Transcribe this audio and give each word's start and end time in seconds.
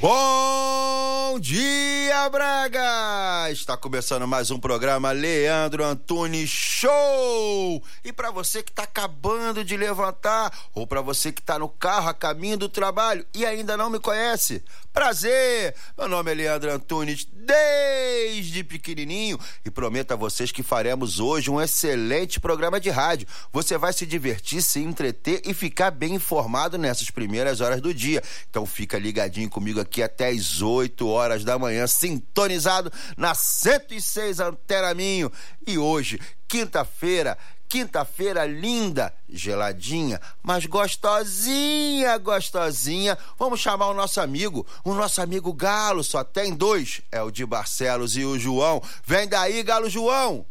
Bom 0.00 1.38
dia, 1.38 2.30
Braga! 2.30 3.50
Está 3.50 3.76
começando 3.76 4.26
mais 4.26 4.50
um 4.50 4.58
programa 4.58 5.12
Leandro 5.12 5.84
Antunes 5.84 6.48
Show! 6.48 7.84
E 8.02 8.10
para 8.10 8.30
você 8.30 8.62
que 8.62 8.70
está 8.70 8.84
acabando 8.84 9.62
de 9.62 9.76
levantar, 9.76 10.50
ou 10.74 10.86
para 10.86 11.02
você 11.02 11.30
que 11.30 11.42
está 11.42 11.58
no 11.58 11.68
carro 11.68 12.08
a 12.08 12.14
caminho 12.14 12.56
do 12.56 12.66
trabalho 12.66 13.26
e 13.34 13.44
ainda 13.44 13.76
não 13.76 13.90
me 13.90 14.00
conhece, 14.00 14.64
prazer! 14.90 15.74
Meu 15.98 16.08
nome 16.08 16.30
é 16.32 16.34
Leandro 16.34 16.72
Antunes, 16.72 17.28
desde 17.30 18.64
pequenininho, 18.64 19.38
e 19.66 19.70
prometo 19.70 20.12
a 20.12 20.16
vocês 20.16 20.50
que 20.50 20.62
faremos 20.62 21.20
hoje 21.20 21.50
um 21.50 21.60
excelente 21.60 22.40
programa 22.40 22.80
de 22.80 22.88
rádio. 22.88 23.28
Você 23.52 23.76
vai 23.76 23.92
se 23.92 24.06
divertir, 24.06 24.62
se 24.62 24.80
entreter 24.80 25.42
e 25.44 25.52
ficar 25.52 25.90
bem 25.90 26.14
informado 26.14 26.78
nessas 26.78 27.10
primeiras 27.10 27.60
horas 27.60 27.82
do 27.82 27.92
dia. 27.92 28.22
Então 28.48 28.64
fica 28.64 28.98
ligadinho 28.98 29.50
comigo 29.50 29.78
aqui 29.78 29.89
aqui 29.90 30.02
até 30.04 30.28
as 30.28 30.62
8 30.62 31.06
horas 31.08 31.44
da 31.44 31.58
manhã, 31.58 31.84
sintonizado 31.88 32.92
na 33.16 33.34
106 33.34 34.38
Antena 34.38 34.94
Minho. 34.94 35.32
E 35.66 35.76
hoje, 35.76 36.20
quinta-feira, 36.46 37.36
quinta-feira 37.68 38.46
linda, 38.46 39.12
geladinha, 39.28 40.20
mas 40.40 40.64
gostosinha, 40.66 42.16
gostosinha. 42.18 43.18
Vamos 43.36 43.58
chamar 43.58 43.88
o 43.88 43.94
nosso 43.94 44.20
amigo, 44.20 44.64
o 44.84 44.94
nosso 44.94 45.20
amigo 45.20 45.52
Galo, 45.52 46.04
só 46.04 46.22
tem 46.22 46.54
dois, 46.54 47.02
é 47.10 47.20
o 47.20 47.32
de 47.32 47.44
Barcelos 47.44 48.16
e 48.16 48.24
o 48.24 48.38
João. 48.38 48.80
Vem 49.04 49.26
daí, 49.26 49.60
Galo 49.64 49.90
João. 49.90 50.46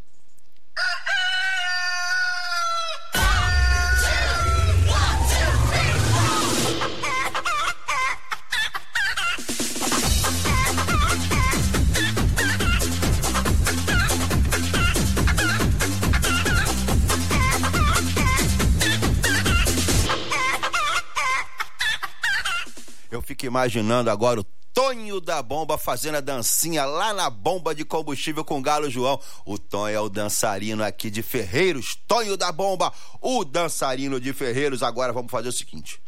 Fico 23.22 23.46
imaginando 23.46 24.10
agora 24.10 24.42
o 24.42 24.46
Tonho 24.74 25.20
da 25.20 25.42
Bomba 25.42 25.78
fazendo 25.78 26.16
a 26.16 26.22
dancinha 26.22 26.86
lá 26.86 27.14
na 27.14 27.30
bomba 27.30 27.74
de 27.74 27.84
combustível 27.84 28.46
com 28.46 28.60
o 28.60 28.62
Galo 28.62 28.90
João. 28.90 29.20
O 29.46 29.58
Tonho 29.58 29.96
é 29.96 30.00
o 30.00 30.10
dançarino 30.10 30.84
aqui 30.84 31.10
de 31.10 31.22
Ferreiros. 31.22 31.98
Tonho 32.08 32.38
da 32.38 32.52
Bomba, 32.52 32.94
o 33.20 33.44
dançarino 33.44 34.20
de 34.20 34.32
Ferreiros. 34.32 34.84
Agora 34.84 35.12
vamos 35.12 35.32
fazer 35.32 35.50
o 35.50 35.52
seguinte. 35.52 36.00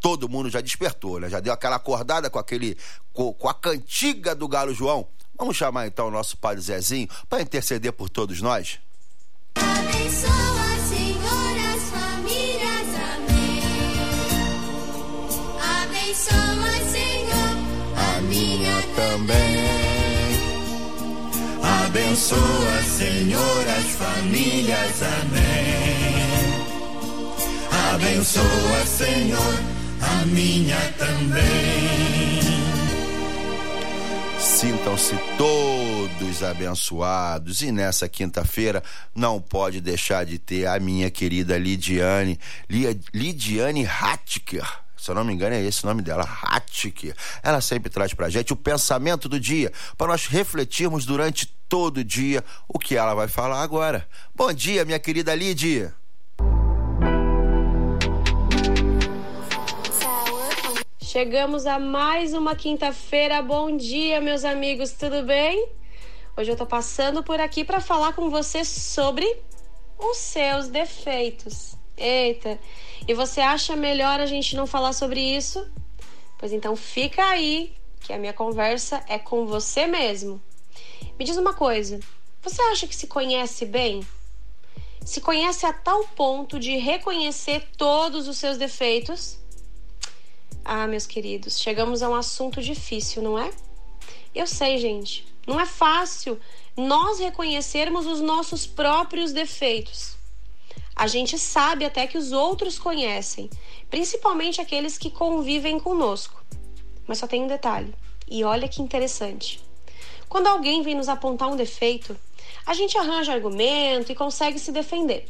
Todo 0.00 0.28
mundo 0.28 0.50
já 0.50 0.60
despertou, 0.60 1.18
né? 1.18 1.30
Já 1.30 1.40
deu 1.40 1.52
aquela 1.52 1.76
acordada 1.76 2.28
com 2.28 2.38
aquele 2.38 2.76
com, 3.12 3.32
com 3.32 3.48
a 3.48 3.54
cantiga 3.54 4.34
do 4.34 4.46
Galo 4.46 4.74
João. 4.74 5.08
Vamos 5.36 5.56
chamar 5.56 5.86
então 5.86 6.08
o 6.08 6.10
nosso 6.10 6.36
Padre 6.36 6.62
Zezinho 6.62 7.08
para 7.28 7.42
interceder 7.42 7.92
por 7.92 8.08
todos 8.08 8.40
nós. 8.40 8.78
Abençoa, 9.56 10.63
também. 19.14 19.36
Abençoa, 21.86 22.82
Senhor, 22.82 23.68
as 23.78 23.86
famílias. 23.92 25.02
Amém. 25.20 26.54
Abençoa, 27.94 28.86
Senhor, 28.86 29.60
a 30.00 30.26
minha 30.26 30.76
também. 30.98 32.40
Sintam-se 34.36 35.16
todos 35.38 36.42
abençoados. 36.42 37.62
E 37.62 37.70
nessa 37.70 38.08
quinta-feira 38.08 38.82
não 39.14 39.40
pode 39.40 39.80
deixar 39.80 40.26
de 40.26 40.38
ter 40.38 40.66
a 40.66 40.80
minha 40.80 41.08
querida 41.08 41.56
Lidiane, 41.56 42.38
Lidiane 43.12 43.86
Hattiker. 43.86 44.83
Se 45.04 45.10
eu 45.10 45.14
não 45.14 45.22
me 45.22 45.34
engano, 45.34 45.54
é 45.54 45.60
esse 45.60 45.84
o 45.84 45.86
nome 45.86 46.00
dela, 46.00 46.26
Hattiker. 46.44 47.14
Ela 47.42 47.60
sempre 47.60 47.90
traz 47.90 48.14
pra 48.14 48.30
gente 48.30 48.54
o 48.54 48.56
pensamento 48.56 49.28
do 49.28 49.38
dia, 49.38 49.70
para 49.98 50.06
nós 50.06 50.24
refletirmos 50.24 51.04
durante 51.04 51.44
todo 51.68 51.98
o 51.98 52.04
dia 52.04 52.42
o 52.66 52.78
que 52.78 52.96
ela 52.96 53.12
vai 53.12 53.28
falar 53.28 53.60
agora. 53.60 54.08
Bom 54.34 54.50
dia, 54.50 54.82
minha 54.82 54.98
querida 54.98 55.34
Lidia. 55.34 55.94
Chegamos 61.02 61.66
a 61.66 61.78
mais 61.78 62.32
uma 62.32 62.56
quinta-feira. 62.56 63.42
Bom 63.42 63.76
dia, 63.76 64.22
meus 64.22 64.42
amigos, 64.42 64.92
tudo 64.92 65.22
bem? 65.22 65.68
Hoje 66.34 66.50
eu 66.50 66.56
tô 66.56 66.64
passando 66.64 67.22
por 67.22 67.38
aqui 67.40 67.62
para 67.62 67.78
falar 67.78 68.14
com 68.14 68.30
você 68.30 68.64
sobre 68.64 69.26
os 69.98 70.16
seus 70.16 70.68
defeitos. 70.68 71.76
Eita, 71.96 72.58
e 73.06 73.14
você 73.14 73.40
acha 73.40 73.76
melhor 73.76 74.20
a 74.20 74.26
gente 74.26 74.56
não 74.56 74.66
falar 74.66 74.92
sobre 74.92 75.20
isso? 75.20 75.66
Pois 76.38 76.52
então 76.52 76.74
fica 76.74 77.24
aí, 77.24 77.74
que 78.00 78.12
a 78.12 78.18
minha 78.18 78.32
conversa 78.32 79.02
é 79.08 79.18
com 79.18 79.46
você 79.46 79.86
mesmo. 79.86 80.42
Me 81.18 81.24
diz 81.24 81.36
uma 81.36 81.54
coisa: 81.54 82.00
você 82.42 82.60
acha 82.62 82.86
que 82.86 82.96
se 82.96 83.06
conhece 83.06 83.64
bem? 83.64 84.06
Se 85.04 85.20
conhece 85.20 85.66
a 85.66 85.72
tal 85.72 86.04
ponto 86.08 86.58
de 86.58 86.76
reconhecer 86.76 87.66
todos 87.76 88.26
os 88.26 88.38
seus 88.38 88.58
defeitos? 88.58 89.38
Ah, 90.64 90.86
meus 90.86 91.06
queridos, 91.06 91.60
chegamos 91.60 92.02
a 92.02 92.08
um 92.08 92.14
assunto 92.14 92.62
difícil, 92.62 93.22
não 93.22 93.38
é? 93.38 93.50
Eu 94.34 94.46
sei, 94.46 94.78
gente, 94.78 95.26
não 95.46 95.60
é 95.60 95.66
fácil 95.66 96.40
nós 96.76 97.20
reconhecermos 97.20 98.06
os 98.06 98.20
nossos 98.20 98.66
próprios 98.66 99.32
defeitos. 99.32 100.13
A 100.96 101.06
gente 101.06 101.38
sabe 101.38 101.84
até 101.84 102.06
que 102.06 102.16
os 102.16 102.30
outros 102.30 102.78
conhecem, 102.78 103.50
principalmente 103.90 104.60
aqueles 104.60 104.96
que 104.96 105.10
convivem 105.10 105.80
conosco. 105.80 106.42
Mas 107.06 107.18
só 107.18 107.26
tem 107.26 107.42
um 107.42 107.48
detalhe, 107.48 107.94
e 108.28 108.44
olha 108.44 108.68
que 108.68 108.80
interessante. 108.80 109.60
Quando 110.28 110.46
alguém 110.46 110.82
vem 110.82 110.94
nos 110.94 111.08
apontar 111.08 111.48
um 111.48 111.56
defeito, 111.56 112.16
a 112.64 112.74
gente 112.74 112.96
arranja 112.96 113.32
argumento 113.32 114.10
e 114.10 114.14
consegue 114.14 114.58
se 114.58 114.72
defender. 114.72 115.28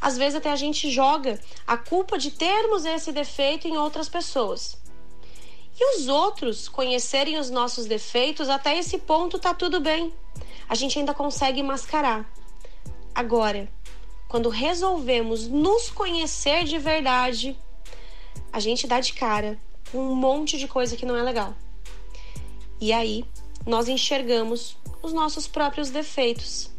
Às 0.00 0.16
vezes 0.16 0.36
até 0.36 0.50
a 0.50 0.56
gente 0.56 0.90
joga 0.90 1.40
a 1.66 1.76
culpa 1.76 2.16
de 2.16 2.30
termos 2.30 2.84
esse 2.84 3.10
defeito 3.12 3.66
em 3.66 3.76
outras 3.76 4.08
pessoas. 4.08 4.78
E 5.78 5.96
os 5.96 6.08
outros 6.08 6.68
conhecerem 6.68 7.38
os 7.38 7.50
nossos 7.50 7.86
defeitos, 7.86 8.48
até 8.48 8.78
esse 8.78 8.98
ponto 8.98 9.38
tá 9.38 9.54
tudo 9.54 9.80
bem. 9.80 10.12
A 10.68 10.74
gente 10.74 10.98
ainda 10.98 11.14
consegue 11.14 11.62
mascarar. 11.62 12.28
Agora, 13.14 13.68
quando 14.28 14.50
resolvemos 14.50 15.48
nos 15.48 15.90
conhecer 15.90 16.64
de 16.64 16.78
verdade, 16.78 17.56
a 18.52 18.60
gente 18.60 18.86
dá 18.86 19.00
de 19.00 19.14
cara 19.14 19.58
com 19.90 19.98
um 19.98 20.14
monte 20.14 20.58
de 20.58 20.68
coisa 20.68 20.96
que 20.96 21.06
não 21.06 21.16
é 21.16 21.22
legal. 21.22 21.56
E 22.78 22.92
aí, 22.92 23.24
nós 23.66 23.88
enxergamos 23.88 24.76
os 25.02 25.12
nossos 25.12 25.48
próprios 25.48 25.88
defeitos. 25.90 26.70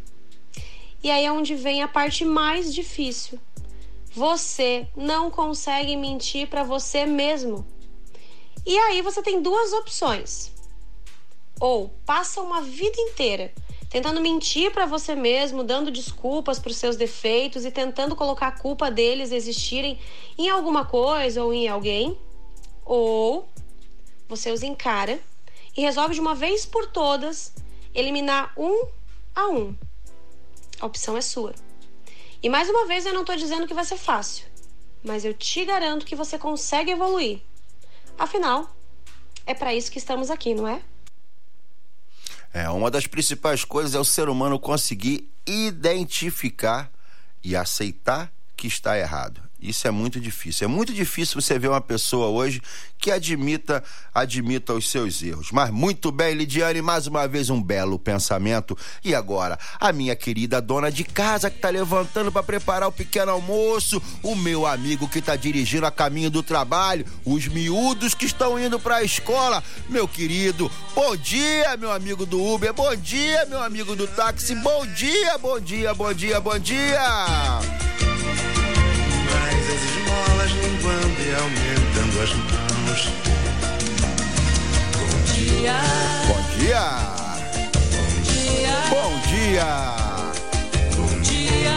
E 1.03 1.09
aí 1.09 1.25
é 1.25 1.31
onde 1.31 1.55
vem 1.55 1.81
a 1.81 1.87
parte 1.87 2.23
mais 2.23 2.73
difícil. 2.73 3.39
Você 4.11 4.87
não 4.95 5.31
consegue 5.31 5.95
mentir 5.95 6.47
para 6.47 6.63
você 6.63 7.05
mesmo. 7.05 7.65
E 8.65 8.77
aí 8.77 9.01
você 9.01 9.21
tem 9.21 9.41
duas 9.41 9.73
opções. 9.73 10.51
Ou 11.59 11.89
passa 12.05 12.41
uma 12.41 12.61
vida 12.61 12.99
inteira 12.99 13.53
tentando 13.89 14.21
mentir 14.21 14.71
para 14.71 14.85
você 14.85 15.15
mesmo, 15.15 15.63
dando 15.63 15.89
desculpas 15.89 16.59
para 16.59 16.69
os 16.69 16.77
seus 16.77 16.95
defeitos 16.95 17.65
e 17.65 17.71
tentando 17.71 18.15
colocar 18.15 18.47
a 18.47 18.51
culpa 18.51 18.91
deles 18.91 19.31
existirem 19.31 19.99
em 20.37 20.47
alguma 20.47 20.85
coisa 20.85 21.43
ou 21.43 21.51
em 21.51 21.67
alguém. 21.67 22.17
Ou 22.85 23.49
você 24.27 24.51
os 24.51 24.61
encara 24.61 25.19
e 25.75 25.81
resolve 25.81 26.13
de 26.13 26.21
uma 26.21 26.35
vez 26.35 26.65
por 26.65 26.87
todas 26.87 27.53
eliminar 27.93 28.53
um 28.55 28.87
a 29.35 29.47
um. 29.49 29.75
A 30.79 30.85
opção 30.85 31.17
é 31.17 31.21
sua. 31.21 31.53
E 32.41 32.47
mais 32.47 32.69
uma 32.69 32.85
vez 32.85 33.05
eu 33.05 33.13
não 33.13 33.21
estou 33.21 33.35
dizendo 33.35 33.67
que 33.67 33.73
vai 33.73 33.83
ser 33.83 33.97
fácil, 33.97 34.45
mas 35.03 35.25
eu 35.25 35.33
te 35.33 35.65
garanto 35.65 36.05
que 36.05 36.15
você 36.15 36.37
consegue 36.37 36.91
evoluir. 36.91 37.41
Afinal, 38.17 38.69
é 39.45 39.53
para 39.53 39.73
isso 39.73 39.91
que 39.91 39.97
estamos 39.97 40.29
aqui, 40.29 40.53
não 40.53 40.67
é? 40.67 40.81
É, 42.53 42.69
uma 42.69 42.89
das 42.89 43.05
principais 43.05 43.63
coisas 43.63 43.95
é 43.95 43.99
o 43.99 44.05
ser 44.05 44.29
humano 44.29 44.59
conseguir 44.59 45.29
identificar 45.45 46.91
e 47.43 47.55
aceitar 47.55 48.31
que 48.55 48.67
está 48.67 48.97
errado. 48.97 49.48
Isso 49.61 49.87
é 49.87 49.91
muito 49.91 50.19
difícil. 50.19 50.65
É 50.65 50.67
muito 50.67 50.93
difícil 50.93 51.39
você 51.39 51.59
ver 51.59 51.67
uma 51.67 51.81
pessoa 51.81 52.27
hoje 52.27 52.61
que 52.97 53.11
admita, 53.11 53.83
admita 54.13 54.73
os 54.73 54.89
seus 54.89 55.21
erros. 55.21 55.51
Mas 55.51 55.69
muito 55.69 56.11
bem, 56.11 56.33
Lidiane, 56.33 56.81
mais 56.81 57.07
uma 57.07 57.27
vez 57.27 57.49
um 57.49 57.61
belo 57.61 57.99
pensamento. 57.99 58.77
E 59.03 59.13
agora, 59.13 59.59
a 59.79 59.91
minha 59.91 60.15
querida 60.15 60.61
dona 60.61 60.89
de 60.89 61.03
casa 61.03 61.49
que 61.49 61.57
está 61.57 61.69
levantando 61.69 62.31
para 62.31 62.43
preparar 62.43 62.87
o 62.87 62.91
pequeno 62.91 63.31
almoço, 63.31 64.01
o 64.23 64.35
meu 64.35 64.65
amigo 64.65 65.09
que 65.09 65.19
está 65.19 65.35
dirigindo 65.35 65.85
a 65.85 65.91
caminho 65.91 66.29
do 66.29 66.41
trabalho, 66.41 67.05
os 67.25 67.47
miúdos 67.47 68.13
que 68.13 68.25
estão 68.25 68.59
indo 68.59 68.79
para 68.79 68.97
a 68.97 69.03
escola, 69.03 69.63
meu 69.89 70.07
querido. 70.07 70.71
Bom 70.95 71.15
dia, 71.17 71.75
meu 71.77 71.91
amigo 71.91 72.25
do 72.25 72.41
Uber. 72.41 72.73
Bom 72.73 72.95
dia, 72.95 73.45
meu 73.45 73.61
amigo 73.61 73.95
do 73.95 74.07
táxi. 74.07 74.55
Bom 74.55 74.85
dia, 74.87 75.37
bom 75.37 75.59
dia, 75.59 75.93
bom 75.93 76.13
dia, 76.13 76.39
bom 76.39 76.59
dia. 76.59 78.08
Mais 79.51 79.67
as 79.67 79.81
esmolas 79.83 80.51
linguando 80.51 81.19
e 81.21 81.33
aumentando 81.33 82.21
as 82.21 82.29
mãos. 82.35 83.01
Bom 84.93 85.21
dia. 85.33 85.77
Bom 86.27 86.41
dia. 86.59 86.85
Bom 88.91 89.11
dia. 89.27 89.73
Bom 90.95 91.19
dia. 91.21 91.69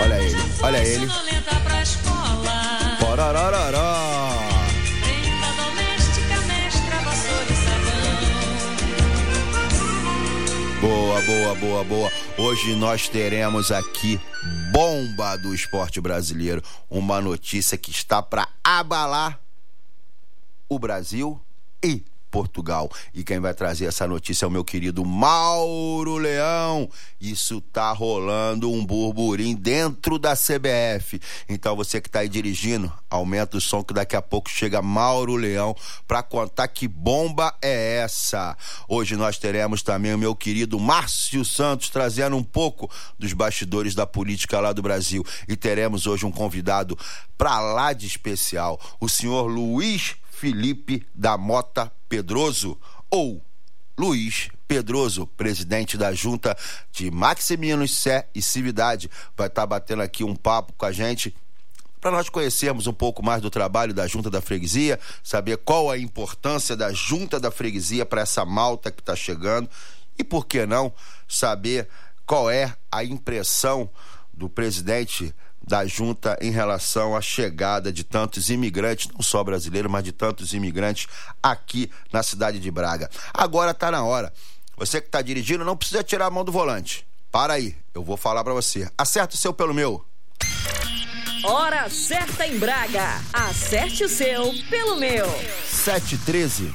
Olha 0.00 0.16
ele, 0.20 0.42
olha 0.62 0.78
ele. 0.84 1.08
Pororororó. 3.00 3.91
Boa, 11.26 11.54
boa, 11.54 11.84
boa. 11.84 12.12
Hoje 12.36 12.74
nós 12.74 13.08
teremos 13.08 13.70
aqui 13.70 14.20
bomba 14.72 15.36
do 15.36 15.54
esporte 15.54 16.00
brasileiro, 16.00 16.62
uma 16.90 17.20
notícia 17.20 17.78
que 17.78 17.90
está 17.92 18.20
para 18.20 18.48
abalar 18.64 19.38
o 20.68 20.78
Brasil 20.80 21.40
e 21.82 22.04
Portugal. 22.32 22.90
E 23.12 23.22
quem 23.22 23.38
vai 23.38 23.52
trazer 23.52 23.84
essa 23.84 24.08
notícia 24.08 24.46
é 24.46 24.48
o 24.48 24.50
meu 24.50 24.64
querido 24.64 25.04
Mauro 25.04 26.16
Leão. 26.16 26.88
Isso 27.20 27.60
tá 27.60 27.92
rolando 27.92 28.72
um 28.72 28.84
burburinho 28.84 29.56
dentro 29.56 30.18
da 30.18 30.34
CBF. 30.34 31.20
Então 31.46 31.76
você 31.76 32.00
que 32.00 32.08
tá 32.08 32.20
aí 32.20 32.28
dirigindo, 32.28 32.90
aumenta 33.10 33.58
o 33.58 33.60
som 33.60 33.84
que 33.84 33.92
daqui 33.92 34.16
a 34.16 34.22
pouco 34.22 34.48
chega 34.48 34.80
Mauro 34.80 35.36
Leão 35.36 35.76
para 36.08 36.22
contar 36.22 36.66
que 36.68 36.88
bomba 36.88 37.54
é 37.60 37.98
essa. 37.98 38.56
Hoje 38.88 39.14
nós 39.14 39.36
teremos 39.36 39.82
também 39.82 40.14
o 40.14 40.18
meu 40.18 40.34
querido 40.34 40.80
Márcio 40.80 41.44
Santos 41.44 41.90
trazendo 41.90 42.34
um 42.34 42.42
pouco 42.42 42.90
dos 43.18 43.34
bastidores 43.34 43.94
da 43.94 44.06
política 44.06 44.58
lá 44.58 44.72
do 44.72 44.80
Brasil. 44.80 45.22
E 45.46 45.54
teremos 45.54 46.06
hoje 46.06 46.24
um 46.24 46.32
convidado 46.32 46.98
para 47.36 47.60
lá 47.60 47.92
de 47.92 48.06
especial, 48.06 48.80
o 48.98 49.08
senhor 49.08 49.46
Luiz 49.48 50.14
Felipe 50.42 51.06
da 51.14 51.38
Mota 51.38 51.92
Pedroso, 52.08 52.76
ou 53.08 53.40
Luiz 53.96 54.48
Pedroso, 54.66 55.24
presidente 55.24 55.96
da 55.96 56.12
Junta 56.12 56.58
de 56.90 57.12
Maximinos 57.12 57.94
Sé 57.94 58.26
e 58.34 58.42
Cividade, 58.42 59.08
vai 59.36 59.46
estar 59.46 59.64
batendo 59.64 60.02
aqui 60.02 60.24
um 60.24 60.34
papo 60.34 60.72
com 60.72 60.84
a 60.84 60.90
gente 60.90 61.32
para 62.00 62.10
nós 62.10 62.28
conhecermos 62.28 62.88
um 62.88 62.92
pouco 62.92 63.24
mais 63.24 63.40
do 63.40 63.50
trabalho 63.50 63.94
da 63.94 64.08
Junta 64.08 64.28
da 64.28 64.40
Freguesia, 64.40 64.98
saber 65.22 65.58
qual 65.58 65.88
a 65.88 65.96
importância 65.96 66.76
da 66.76 66.92
Junta 66.92 67.38
da 67.38 67.52
Freguesia 67.52 68.04
para 68.04 68.22
essa 68.22 68.44
malta 68.44 68.90
que 68.90 69.00
está 69.00 69.14
chegando 69.14 69.70
e, 70.18 70.24
por 70.24 70.44
que 70.44 70.66
não, 70.66 70.92
saber 71.28 71.88
qual 72.26 72.50
é 72.50 72.74
a 72.90 73.04
impressão 73.04 73.88
do 74.34 74.48
presidente 74.48 75.32
da 75.66 75.86
junta 75.86 76.36
em 76.40 76.50
relação 76.50 77.16
à 77.16 77.20
chegada 77.20 77.92
de 77.92 78.04
tantos 78.04 78.50
imigrantes, 78.50 79.08
não 79.12 79.22
só 79.22 79.42
brasileiros, 79.42 79.90
mas 79.90 80.04
de 80.04 80.12
tantos 80.12 80.52
imigrantes 80.52 81.06
aqui 81.42 81.90
na 82.12 82.22
cidade 82.22 82.58
de 82.58 82.70
Braga. 82.70 83.08
Agora 83.32 83.70
está 83.70 83.90
na 83.90 84.04
hora. 84.04 84.32
Você 84.76 85.00
que 85.00 85.06
está 85.06 85.22
dirigindo 85.22 85.64
não 85.64 85.76
precisa 85.76 86.02
tirar 86.02 86.26
a 86.26 86.30
mão 86.30 86.44
do 86.44 86.52
volante. 86.52 87.06
Para 87.30 87.54
aí, 87.54 87.76
eu 87.94 88.02
vou 88.02 88.16
falar 88.16 88.42
para 88.44 88.52
você. 88.52 88.90
Acerta 88.96 89.34
o 89.34 89.38
seu 89.38 89.54
pelo 89.54 89.72
meu. 89.72 90.04
Hora 91.44 91.88
certa 91.90 92.46
em 92.46 92.58
Braga. 92.58 93.20
Acerte 93.32 94.04
o 94.04 94.08
seu 94.08 94.52
pelo 94.70 94.96
meu. 94.96 95.26
713. 95.66 96.74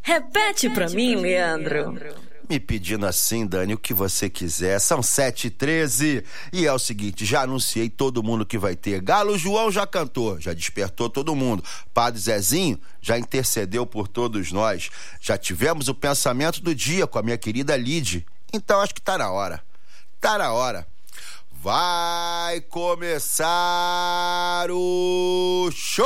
Repete 0.00 0.68
para 0.68 0.88
mim, 0.90 1.16
Leandro. 1.16 2.23
Me 2.48 2.60
pedindo 2.60 3.06
assim, 3.06 3.46
Dani, 3.46 3.72
o 3.72 3.78
que 3.78 3.94
você 3.94 4.28
quiser. 4.28 4.78
São 4.78 5.02
7 5.02 5.46
e 5.46 5.50
13 5.50 6.24
E 6.52 6.66
é 6.66 6.72
o 6.72 6.78
seguinte: 6.78 7.24
já 7.24 7.42
anunciei 7.42 7.88
todo 7.88 8.22
mundo 8.22 8.44
que 8.44 8.58
vai 8.58 8.76
ter. 8.76 9.00
Galo 9.00 9.38
João 9.38 9.70
já 9.70 9.86
cantou, 9.86 10.38
já 10.40 10.52
despertou 10.52 11.08
todo 11.08 11.34
mundo. 11.34 11.64
Padre 11.92 12.20
Zezinho 12.20 12.78
já 13.00 13.18
intercedeu 13.18 13.86
por 13.86 14.06
todos 14.08 14.52
nós. 14.52 14.90
Já 15.20 15.38
tivemos 15.38 15.88
o 15.88 15.94
pensamento 15.94 16.60
do 16.60 16.74
dia 16.74 17.06
com 17.06 17.18
a 17.18 17.22
minha 17.22 17.38
querida 17.38 17.76
Lid. 17.76 18.26
Então 18.52 18.80
acho 18.80 18.94
que 18.94 19.00
tá 19.00 19.16
na 19.16 19.30
hora. 19.30 19.62
Tá 20.20 20.36
na 20.38 20.52
hora. 20.52 20.86
Vai 21.62 22.60
começar 22.60 23.46
o 24.70 25.70
show! 25.72 26.04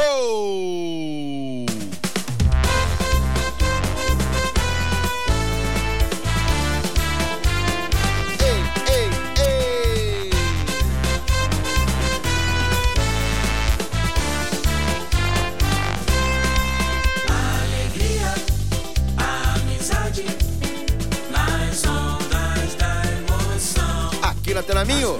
Aqui 24.22 24.54
na 24.54 24.62
Tenaminho. 24.62 25.18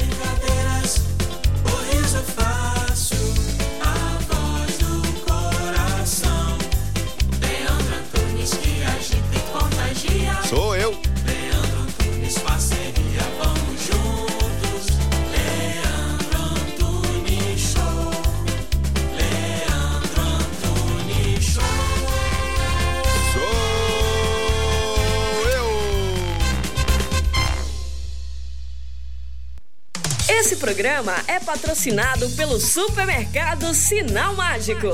Esse 30.49 30.57
programa 30.57 31.14
é 31.26 31.38
patrocinado 31.38 32.31
pelo 32.31 32.59
supermercado 32.59 33.75
Sinal 33.75 34.35
Mágico. 34.35 34.88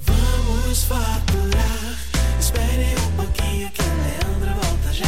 Vamos 0.00 0.82
faturar. 0.82 1.98
Espere 2.40 2.96
um 3.06 3.16
pouquinho 3.16 3.70
que 3.70 3.80
o 3.80 3.84
Leandro 3.84 4.60
volta 4.60 4.92
já. 4.92 5.06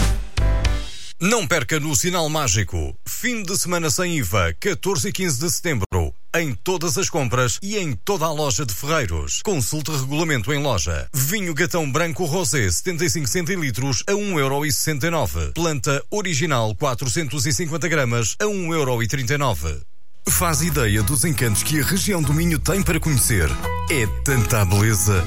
Não 1.21 1.45
perca 1.45 1.81
no 1.81 1.97
Sinal 1.97 2.29
Mágico. 2.29 2.97
Fim 3.05 3.43
de 3.43 3.59
semana 3.59 3.91
sem 3.91 4.17
IVA, 4.17 4.55
14 4.61 5.09
e 5.09 5.13
15 5.13 5.41
de 5.41 5.51
setembro. 5.51 5.87
Em 6.33 6.55
todas 6.55 6.97
as 6.97 7.11
compras 7.11 7.59
e 7.61 7.77
em 7.77 7.93
toda 7.93 8.25
a 8.25 8.33
loja 8.33 8.65
de 8.65 8.73
Ferreiros. 8.73 9.43
Consulte 9.43 9.91
regulamento 9.91 10.53
em 10.53 10.63
loja. 10.63 11.09
Vinho 11.13 11.53
Gatão 11.53 11.91
Branco 11.91 12.25
Rosé, 12.25 12.71
75 12.71 13.27
centilitros 13.27 14.05
a 14.09 14.13
1,69€. 14.13 15.53
Planta 15.55 16.01
original 16.09 16.73
450 16.77 17.89
gramas 17.89 18.37
a 18.41 18.45
1,39€. 18.45 19.81
Faz 20.29 20.63
ideia 20.63 21.03
dos 21.03 21.25
encantos 21.25 21.65
que 21.65 21.81
a 21.81 21.85
região 21.85 22.23
do 22.23 22.33
Minho 22.33 22.61
tem 22.61 22.81
para 22.81 23.01
conhecer. 23.01 23.51
É 23.91 24.07
tanta 24.25 24.65
beleza. 24.65 25.27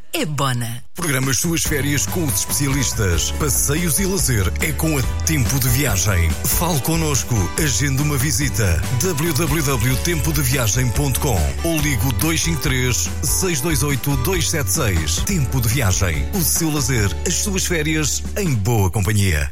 é 0.13 0.25
Bona. 0.25 0.83
Programa 0.95 1.31
as 1.31 1.39
suas 1.39 1.63
férias 1.63 2.05
com 2.05 2.23
os 2.25 2.39
especialistas. 2.39 3.31
Passeios 3.31 3.97
e 3.99 4.05
lazer 4.05 4.45
é 4.61 4.71
com 4.73 4.95
a 4.97 5.01
Tempo 5.25 5.57
de 5.59 5.67
Viagem. 5.69 6.29
Fale 6.59 6.79
connosco. 6.81 7.33
Agende 7.61 8.01
uma 8.01 8.17
visita. 8.17 8.81
www.tempodeviagem.com 9.01 11.39
ou 11.63 11.77
ligo 11.79 12.11
253 12.13 13.09
628 13.23 14.17
276. 14.23 15.17
Tempo 15.25 15.61
de 15.61 15.69
Viagem. 15.69 16.27
O 16.33 16.41
seu 16.41 16.69
lazer, 16.71 17.09
as 17.25 17.35
suas 17.35 17.65
férias 17.65 18.21
em 18.37 18.53
boa 18.53 18.91
companhia. 18.91 19.49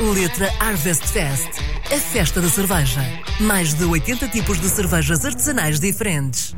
Letra 0.00 0.48
Harvest 0.60 1.04
Fest. 1.08 1.48
A 1.92 1.98
festa 1.98 2.40
da 2.40 2.48
cerveja. 2.48 3.00
Mais 3.40 3.74
de 3.74 3.84
80 3.84 4.28
tipos 4.28 4.60
de 4.60 4.68
cervejas 4.68 5.24
artesanais 5.24 5.80
diferentes. 5.80 6.54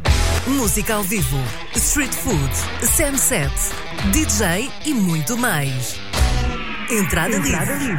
Música 0.47 0.95
ao 0.95 1.03
vivo, 1.03 1.39
street 1.75 2.13
food, 2.13 2.51
sunset, 2.87 3.51
DJ 4.13 4.71
e 4.85 4.93
muito 4.93 5.39
mais. 5.39 5.99
Entrada, 6.91 7.39
livre. 7.39 7.97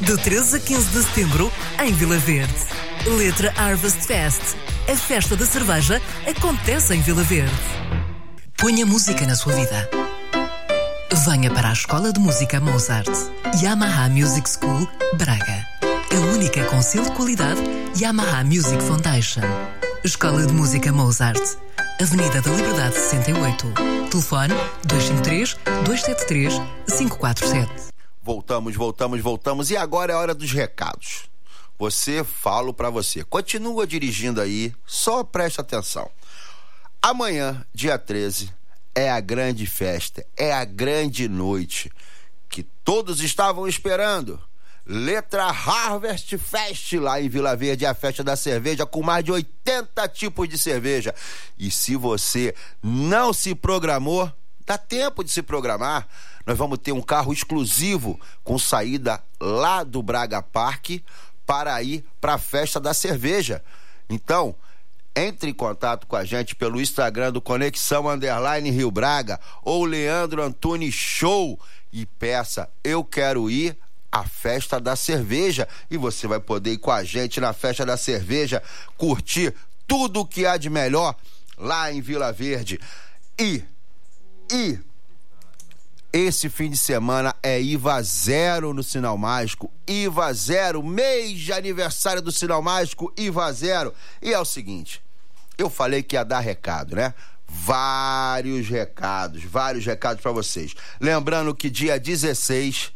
De 0.00 0.16
13 0.16 0.56
a 0.56 0.60
15 0.60 0.88
de 0.90 1.02
setembro, 1.02 1.52
em 1.82 1.92
Vila 1.92 2.18
Verde. 2.18 2.54
Letra 3.18 3.52
Harvest 3.56 4.06
Fest. 4.06 4.42
A 4.88 4.96
festa 4.96 5.34
da 5.34 5.44
cerveja 5.44 6.00
acontece 6.28 6.94
em 6.94 7.00
Vila 7.00 7.24
Verde. 7.24 7.52
Ponha 8.56 8.86
música 8.86 9.26
na 9.26 9.34
sua 9.34 9.54
vida. 9.54 9.99
Venha 11.12 11.52
para 11.52 11.70
a 11.70 11.72
Escola 11.72 12.12
de 12.12 12.20
Música 12.20 12.60
Mozart. 12.60 13.10
Yamaha 13.60 14.08
Music 14.08 14.48
School, 14.48 14.88
Braga. 15.18 15.66
A 15.82 16.20
única 16.32 16.64
com 16.66 16.80
selo 16.80 17.04
de 17.04 17.10
qualidade 17.12 17.60
Yamaha 18.00 18.44
Music 18.44 18.80
Foundation. 18.84 19.42
Escola 20.04 20.46
de 20.46 20.52
Música 20.52 20.92
Mozart. 20.92 21.40
Avenida 22.00 22.40
da 22.40 22.50
Liberdade 22.52 22.94
68. 22.94 23.66
Telefone 24.08 24.54
253 24.84 25.54
273 25.84 26.54
547. 26.86 27.90
Voltamos, 28.22 28.76
voltamos, 28.76 29.20
voltamos. 29.20 29.70
E 29.70 29.76
agora 29.76 30.12
é 30.12 30.16
hora 30.16 30.34
dos 30.34 30.52
recados. 30.52 31.28
Você, 31.76 32.22
falo 32.22 32.72
pra 32.72 32.88
você. 32.88 33.24
Continua 33.24 33.84
dirigindo 33.84 34.40
aí, 34.40 34.72
só 34.86 35.24
preste 35.24 35.60
atenção. 35.60 36.08
Amanhã, 37.02 37.66
dia 37.74 37.98
13, 37.98 38.52
é 38.94 39.10
a 39.10 39.20
grande 39.20 39.66
festa, 39.66 40.24
é 40.36 40.52
a 40.52 40.64
grande 40.64 41.28
noite 41.28 41.90
que 42.48 42.62
todos 42.62 43.20
estavam 43.20 43.66
esperando. 43.66 44.40
Letra 44.84 45.44
Harvest 45.44 46.36
Fest 46.38 46.94
lá 46.94 47.20
em 47.20 47.28
Vila 47.28 47.54
Verde, 47.54 47.86
a 47.86 47.94
festa 47.94 48.24
da 48.24 48.34
cerveja 48.34 48.84
com 48.84 49.02
mais 49.02 49.24
de 49.24 49.30
80 49.30 50.08
tipos 50.08 50.48
de 50.48 50.58
cerveja. 50.58 51.14
E 51.58 51.70
se 51.70 51.94
você 51.94 52.54
não 52.82 53.32
se 53.32 53.54
programou, 53.54 54.32
dá 54.66 54.76
tempo 54.76 55.22
de 55.22 55.30
se 55.30 55.42
programar. 55.42 56.08
Nós 56.44 56.58
vamos 56.58 56.78
ter 56.78 56.92
um 56.92 57.02
carro 57.02 57.32
exclusivo 57.32 58.18
com 58.42 58.58
saída 58.58 59.22
lá 59.40 59.84
do 59.84 60.02
Braga 60.02 60.42
Parque 60.42 61.04
para 61.46 61.80
ir 61.82 62.04
para 62.20 62.34
a 62.34 62.38
festa 62.38 62.80
da 62.80 62.92
cerveja. 62.92 63.62
Então, 64.08 64.56
entre 65.14 65.50
em 65.50 65.54
contato 65.54 66.06
com 66.06 66.16
a 66.16 66.24
gente 66.24 66.54
pelo 66.54 66.80
Instagram 66.80 67.32
do 67.32 67.40
Conexão 67.40 68.08
Underline 68.08 68.70
Rio 68.70 68.90
Braga 68.90 69.40
ou 69.62 69.84
Leandro 69.84 70.42
Antunes 70.42 70.94
Show 70.94 71.58
e 71.92 72.06
peça 72.06 72.68
Eu 72.84 73.04
Quero 73.04 73.50
Ir 73.50 73.76
à 74.12 74.24
festa 74.24 74.80
da 74.80 74.96
cerveja 74.96 75.68
e 75.90 75.96
você 75.96 76.26
vai 76.26 76.40
poder 76.40 76.72
ir 76.72 76.78
com 76.78 76.90
a 76.90 77.04
gente 77.04 77.40
na 77.40 77.52
festa 77.52 77.86
da 77.86 77.96
cerveja, 77.96 78.62
curtir 78.96 79.54
tudo 79.86 80.20
o 80.20 80.26
que 80.26 80.46
há 80.46 80.56
de 80.56 80.68
melhor 80.68 81.14
lá 81.56 81.92
em 81.92 82.00
Vila 82.00 82.32
Verde. 82.32 82.80
E, 83.38 83.62
e 84.50 84.78
esse 86.12 86.48
fim 86.48 86.70
de 86.70 86.76
semana 86.76 87.34
é 87.42 87.60
IVA 87.60 88.02
zero 88.02 88.74
no 88.74 88.82
Sinal 88.82 89.16
Mágico. 89.16 89.72
IVA 89.86 90.32
zero, 90.32 90.82
mês 90.82 91.38
de 91.38 91.52
aniversário 91.52 92.20
do 92.20 92.32
Sinal 92.32 92.60
Mágico, 92.60 93.12
IVA 93.16 93.52
zero. 93.52 93.94
E 94.20 94.32
é 94.32 94.38
o 94.38 94.44
seguinte, 94.44 95.02
eu 95.56 95.70
falei 95.70 96.02
que 96.02 96.16
ia 96.16 96.24
dar 96.24 96.40
recado, 96.40 96.96
né? 96.96 97.14
Vários 97.46 98.68
recados, 98.68 99.42
vários 99.44 99.84
recados 99.86 100.22
para 100.22 100.32
vocês. 100.32 100.74
Lembrando 101.00 101.54
que 101.54 101.70
dia 101.70 101.98
16, 101.98 102.92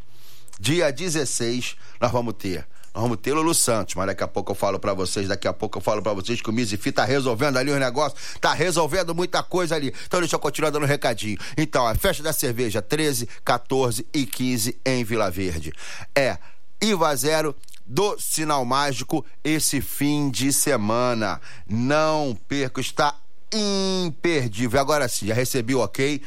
dia 0.58 0.92
16, 0.92 1.76
nós 2.00 2.10
vamos 2.10 2.34
ter 2.34 2.66
vamos 2.94 3.18
ter 3.18 3.32
Lulu 3.32 3.54
Santos, 3.54 3.94
mas 3.94 4.06
daqui 4.06 4.22
a 4.22 4.28
pouco 4.28 4.52
eu 4.52 4.54
falo 4.54 4.78
pra 4.78 4.94
vocês, 4.94 5.28
daqui 5.28 5.48
a 5.48 5.52
pouco 5.52 5.78
eu 5.78 5.82
falo 5.82 6.00
pra 6.00 6.12
vocês 6.12 6.40
que 6.40 6.48
o 6.48 6.52
Mizifi 6.52 6.92
tá 6.92 7.04
resolvendo 7.04 7.56
ali 7.56 7.70
os 7.70 7.78
negócios, 7.78 8.20
tá 8.40 8.54
resolvendo 8.54 9.14
muita 9.14 9.42
coisa 9.42 9.74
ali. 9.74 9.92
Então 10.06 10.20
deixa 10.20 10.36
eu 10.36 10.40
continuar 10.40 10.70
dando 10.70 10.84
um 10.84 10.86
recadinho. 10.86 11.36
Então, 11.56 11.86
a 11.86 11.94
festa 11.94 12.22
da 12.22 12.32
cerveja 12.32 12.80
13, 12.80 13.28
14 13.44 14.06
e 14.14 14.24
15 14.24 14.78
em 14.84 15.04
Vila 15.04 15.30
Verde. 15.30 15.72
É 16.14 16.38
IVA 16.80 17.16
zero 17.16 17.56
do 17.84 18.18
Sinal 18.18 18.64
Mágico 18.64 19.24
esse 19.42 19.80
fim 19.80 20.30
de 20.30 20.52
semana. 20.52 21.40
Não 21.68 22.36
perca, 22.48 22.80
está 22.80 23.16
imperdível. 23.54 24.80
Agora 24.80 25.08
sim, 25.08 25.26
já 25.26 25.34
recebi 25.34 25.74
o 25.74 25.80
ok. 25.80 26.20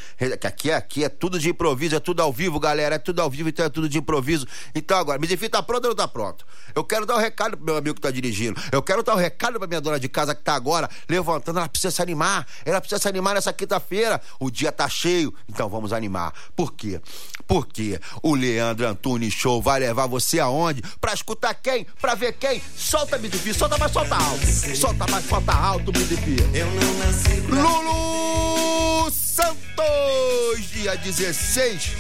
Aqui, 0.44 0.72
aqui 0.72 1.04
é 1.04 1.10
tudo 1.10 1.38
de 1.38 1.50
improviso, 1.50 1.96
é 1.96 2.00
tudo 2.00 2.22
ao 2.22 2.32
vivo, 2.32 2.60
galera. 2.60 2.96
É 2.96 3.00
tudo 3.00 3.22
ao 3.22 3.30
vivo, 3.30 3.50
então 3.50 3.66
é 3.66 3.70
tudo 3.70 3.90
de 3.90 3.98
improviso. 3.98 4.48
Então 4.74 4.98
agora, 4.98 5.20
me 5.20 5.28
tá 5.50 5.62
pronto 5.62 5.86
ou 5.86 5.90
não 5.90 5.96
tá 5.96 6.08
pronto? 6.08 6.46
Eu 6.74 6.84
quero 6.84 7.06
dar 7.06 7.16
um 7.16 7.20
recado 7.20 7.58
pro 7.58 7.66
meu 7.66 7.78
amigo 7.78 7.96
que 7.96 8.02
tá 8.02 8.12
dirigindo. 8.12 8.60
Eu 8.72 8.82
quero 8.82 9.04
dar 9.04 9.16
um 9.16 9.18
recado 9.18 9.60
pra 9.60 9.68
minha 9.68 9.82
dona 9.82 10.00
de 10.00 10.08
casa 10.08 10.34
que 10.34 10.42
tá 10.42 10.56
agora 10.56 10.90
levantando. 11.10 11.60
Ela 11.60 11.70
precisa 11.70 11.92
se 11.92 12.02
animar. 12.02 12.48
Ela 12.66 12.80
precisa 12.80 13.02
se 13.02 13.08
animar 13.08 13.36
nessa 13.36 13.52
quinta-feira. 13.52 14.22
O 14.40 14.50
dia 14.50 14.72
tá 14.72 14.88
cheio, 14.88 15.34
então 15.50 15.70
vamos 15.70 15.92
animar. 15.92 16.34
Por 16.56 16.74
quê? 16.74 17.02
Porque 17.46 18.00
o 18.24 18.36
Leandro 18.36 18.88
Antunes 18.88 19.34
Show 19.34 19.62
vai 19.62 19.80
levar 19.80 20.08
você 20.08 20.40
aonde? 20.40 20.82
Pra 21.00 21.14
escutar 21.14 21.54
quem? 21.56 21.86
Pra 22.00 22.16
ver 22.16 22.34
quem? 22.34 22.62
Solta, 22.76 23.18
me 23.18 23.30
solta 23.54 23.78
mais, 23.78 23.92
solta 23.92 24.16
alto. 24.16 24.46
Solta 24.76 25.12
mais, 25.12 25.26
solta 25.26 25.54
alto, 25.54 25.92
me 25.92 26.58
Eu 26.58 26.68
não 26.68 26.94
nasci 27.00 27.17
Lulu 27.50 29.12
Santos, 29.12 30.70
dia 30.72 30.96
16 30.96 31.92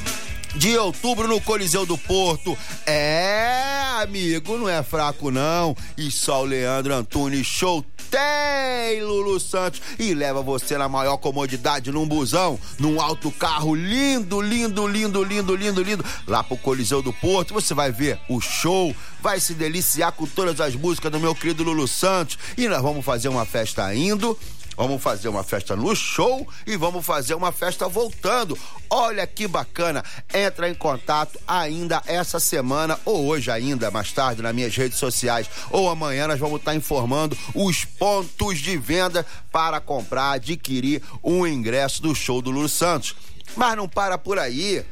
de 0.55 0.77
outubro 0.77 1.27
no 1.27 1.39
Coliseu 1.39 1.85
do 1.85 1.97
Porto. 1.97 2.57
É, 2.85 4.01
amigo, 4.01 4.57
não 4.57 4.67
é 4.67 4.81
fraco 4.81 5.29
não. 5.29 5.75
E 5.97 6.09
só 6.09 6.41
o 6.41 6.45
Leandro 6.45 6.93
Antunes 6.93 7.45
Show 7.45 7.85
tem 8.09 9.03
Lulu 9.03 9.39
Santos 9.39 9.81
e 9.99 10.13
leva 10.13 10.41
você 10.41 10.77
na 10.77 10.87
maior 10.87 11.17
comodidade 11.17 11.91
num 11.91 12.07
busão, 12.07 12.59
num 12.79 13.01
alto 13.01 13.29
carro 13.31 13.75
lindo, 13.75 14.41
lindo, 14.41 14.87
lindo, 14.87 15.23
lindo, 15.23 15.55
lindo, 15.55 15.83
lindo, 15.83 16.05
lá 16.25 16.43
pro 16.43 16.57
Coliseu 16.57 17.01
do 17.01 17.13
Porto. 17.13 17.53
Você 17.53 17.73
vai 17.73 17.91
ver 17.91 18.19
o 18.29 18.39
show, 18.39 18.95
vai 19.21 19.39
se 19.39 19.53
deliciar 19.53 20.11
com 20.11 20.25
todas 20.25 20.59
as 20.61 20.75
músicas 20.75 21.11
do 21.11 21.19
meu 21.19 21.35
querido 21.35 21.63
Lulu 21.63 21.87
Santos 21.87 22.37
e 22.57 22.67
nós 22.67 22.81
vamos 22.81 23.05
fazer 23.05 23.27
uma 23.27 23.45
festa 23.45 23.93
indo 23.93 24.37
Vamos 24.77 25.01
fazer 25.01 25.27
uma 25.27 25.43
festa 25.43 25.75
no 25.75 25.95
show 25.95 26.47
e 26.67 26.77
vamos 26.77 27.03
fazer 27.03 27.33
uma 27.33 27.51
festa 27.51 27.87
voltando. 27.87 28.55
Olha 28.87 29.25
que 29.25 29.47
bacana. 29.47 30.03
Entra 30.31 30.69
em 30.69 30.75
contato 30.75 31.39
ainda 31.47 31.99
essa 32.05 32.39
semana 32.39 32.99
ou 33.03 33.25
hoje 33.25 33.49
ainda, 33.49 33.89
mais 33.89 34.11
tarde, 34.11 34.43
nas 34.43 34.53
minhas 34.53 34.75
redes 34.75 34.99
sociais 34.99 35.49
ou 35.71 35.89
amanhã 35.89 36.27
nós 36.27 36.39
vamos 36.39 36.59
estar 36.59 36.75
informando 36.75 37.35
os 37.55 37.85
pontos 37.85 38.59
de 38.59 38.77
venda 38.77 39.25
para 39.51 39.81
comprar, 39.81 40.33
adquirir 40.33 41.01
um 41.23 41.47
ingresso 41.47 42.01
do 42.01 42.13
show 42.13 42.39
do 42.39 42.51
Lulu 42.51 42.69
Santos. 42.69 43.15
Mas 43.55 43.75
não 43.75 43.89
para 43.89 44.17
por 44.17 44.37
aí. 44.37 44.85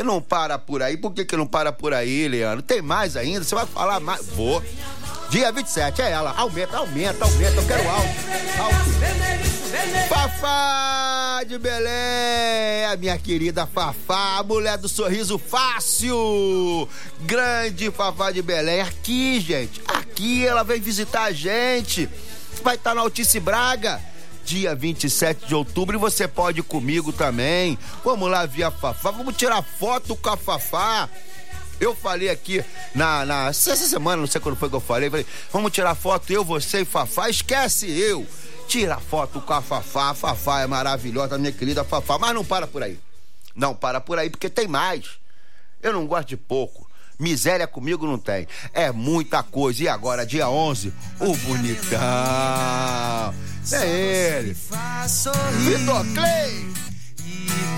E 0.00 0.02
não 0.02 0.22
para 0.22 0.58
por 0.58 0.82
aí. 0.82 0.96
Por 0.96 1.12
que, 1.12 1.26
que 1.26 1.36
não 1.36 1.46
para 1.46 1.70
por 1.70 1.92
aí, 1.92 2.26
Leandro? 2.26 2.62
Tem 2.62 2.80
mais 2.80 3.18
ainda? 3.18 3.44
Você 3.44 3.54
vai 3.54 3.66
falar 3.66 4.00
mais? 4.00 4.26
Vou. 4.28 4.62
Dia 5.28 5.52
27, 5.52 6.00
é 6.00 6.10
ela. 6.10 6.32
Aumenta, 6.38 6.78
aumenta, 6.78 7.22
aumenta. 7.22 7.60
Eu 7.60 7.66
quero 7.66 7.86
alto. 7.86 8.08
Alto. 8.58 8.90
Fafá 10.08 11.44
de 11.46 11.58
Belém, 11.58 12.86
a 12.90 12.96
minha 12.98 13.16
querida 13.18 13.66
Fafá, 13.66 14.42
mulher 14.42 14.78
do 14.78 14.88
sorriso 14.88 15.38
fácil. 15.38 16.88
Grande 17.20 17.90
Fafá 17.90 18.30
de 18.30 18.40
Belém. 18.40 18.80
Aqui, 18.80 19.38
gente. 19.38 19.82
Aqui 19.86 20.46
ela 20.46 20.62
vem 20.62 20.80
visitar 20.80 21.24
a 21.24 21.32
gente. 21.32 22.08
Vai 22.62 22.76
estar 22.76 22.94
na 22.94 23.02
Altice 23.02 23.38
Braga 23.38 24.00
dia 24.50 24.74
27 24.74 25.46
de 25.46 25.54
outubro 25.54 25.96
e 25.96 26.00
você 26.00 26.26
pode 26.26 26.58
ir 26.58 26.64
comigo 26.64 27.12
também. 27.12 27.78
Vamos 28.04 28.28
lá 28.28 28.44
ver 28.46 28.64
a 28.64 28.70
Fafá, 28.70 29.12
vamos 29.12 29.36
tirar 29.36 29.62
foto 29.62 30.16
com 30.16 30.28
a 30.28 30.36
Fafá. 30.36 31.08
Eu 31.78 31.94
falei 31.94 32.28
aqui 32.28 32.62
na, 32.92 33.24
na 33.24 33.46
essa 33.48 33.76
semana, 33.76 34.16
não 34.16 34.26
sei 34.26 34.40
quando 34.40 34.56
foi 34.56 34.68
que 34.68 34.74
eu 34.74 34.80
falei, 34.80 35.08
falei, 35.08 35.24
vamos 35.52 35.70
tirar 35.70 35.94
foto 35.94 36.32
eu, 36.32 36.44
você 36.44 36.80
e 36.80 36.84
Fafá, 36.84 37.30
esquece 37.30 37.88
eu. 37.88 38.26
Tira 38.66 38.98
foto 38.98 39.40
com 39.40 39.52
a 39.52 39.62
Fafá, 39.62 40.10
a 40.10 40.14
Fafá 40.14 40.62
é 40.62 40.66
maravilhosa, 40.66 41.38
minha 41.38 41.52
querida 41.52 41.84
Fafá, 41.84 42.18
mas 42.18 42.34
não 42.34 42.44
para 42.44 42.66
por 42.66 42.82
aí. 42.82 42.98
Não 43.54 43.72
para 43.72 44.00
por 44.00 44.18
aí, 44.18 44.30
porque 44.30 44.50
tem 44.50 44.66
mais. 44.66 45.04
Eu 45.80 45.92
não 45.92 46.08
gosto 46.08 46.28
de 46.28 46.36
pouco. 46.36 46.90
Miséria 47.20 47.68
comigo 47.68 48.04
não 48.04 48.18
tem. 48.18 48.48
É 48.72 48.90
muita 48.90 49.42
coisa. 49.42 49.84
E 49.84 49.88
agora, 49.88 50.26
dia 50.26 50.48
11, 50.48 50.92
o 51.20 51.36
bonitão. 51.36 52.00
É 53.72 54.38
ele. 54.38 54.56
Vitor 55.64 56.06
Clay. 56.14 56.70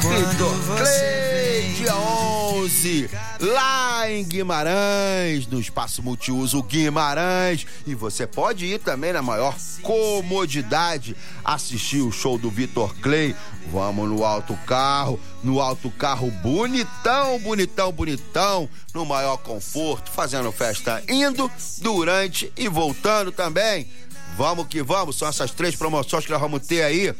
Vitor 0.02 0.76
Clay, 0.76 1.74
dia 1.76 1.94
11, 1.94 3.10
lá 3.40 4.10
em 4.10 4.24
Guimarães, 4.24 5.46
no 5.46 5.60
Espaço 5.60 6.02
Multiuso 6.02 6.62
Guimarães. 6.62 7.66
E 7.86 7.94
você 7.94 8.26
pode 8.26 8.66
ir 8.66 8.80
também 8.80 9.12
na 9.12 9.22
maior 9.22 9.56
comodidade 9.80 11.16
assistir 11.44 12.00
o 12.00 12.10
show 12.10 12.36
do 12.36 12.50
Vitor 12.50 12.94
Clay. 12.96 13.36
Vamos 13.70 14.08
no 14.08 14.24
alto 14.24 14.58
carro, 14.66 15.20
no 15.42 15.60
alto 15.60 15.88
carro 15.90 16.30
bonitão, 16.42 17.38
bonitão, 17.38 17.92
bonitão, 17.92 18.68
no 18.92 19.06
maior 19.06 19.36
conforto, 19.36 20.10
fazendo 20.10 20.50
festa 20.50 21.02
indo, 21.08 21.50
durante 21.78 22.52
e 22.56 22.68
voltando 22.68 23.30
também. 23.30 23.88
Vamos 24.36 24.66
que 24.66 24.82
vamos, 24.82 25.16
são 25.16 25.28
essas 25.28 25.50
três 25.50 25.76
promoções 25.76 26.24
que 26.24 26.30
nós 26.30 26.40
vamos 26.40 26.66
ter 26.66 26.82
aí. 26.82 27.14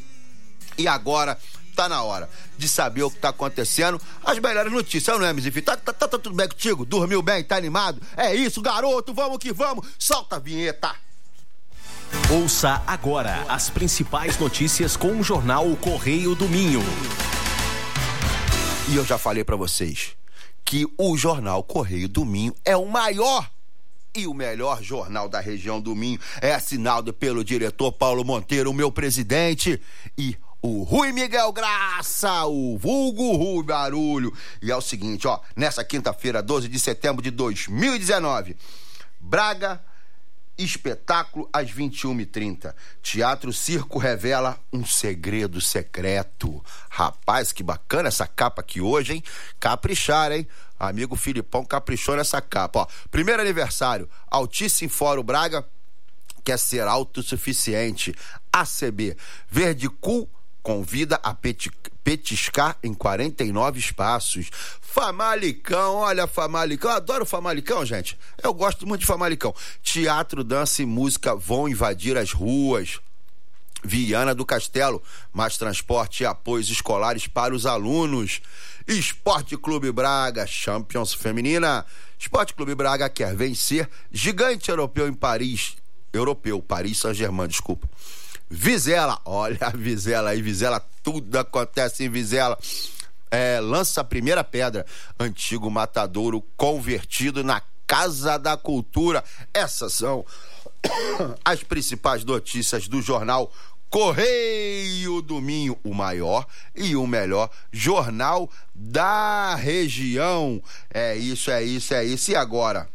E 0.79 0.89
agora 0.89 1.39
tá 1.75 1.89
na 1.89 2.03
hora 2.03 2.29
de 2.57 2.69
saber 2.69 3.03
o 3.03 3.11
que 3.11 3.19
tá 3.19 3.31
acontecendo, 3.31 4.01
as 4.25 4.39
melhores 4.39 4.73
notícias, 4.73 5.19
não 5.19 5.27
é, 5.27 5.33
Mizif? 5.33 5.61
Tá, 5.63 5.77
tá, 5.77 5.93
tá, 5.93 6.09
tá 6.09 6.19
tudo 6.19 6.35
bem 6.35 6.49
contigo? 6.49 6.85
Dormiu 6.85 7.23
bem? 7.23 7.43
Tá 7.43 7.57
animado? 7.57 8.01
É 8.17 8.35
isso, 8.35 8.61
garoto, 8.61 9.13
vamos 9.13 9.39
que 9.39 9.53
vamos! 9.53 9.87
Solta 9.99 10.37
a 10.37 10.39
vinheta! 10.39 10.95
Ouça 12.31 12.83
agora 12.87 13.45
as 13.49 13.71
principais 13.71 14.39
notícias 14.39 14.97
com 14.97 15.19
o 15.19 15.23
jornal 15.23 15.75
Correio 15.77 16.35
do 16.35 16.49
Minho. 16.49 16.83
E 18.89 18.97
eu 18.97 19.05
já 19.05 19.17
falei 19.17 19.45
pra 19.45 19.57
vocês 19.57 20.15
que 20.65 20.87
o 20.99 21.17
jornal 21.17 21.63
Correio 21.63 22.09
do 22.09 22.25
Minho 22.25 22.55
é 22.65 22.77
o 22.77 22.87
maior 22.87 23.51
e 24.15 24.27
o 24.27 24.35
melhor 24.35 24.83
jornal 24.83 25.29
da 25.29 25.41
região 25.41 25.81
do 25.81 25.95
Minho. 25.95 26.21
É 26.41 26.55
assinado 26.55 27.13
pelo 27.13 27.45
diretor 27.45 27.93
Paulo 27.93 28.25
Monteiro, 28.25 28.71
o 28.71 28.75
meu 28.75 28.91
presidente, 28.91 29.81
e 30.17 30.37
o 30.61 30.85
Rui 30.85 31.13
Miguel 31.13 31.53
Graça, 31.53 32.45
o 32.47 32.79
vulgo 32.79 33.37
Rui 33.37 33.65
Barulho. 33.65 34.33
E 34.63 34.71
é 34.71 34.77
o 34.77 34.81
seguinte, 34.81 35.27
ó, 35.27 35.41
nessa 35.57 35.85
quinta-feira, 35.85 36.43
12 36.43 36.69
de 36.69 36.79
setembro 36.79 37.23
de 37.23 37.31
2019, 37.31 38.57
Braga, 39.19 39.83
espetáculo 40.65 41.49
às 41.53 41.71
21h30. 41.71 42.75
Teatro 43.03 43.53
Circo 43.53 43.99
revela 43.99 44.59
um 44.73 44.85
segredo 44.85 45.61
secreto. 45.61 46.65
Rapaz, 46.91 47.53
que 47.53 47.63
bacana 47.63 48.09
essa 48.09 48.27
capa 48.27 48.61
aqui 48.61 48.81
hoje, 48.81 49.15
hein? 49.15 49.25
Caprichar, 49.59 50.33
hein? 50.33 50.47
Amigo 50.79 51.15
Filipão 51.17 51.65
caprichou 51.65 52.17
nessa 52.17 52.41
capa, 52.41 52.81
ó. 52.81 52.87
Primeiro 53.11 53.41
aniversário, 53.41 54.09
Altíssimo 54.31 54.91
Fórum 54.91 55.23
Braga 55.23 55.65
quer 56.45 56.59
ser 56.59 56.87
autossuficiente. 56.87 58.15
ACB, 58.53 59.17
Verde 59.49 59.89
Cool 59.89 60.29
convida 60.63 61.19
a 61.23 61.35
peti 61.35 61.71
petiscar 62.05 62.77
em 62.83 62.93
49 62.93 63.79
espaços. 63.79 64.51
Famalicão, 64.93 65.95
olha 65.95 66.27
Famalicão, 66.27 66.91
eu 66.91 66.97
adoro 66.99 67.25
Famalicão, 67.25 67.83
gente. 67.83 68.19
Eu 68.43 68.53
gosto 68.53 68.87
muito 68.87 69.01
de 69.01 69.07
Famalicão. 69.07 69.55
Teatro, 69.83 70.45
dança 70.45 70.83
e 70.83 70.87
música 70.87 71.35
vão 71.35 71.67
invadir 71.67 72.19
as 72.19 72.33
ruas. 72.33 73.01
Viana 73.83 74.35
do 74.35 74.45
Castelo, 74.45 75.03
mais 75.33 75.57
transporte 75.57 76.23
e 76.23 76.27
apoios 76.27 76.69
escolares 76.69 77.27
para 77.27 77.55
os 77.55 77.65
alunos. 77.65 78.43
Esporte 78.87 79.57
Clube 79.57 79.91
Braga, 79.91 80.47
Champions 80.47 81.15
Feminina. 81.15 81.87
Esporte 82.19 82.53
Clube 82.53 82.75
Braga 82.75 83.09
quer 83.09 83.35
vencer 83.35 83.89
gigante 84.13 84.69
europeu 84.69 85.09
em 85.09 85.15
Paris. 85.15 85.75
Europeu, 86.13 86.61
Paris 86.61 86.99
Saint-Germain, 86.99 87.49
desculpa. 87.49 87.89
Vizela, 88.51 89.19
olha 89.25 89.57
a 89.63 89.71
Vizela 89.71 90.31
aí, 90.31 90.43
Vizela, 90.43 90.87
tudo 91.03 91.39
acontece 91.39 92.05
em 92.05 92.11
Vizela. 92.11 92.59
É, 93.35 93.61
lança 93.61 94.03
a 94.03 94.05
primeira 94.05 94.45
pedra, 94.45 94.85
antigo 95.19 95.71
matadouro 95.71 96.43
convertido 96.55 97.43
na 97.43 97.63
Casa 97.87 98.39
da 98.39 98.59
Cultura. 98.59 99.25
Essas 99.55 99.95
são 99.95 100.23
as 101.43 101.63
principais 101.63 102.25
notícias 102.25 102.87
do 102.87 103.01
jornal 103.01 103.51
Correio 103.89 105.23
do 105.23 105.41
Minho, 105.41 105.79
o 105.83 105.95
maior 105.95 106.47
e 106.75 106.95
o 106.95 107.07
melhor 107.07 107.51
jornal 107.71 108.51
da 108.75 109.55
região. 109.55 110.63
É 110.93 111.17
isso, 111.17 111.51
é 111.51 111.63
isso, 111.63 111.95
é 111.95 112.05
isso. 112.05 112.31
E 112.31 112.37
agora? 112.37 112.89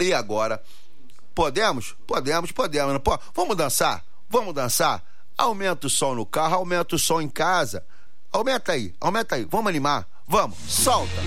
E 0.00 0.12
agora? 0.12 0.62
Podemos? 1.34 1.94
Podemos, 2.04 2.50
podemos. 2.50 3.00
Vamos 3.34 3.56
dançar? 3.56 4.04
Vamos 4.28 4.54
dançar? 4.54 5.04
Aumenta 5.38 5.86
o 5.86 5.90
som 5.90 6.14
no 6.14 6.26
carro, 6.26 6.54
aumenta 6.54 6.96
o 6.96 6.98
som 6.98 7.20
em 7.20 7.28
casa. 7.28 7.84
Aumenta 8.36 8.72
aí, 8.72 8.94
aumenta 9.00 9.34
aí. 9.34 9.46
Vamos 9.50 9.68
animar? 9.70 10.06
Vamos, 10.28 10.58
solta. 10.68 11.22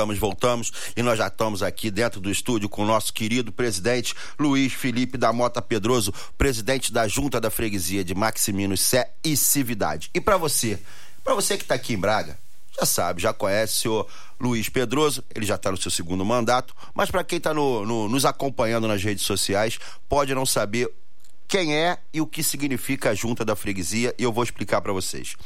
Voltamos, 0.00 0.18
voltamos. 0.18 0.72
E 0.96 1.02
nós 1.02 1.18
já 1.18 1.26
estamos 1.26 1.62
aqui 1.62 1.90
dentro 1.90 2.20
do 2.20 2.30
estúdio 2.30 2.68
com 2.68 2.82
o 2.82 2.86
nosso 2.86 3.12
querido 3.12 3.52
presidente 3.52 4.14
Luiz 4.38 4.72
Felipe 4.72 5.18
da 5.18 5.30
Mota 5.30 5.60
Pedroso, 5.60 6.12
presidente 6.38 6.90
da 6.90 7.06
Junta 7.06 7.38
da 7.38 7.50
Freguesia 7.50 8.02
de 8.02 8.14
Maximinos 8.14 8.80
Sé 8.80 9.10
e 9.22 9.36
Cividade. 9.36 10.10
E 10.14 10.20
para 10.20 10.38
você, 10.38 10.78
para 11.22 11.34
você 11.34 11.56
que 11.58 11.64
está 11.64 11.74
aqui 11.74 11.92
em 11.92 11.98
Braga, 11.98 12.38
já 12.78 12.86
sabe, 12.86 13.20
já 13.20 13.34
conhece 13.34 13.88
o 13.88 14.06
Luiz 14.40 14.70
Pedroso, 14.70 15.22
ele 15.34 15.44
já 15.44 15.56
está 15.56 15.70
no 15.70 15.76
seu 15.76 15.90
segundo 15.90 16.24
mandato, 16.24 16.74
mas 16.94 17.10
para 17.10 17.22
quem 17.22 17.36
está 17.36 17.52
nos 17.52 18.24
acompanhando 18.24 18.88
nas 18.88 19.02
redes 19.02 19.26
sociais, 19.26 19.78
pode 20.08 20.34
não 20.34 20.46
saber 20.46 20.90
quem 21.46 21.74
é 21.74 21.98
e 22.10 22.22
o 22.22 22.26
que 22.26 22.42
significa 22.42 23.10
a 23.10 23.14
junta 23.14 23.44
da 23.44 23.54
freguesia 23.54 24.14
e 24.18 24.22
eu 24.22 24.32
vou 24.32 24.44
explicar 24.44 24.80
para 24.80 24.94
vocês. 24.94 25.36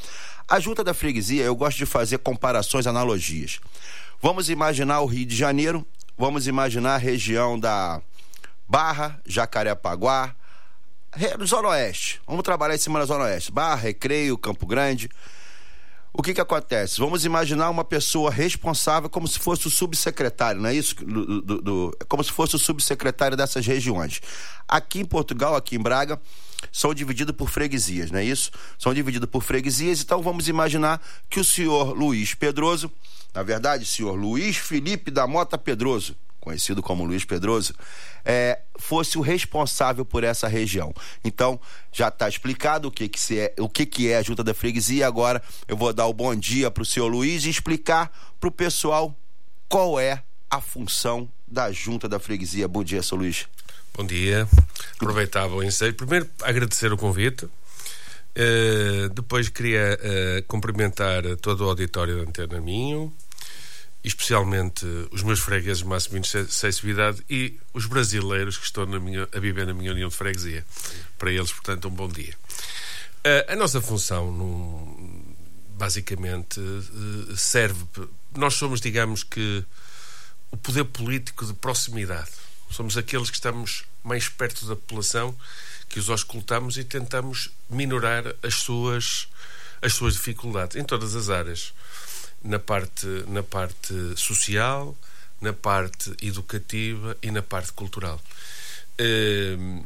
A 0.46 0.60
junta 0.60 0.84
da 0.84 0.92
freguesia, 0.92 1.42
eu 1.42 1.56
gosto 1.56 1.78
de 1.78 1.86
fazer 1.86 2.18
comparações, 2.18 2.86
analogias. 2.86 3.60
Vamos 4.24 4.48
imaginar 4.48 5.02
o 5.02 5.04
Rio 5.04 5.26
de 5.26 5.36
Janeiro, 5.36 5.86
vamos 6.16 6.46
imaginar 6.46 6.94
a 6.94 6.96
região 6.96 7.60
da 7.60 8.00
Barra, 8.66 9.20
Jacarepaguá, 9.26 10.34
re- 11.12 11.36
Zona 11.44 11.68
Oeste. 11.68 12.22
Vamos 12.26 12.42
trabalhar 12.42 12.74
em 12.74 12.78
cima 12.78 12.98
da 12.98 13.04
Zona 13.04 13.24
Oeste. 13.24 13.52
Barra, 13.52 13.74
Recreio, 13.74 14.38
Campo 14.38 14.64
Grande. 14.64 15.10
O 16.10 16.22
que 16.22 16.32
que 16.32 16.40
acontece? 16.40 16.98
Vamos 17.00 17.26
imaginar 17.26 17.68
uma 17.68 17.84
pessoa 17.84 18.30
responsável 18.30 19.10
como 19.10 19.28
se 19.28 19.38
fosse 19.38 19.66
o 19.66 19.70
subsecretário, 19.70 20.58
não 20.58 20.70
é 20.70 20.74
isso? 20.74 20.94
Do, 21.04 21.42
do- 21.42 21.60
do- 21.60 21.98
como 22.08 22.24
se 22.24 22.32
fosse 22.32 22.56
o 22.56 22.58
subsecretário 22.58 23.36
dessas 23.36 23.66
regiões. 23.66 24.22
Aqui 24.66 25.00
em 25.00 25.04
Portugal, 25.04 25.54
aqui 25.54 25.76
em 25.76 25.80
Braga, 25.82 26.18
são 26.72 26.94
divididos 26.94 27.36
por 27.36 27.50
freguesias, 27.50 28.10
não 28.10 28.20
é 28.20 28.24
isso? 28.24 28.50
São 28.78 28.94
divididos 28.94 29.28
por 29.28 29.42
freguesias, 29.42 30.00
então 30.00 30.22
vamos 30.22 30.48
imaginar 30.48 30.98
que 31.28 31.38
o 31.40 31.44
senhor 31.44 31.92
Luiz 31.92 32.32
Pedroso, 32.32 32.90
na 33.34 33.42
verdade, 33.42 33.84
senhor 33.84 34.14
Luiz 34.14 34.56
Felipe 34.56 35.10
da 35.10 35.26
Mota 35.26 35.58
Pedroso, 35.58 36.16
conhecido 36.40 36.82
como 36.82 37.04
Luiz 37.04 37.24
Pedroso, 37.24 37.74
é, 38.24 38.60
fosse 38.78 39.18
o 39.18 39.20
responsável 39.20 40.04
por 40.04 40.22
essa 40.22 40.46
região. 40.46 40.94
Então, 41.24 41.58
já 41.92 42.08
está 42.08 42.28
explicado 42.28 42.88
o 42.88 42.90
que 42.90 43.08
que, 43.08 43.38
é, 43.38 43.54
o 43.58 43.68
que 43.68 43.84
que 43.86 44.08
é 44.08 44.18
a 44.18 44.22
Junta 44.22 44.44
da 44.44 44.54
Freguesia. 44.54 45.06
Agora, 45.06 45.42
eu 45.66 45.76
vou 45.76 45.92
dar 45.92 46.06
o 46.06 46.12
bom 46.12 46.34
dia 46.34 46.70
para 46.70 46.82
o 46.82 46.86
senhor 46.86 47.08
Luiz 47.08 47.44
e 47.44 47.50
explicar 47.50 48.12
para 48.38 48.48
o 48.48 48.52
pessoal 48.52 49.16
qual 49.68 49.98
é 49.98 50.22
a 50.50 50.60
função 50.60 51.28
da 51.46 51.72
Junta 51.72 52.08
da 52.08 52.18
Freguesia. 52.18 52.68
Bom 52.68 52.84
dia, 52.84 53.02
seu 53.02 53.18
Luiz. 53.18 53.46
Bom 53.94 54.04
dia. 54.04 54.48
Aproveitava 54.96 55.54
o 55.54 55.62
ensejo. 55.62 55.94
Primeiro, 55.94 56.28
agradecer 56.42 56.92
o 56.92 56.96
convite. 56.96 57.48
Eh, 58.34 59.08
depois, 59.14 59.48
queria 59.48 59.98
eh, 60.02 60.44
cumprimentar 60.48 61.22
todo 61.40 61.64
o 61.64 61.68
auditório 61.68 62.16
da 62.16 62.22
Antena 62.28 62.60
Minho, 62.60 63.12
especialmente 64.04 64.84
os 65.10 65.22
meus 65.22 65.40
fregueses 65.40 65.82
máximos 65.82 66.30
de 66.30 66.38
acessibilidade 66.38 67.24
e 67.28 67.58
os 67.72 67.86
brasileiros 67.86 68.58
que 68.58 68.64
estão 68.66 68.86
minha- 68.86 69.28
a 69.34 69.38
viver 69.40 69.66
na 69.66 69.72
minha 69.74 69.92
União 69.92 70.08
de 70.08 70.14
Freguesia. 70.14 70.64
Para 71.18 71.32
eles, 71.32 71.50
portanto, 71.52 71.88
um 71.88 71.90
bom 71.90 72.08
dia. 72.08 72.34
Eh, 73.24 73.46
a 73.48 73.56
nossa 73.56 73.80
função, 73.80 74.30
num- 74.30 75.34
basicamente, 75.76 76.60
eh, 76.60 77.34
serve. 77.36 77.82
Nós 78.36 78.54
somos, 78.54 78.80
digamos 78.80 79.22
que, 79.24 79.64
o 80.50 80.56
poder 80.56 80.84
político 80.84 81.46
de 81.46 81.54
proximidade. 81.54 82.30
Somos 82.70 82.96
aqueles 82.96 83.30
que 83.30 83.36
estamos 83.36 83.84
mais 84.02 84.28
perto 84.28 84.66
da 84.66 84.76
população, 84.76 85.34
que 85.88 85.98
os 85.98 86.10
auscultamos 86.10 86.76
e 86.76 86.84
tentamos 86.84 87.50
minorar 87.70 88.24
as 88.42 88.54
suas, 88.56 89.28
as 89.80 89.94
suas 89.94 90.14
dificuldades 90.14 90.76
em 90.76 90.84
todas 90.84 91.14
as 91.16 91.30
áreas. 91.30 91.72
Na 92.44 92.58
parte, 92.58 93.06
na 93.26 93.42
parte 93.42 93.94
social, 94.16 94.94
na 95.40 95.52
parte 95.54 96.14
educativa 96.22 97.16
e 97.22 97.30
na 97.30 97.42
parte 97.42 97.72
cultural. 97.72 98.20
Hum, 99.00 99.84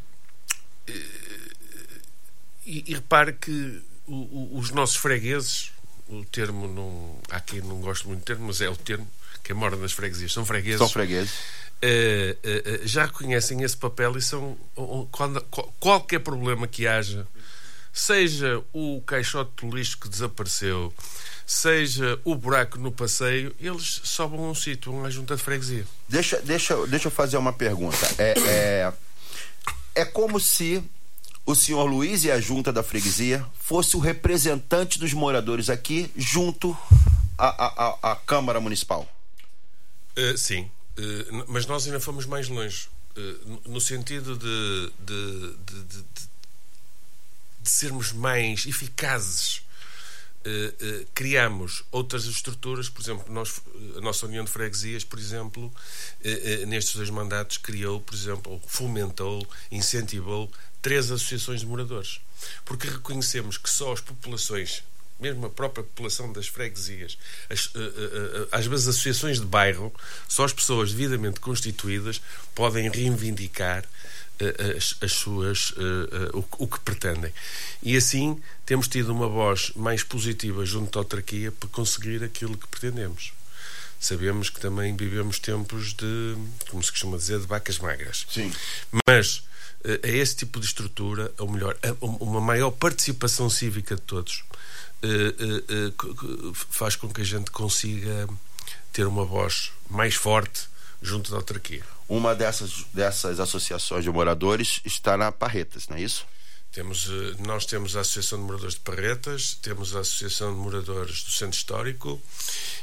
e, 2.67 2.85
e 2.87 2.95
repare 2.95 3.33
que 3.35 3.81
o- 4.07 4.13
o- 4.15 4.59
os 4.59 4.71
nossos 4.71 4.97
fregueses, 4.97 5.71
o 6.09 6.25
termo 6.25 6.67
não. 6.69 7.19
Há 7.31 7.41
quem 7.41 7.61
não 7.61 7.81
gosta 7.81 8.07
muito 8.09 8.21
do 8.21 8.25
termo, 8.25 8.47
mas 8.47 8.61
é 8.61 8.69
o 8.69 8.77
termo. 8.77 9.09
Quem 9.45 9.55
mora 9.55 9.77
nas 9.77 9.93
freguesias 9.93 10.33
são 10.33 10.45
fregueses. 10.45 10.79
São 10.79 10.89
fregueses. 10.89 11.33
eh, 11.81 12.37
eh, 12.43 12.81
já 12.85 13.07
reconhecem 13.07 13.63
esse 13.63 13.77
papel 13.77 14.17
e 14.19 14.21
são. 14.23 14.59
Quando, 15.13 15.41
qual- 15.45 15.73
qualquer 15.79 16.19
problema 16.19 16.67
que 16.67 16.89
haja, 16.89 17.25
seja 17.93 18.61
o 18.73 19.01
caixote 19.07 19.53
turístico 19.55 20.03
que 20.05 20.09
desapareceu, 20.09 20.93
seja 21.51 22.21
o 22.25 22.35
buraco 22.35 22.79
no 22.79 22.93
passeio, 22.93 23.57
eles 23.59 24.03
sobem 24.05 24.39
a 24.39 24.43
um 24.43 24.55
sítio, 24.55 24.93
vão 24.93 25.07
à 25.07 25.11
junta 25.11 25.35
de 25.35 25.43
freguesia. 25.43 25.87
Deixa, 26.07 26.39
deixa, 26.43 26.87
deixa 26.87 27.07
eu 27.09 27.11
fazer 27.11 27.39
uma 27.39 27.55
pergunta. 27.55 27.97
É, 28.19 28.35
é, 28.39 28.93
é 29.95 30.05
como 30.05 30.39
se 30.39 30.85
o 31.47 31.55
senhor 31.55 31.85
Luiz 31.87 32.23
e 32.25 32.31
a 32.31 32.39
junta 32.39 32.71
da 32.71 32.83
freguesia 32.83 33.43
fosse 33.59 33.97
o 33.97 33.99
representante 33.99 34.99
dos 34.99 35.15
moradores 35.15 35.71
aqui 35.71 36.13
junto 36.15 36.77
à, 37.39 37.49
à, 37.49 37.99
à- 38.13 38.17
Câmara 38.17 38.61
Municipal. 38.61 39.09
Uh, 40.17 40.37
sim, 40.37 40.71
Uh, 40.99 41.45
mas 41.47 41.65
nós 41.65 41.87
ainda 41.87 42.01
fomos 42.01 42.27
mais 42.27 42.49
longe. 42.49 42.89
Uh, 43.17 43.61
no- 43.71 43.81
sentido 43.81 44.37
de, 44.37 44.93
de, 44.99 45.57
de- 45.65 45.85
de- 45.85 46.03
de 47.63 47.71
sermos 47.71 48.13
mais 48.13 48.67
eficazes. 48.67 49.63
Uh, 50.47 51.03
uh, 51.03 51.07
criamos 51.15 51.83
outras 51.91 52.25
estruturas, 52.25 52.89
por 52.89 53.03
exemplo, 53.03 53.33
nós, 53.33 53.61
a 53.97 54.01
nossa 54.01 54.25
União 54.25 54.45
de 54.45 54.51
Freguesias, 54.51 55.03
por 55.03 55.19
exemplo, 55.19 55.67
uh, 55.67 56.67
nestes 56.67 56.95
dois 56.95 57.11
mandatos 57.11 57.59
criou, 57.59 58.01
por 58.01 58.15
exemplo, 58.15 58.53
ou 58.53 58.61
fomentou, 58.67 59.47
incentivou 59.71 60.51
três 60.81 61.11
associações 61.11 61.61
de 61.61 61.67
moradores. 61.67 62.21
Porque 62.65 62.89
reconhecemos 62.89 63.59
que 63.59 63.69
só 63.69 63.93
as 63.93 64.01
populações 64.01 64.85
mesmo 65.21 65.47
a 65.47 65.51
própria 65.51 65.83
população 65.83 66.33
das 66.33 66.47
freguesias, 66.47 67.19
as, 67.51 67.73
às 68.53 68.67
vezes 68.67 68.87
associações 68.87 69.41
de 69.41 69.47
bairro, 69.47 69.93
só 70.29 70.45
as 70.45 70.53
pessoas 70.53 70.93
devidamente 70.93 71.41
constituídas 71.41 72.23
podem 72.55 72.89
reivindicar 72.89 73.85
as, 74.77 74.97
as 75.01 75.13
suas 75.13 75.73
o, 76.33 76.45
o 76.59 76.67
que 76.67 76.81
pretendem. 76.81 77.33
E 77.83 77.97
assim 77.97 78.41
temos 78.65 78.89
tido 78.89 79.13
uma 79.13 79.29
voz 79.29 79.73
mais 79.75 80.03
positiva 80.03 80.65
junto 80.65 80.99
à 80.99 81.03
autarquia 81.03 81.51
para 81.53 81.69
conseguir 81.69 82.23
aquilo 82.23 82.57
que 82.57 82.67
pretendemos. 82.69 83.33
Sabemos 84.01 84.49
que 84.49 84.61
também 84.61 84.97
vivemos 84.97 85.39
tempos 85.39 85.93
de, 85.95 86.37
como 86.71 86.83
se 86.83 86.91
costuma 86.91 87.17
dizer, 87.17 87.41
de 87.41 87.47
vacas 87.47 87.79
magras. 87.79 88.27
Sim. 88.31 88.53
Mas 89.07 89.43
a 89.85 90.09
esse 90.09 90.37
tipo 90.37 90.59
de 90.61 90.67
estrutura, 90.67 91.33
ou 91.39 91.51
melhor, 91.51 91.77
uma 92.01 92.41
maior 92.41 92.71
participação 92.71 93.49
cívica 93.49 93.95
de 93.95 94.03
todos, 94.03 94.45
eh, 95.03 95.35
eh, 95.69 95.93
faz 96.71 96.97
com 96.97 97.09
que 97.09 97.21
a 97.21 97.25
gente 97.25 97.51
consiga 97.53 98.29
ter 98.93 99.07
uma 99.07 99.25
voz 99.25 99.71
mais 99.89 100.15
forte 100.17 100.69
junto 101.01 101.31
da 101.31 101.37
autarquia. 101.37 101.85
Uma 102.09 102.35
dessas, 102.35 102.87
dessas 102.93 103.39
associações 103.39 104.03
de 104.03 104.11
moradores 104.11 104.81
está 104.85 105.17
na 105.17 105.31
Parretas, 105.31 105.89
não 105.89 105.97
é 105.97 106.01
isso? 106.01 106.27
Temos, 106.73 107.09
eh, 107.11 107.35
nós 107.47 107.65
temos 107.65 107.97
a 107.97 108.01
Associação 108.01 108.39
de 108.39 108.45
Moradores 108.45 108.75
de 108.75 108.81
Parretas, 108.81 109.59
temos 109.63 109.97
a 109.97 110.01
Associação 110.01 110.53
de 110.53 110.59
Moradores 110.59 111.23
do 111.25 111.31
Centro 111.31 111.57
Histórico 111.57 112.21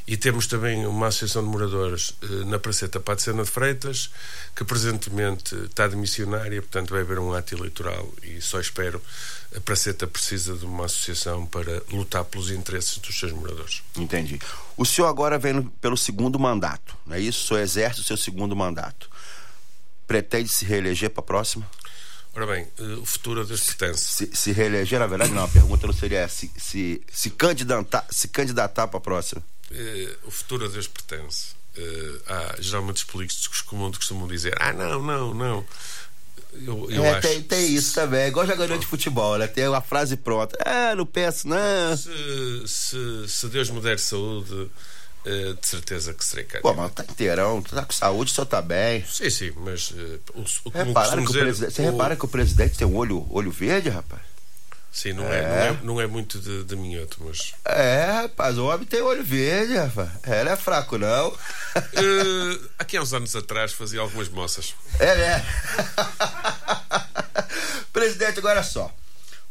e 0.08 0.18
temos 0.18 0.48
também 0.48 0.88
uma 0.88 1.08
Associação 1.08 1.44
de 1.44 1.50
Moradores 1.50 2.14
eh, 2.24 2.46
na 2.46 2.58
Praceta 2.58 3.00
Patrocena 3.00 3.44
de 3.44 3.50
Freitas, 3.50 4.10
que 4.56 4.64
presentemente 4.64 5.56
está 5.56 5.88
de 5.88 5.96
missionária, 5.96 6.62
portanto 6.64 6.90
vai 6.90 7.02
haver 7.02 7.20
um 7.20 7.34
ato 7.34 7.54
eleitoral 7.56 8.12
e 8.24 8.42
só 8.42 8.60
espero. 8.60 9.00
A 9.56 9.62
Praceta 9.62 10.08
precisa 10.08 10.56
de 10.56 10.66
uma 10.66 10.86
associação 10.86 11.46
para 11.46 11.84
lutar 11.92 12.26
pelos 12.26 12.50
interesses 12.50 12.98
dos 12.98 13.18
seus 13.18 13.32
moradores. 13.32 13.84
Entendi. 13.96 14.40
O 14.76 14.84
senhor 14.84 15.08
agora 15.08 15.38
vem 15.38 15.62
pelo 15.80 15.96
segundo 15.96 16.40
mandato, 16.40 16.98
não 17.06 17.16
é 17.16 17.20
isso? 17.20 17.46
O 17.46 17.48
senhor 17.50 17.62
exerce 17.62 18.02
o 18.02 18.04
seu 18.04 18.18
segundo 18.18 18.56
mandato. 18.56 19.15
Pretende 20.08 20.50
se 20.50 20.66
reeleger 20.66 21.10
para 21.10 21.22
a 21.22 21.26
próxima? 21.26 21.70
Ora 22.36 22.46
bem, 22.46 22.68
eh, 22.78 22.84
o 23.02 23.06
futuro 23.06 23.42
a 23.42 23.44
Deus 23.46 23.62
pertence. 23.62 24.04
Se, 24.04 24.30
se 24.34 24.52
reeleger, 24.52 25.00
na 25.00 25.08
verdade, 25.08 25.32
não, 25.32 25.46
a 25.46 25.48
pergunta 25.48 25.88
não 25.88 25.94
seria 25.94 26.28
se, 26.28 26.52
se, 26.58 27.02
se 27.10 27.30
candidatar, 27.30 28.06
se 28.10 28.28
candidatar 28.28 28.88
para 28.88 28.98
a 28.98 29.02
próxima. 29.02 29.42
Eh, 29.72 30.18
o 30.24 30.32
futuro 30.32 30.66
a 30.66 30.68
Deus 30.68 30.88
pertence. 30.88 31.56
Eh, 31.78 32.20
há, 32.28 32.56
geralmente 32.60 32.98
os 32.98 33.04
políticos 33.06 33.48
costumam, 33.48 33.92
costumam 33.92 34.28
dizer: 34.28 34.54
ah, 34.60 34.74
não, 34.74 35.02
não, 35.02 35.34
não. 35.34 35.66
Eu, 36.54 36.90
eu 36.90 37.06
é, 37.06 37.12
acho. 37.12 37.28
tem, 37.28 37.42
tem 37.42 37.74
isso 37.74 37.94
também, 37.96 38.22
é 38.22 38.28
igual 38.28 38.46
jogador 38.46 38.78
de 38.78 38.86
futebol, 38.86 39.38
né? 39.38 39.48
Tem 39.48 39.68
uma 39.68 39.82
frase 39.82 40.16
pronta. 40.16 40.58
Ah, 40.66 40.96
não 40.96 41.06
penso, 41.06 41.48
não. 41.48 41.98
Se, 41.98 42.68
se, 42.68 43.28
se 43.28 43.48
Deus 43.48 43.70
me 43.70 43.82
der 43.82 44.00
saúde, 44.00 44.70
de 45.60 45.68
certeza 45.68 46.14
que 46.14 46.24
serei 46.24 46.46
Pô, 46.46 46.52
candidato. 46.74 46.76
mas 46.78 46.92
tá 46.94 47.04
inteirão, 47.12 47.62
tá 47.62 47.84
com 47.86 47.94
saúde, 47.94 48.32
o 48.32 48.36
senhor 48.36 48.46
tá 48.48 48.62
bem. 48.62 49.04
Sim, 49.06 49.30
sim, 49.30 49.52
mas 49.58 49.92
eh, 49.98 50.20
o, 50.34 50.42
o, 50.42 50.94
costumo 50.94 51.26
que 51.26 51.38
o 51.38 51.46
dizer, 51.52 51.72
você 51.72 51.82
o- 51.82 51.92
repara 51.92 52.16
que 52.16 52.26
o 52.26 52.28
presidente 52.28 52.78
tem 52.78 52.88
um 52.88 52.96
olho, 52.96 53.26
olho 53.32 53.52
verde, 53.52 53.90
rapaz? 53.90 54.22
Sim, 54.92 55.12
não 55.12 55.26
é, 55.26 55.40
É. 55.40 55.42
Não, 55.44 55.58
é, 55.58 55.80
não 55.84 56.02
é 56.02 56.08
muito 56.08 56.40
de, 56.40 56.64
de 56.64 56.76
minhoto, 56.78 57.18
mas. 57.20 57.54
É, 57.66 58.22
rapaz, 58.22 58.58
o 58.58 58.66
homem 58.66 58.86
tem 58.88 59.02
olho 59.02 59.26
verde, 59.26 59.76
rapaz. 59.76 60.10
Ela 60.24 60.52
é 60.52 60.56
fraco, 60.56 60.98
não. 60.98 61.36
Eh, 61.76 62.60
aqui 62.80 62.96
há 62.96 63.02
uns 63.02 63.14
anos 63.14 63.36
atrás 63.36 63.74
fazia 63.74 64.00
algumas 64.00 64.30
moças. 64.30 64.74
É, 64.98 65.16
né? 65.18 65.46
Presidente, 67.92 68.40
agora 68.40 68.64
só. 68.64 68.92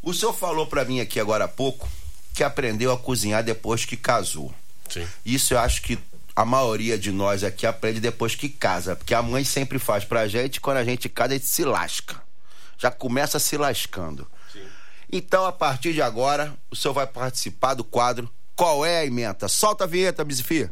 O 0.02 0.12
senhor 0.12 0.32
falou 0.34 0.66
pra 0.66 0.84
mim 0.84 1.00
aqui 1.00 1.18
agora 1.18 1.44
há 1.44 1.48
pouco 1.48 1.88
que 2.34 2.42
aprendeu 2.44 2.92
a 2.92 2.98
cozinhar 2.98 3.42
depois 3.42 3.84
que 3.84 3.96
casou. 3.96 4.54
Sim. 4.88 5.06
Isso 5.24 5.54
eu 5.54 5.58
acho 5.58 5.82
que 5.82 5.98
a 6.36 6.44
maioria 6.44 6.98
de 6.98 7.12
nós 7.12 7.44
aqui 7.44 7.66
aprende 7.66 8.00
depois 8.00 8.34
que 8.34 8.48
casa. 8.48 8.96
Porque 8.96 9.14
a 9.14 9.22
mãe 9.22 9.44
sempre 9.44 9.78
faz 9.78 10.04
pra 10.04 10.26
gente, 10.26 10.60
quando 10.60 10.78
a 10.78 10.84
gente 10.84 11.08
casa, 11.08 11.34
a 11.34 11.36
gente 11.36 11.46
se 11.46 11.64
lasca. 11.64 12.20
Já 12.76 12.90
começa 12.90 13.38
se 13.38 13.56
lascando. 13.56 14.26
Então, 15.10 15.46
a 15.46 15.52
partir 15.52 15.92
de 15.92 16.02
agora, 16.02 16.52
o 16.70 16.74
senhor 16.74 16.94
vai 16.94 17.06
participar 17.06 17.74
do 17.74 17.84
quadro 17.84 18.28
Qual 18.56 18.84
é 18.84 19.00
a 19.00 19.06
Emenda? 19.06 19.48
Solta 19.48 19.84
a 19.84 19.86
vinheta, 19.86 20.24
Bizifia. 20.24 20.70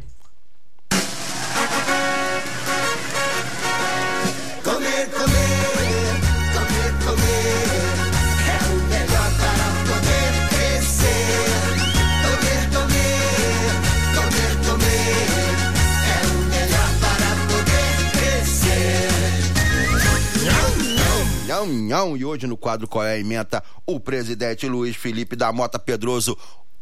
Nhão. 21.72 22.16
E 22.16 22.24
hoje 22.24 22.46
no 22.46 22.56
quadro 22.56 22.86
Qual 22.86 23.04
é 23.04 23.14
a 23.14 23.18
Emenda, 23.18 23.62
o 23.86 23.98
presidente 23.98 24.68
Luiz 24.68 24.96
Felipe 24.96 25.34
da 25.36 25.52
Mota 25.52 25.78
Pedroso, 25.78 26.36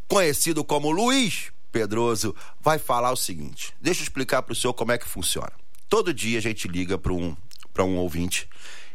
conhecido 0.08 0.64
como 0.64 0.90
Luiz 0.90 1.52
Pedroso, 1.72 2.34
vai 2.60 2.78
falar 2.78 3.12
o 3.12 3.16
seguinte. 3.16 3.72
Deixa 3.80 4.00
eu 4.00 4.04
explicar 4.04 4.42
pro 4.42 4.54
senhor 4.54 4.74
como 4.74 4.92
é 4.92 4.98
que 4.98 5.06
funciona. 5.06 5.52
Todo 5.88 6.12
dia 6.14 6.38
a 6.38 6.42
gente 6.42 6.66
liga 6.68 6.98
para 6.98 7.12
um, 7.12 7.36
um 7.78 7.96
ouvinte 7.96 8.48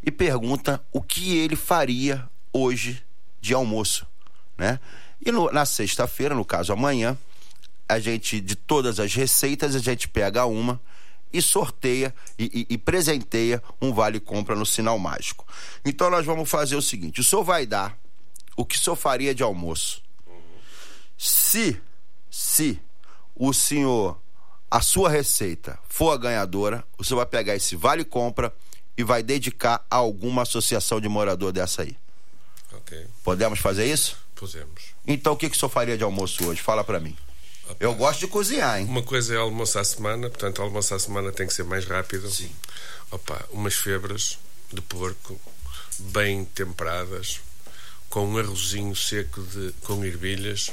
e 0.04 0.12
pergunta 0.12 0.84
o 0.92 1.02
que 1.02 1.38
ele 1.38 1.56
faria 1.56 2.28
hoje 2.54 3.04
de 3.42 3.54
almoço, 3.54 4.06
né? 4.58 4.80
E 5.26 5.32
no- 5.32 5.52
na 5.52 5.66
sexta-feira, 5.66 6.36
no 6.36 6.46
caso 6.46 6.72
amanhã, 6.74 7.18
a 7.88 8.00
gente, 8.00 8.40
de 8.42 8.56
todas 8.56 9.00
as 9.00 9.14
receitas, 9.14 9.76
a 9.76 9.80
gente 9.80 10.08
pega 10.08 10.46
uma 10.46 10.80
e 11.34 11.42
sorteia 11.42 12.14
e, 12.40 12.66
e- 12.70 12.74
e 12.76 12.78
presenteia 12.78 13.62
um 13.82 13.94
vale 13.94 14.20
compra 14.20 14.56
no 14.56 14.66
sinal 14.66 14.98
mágico. 15.00 15.46
Então 15.84 16.10
nós 16.10 16.26
vamos 16.26 16.50
fazer 16.50 16.76
o 16.76 16.82
seguinte: 16.82 17.22
o 17.22 17.24
senhor 17.24 17.44
vai 17.44 17.66
dar 17.66 17.98
o 18.58 18.66
que 18.66 18.76
o 18.76 18.80
senhor 18.80 18.96
faria 18.96 19.34
de 19.36 19.44
almoço. 19.44 20.02
Se, 21.18 21.80
se 22.30 22.80
o 23.36 23.54
senhor, 23.54 24.20
a 24.70 24.82
sua 24.82 25.10
receita 25.10 25.80
for 25.88 26.12
a 26.12 26.18
ganhadora, 26.18 26.84
o 26.98 27.04
senhor 27.04 27.18
vai 27.18 27.26
pegar 27.26 27.56
esse 27.56 27.76
vale 27.76 28.04
compra 28.04 28.54
e 28.98 29.04
vai 29.04 29.22
dedicar 29.24 29.86
a 29.90 29.96
alguma 29.98 30.42
associação 30.44 31.00
de 31.02 31.08
morador 31.10 31.52
dessa 31.52 31.82
aí. 31.84 31.98
Ok, 32.74 33.08
Podemos 33.24 33.60
fazer 33.60 33.86
isso? 33.92 34.18
podemos. 34.36 34.94
Então 35.08 35.34
o 35.34 35.38
que, 35.38 35.50
que 35.50 35.56
o 35.56 35.60
senhor 35.60 35.70
faria 35.70 35.98
de 35.98 36.04
almoço 36.04 36.46
hoje? 36.46 36.62
Fala 36.62 36.84
pra 36.84 37.00
mim. 37.00 37.16
Eu 37.80 37.94
gosto 37.96 38.20
de 38.22 38.28
cozinhar, 38.28 38.80
hein? 38.80 38.86
Uma 38.86 39.02
coisa 39.04 39.34
é 39.34 39.38
almoço 39.38 39.78
à 39.80 39.84
semana, 39.84 40.30
portanto, 40.30 40.62
almoço 40.62 40.94
à 40.94 41.00
semana 41.00 41.32
tem 41.32 41.48
que 41.48 41.54
ser 41.54 41.64
mais 41.64 41.86
rápido. 41.86 42.30
Sim. 42.30 42.52
Opa, 43.12 43.44
umas 43.52 43.74
febras 43.76 44.38
de 44.72 44.82
porco, 44.82 45.40
bem 46.00 46.46
temperadas, 46.46 47.40
com 48.10 48.26
um 48.28 48.38
arrozinho 48.38 48.96
seco 48.96 49.42
de, 49.44 49.72
com 49.84 50.04
ervilhas 50.04 50.72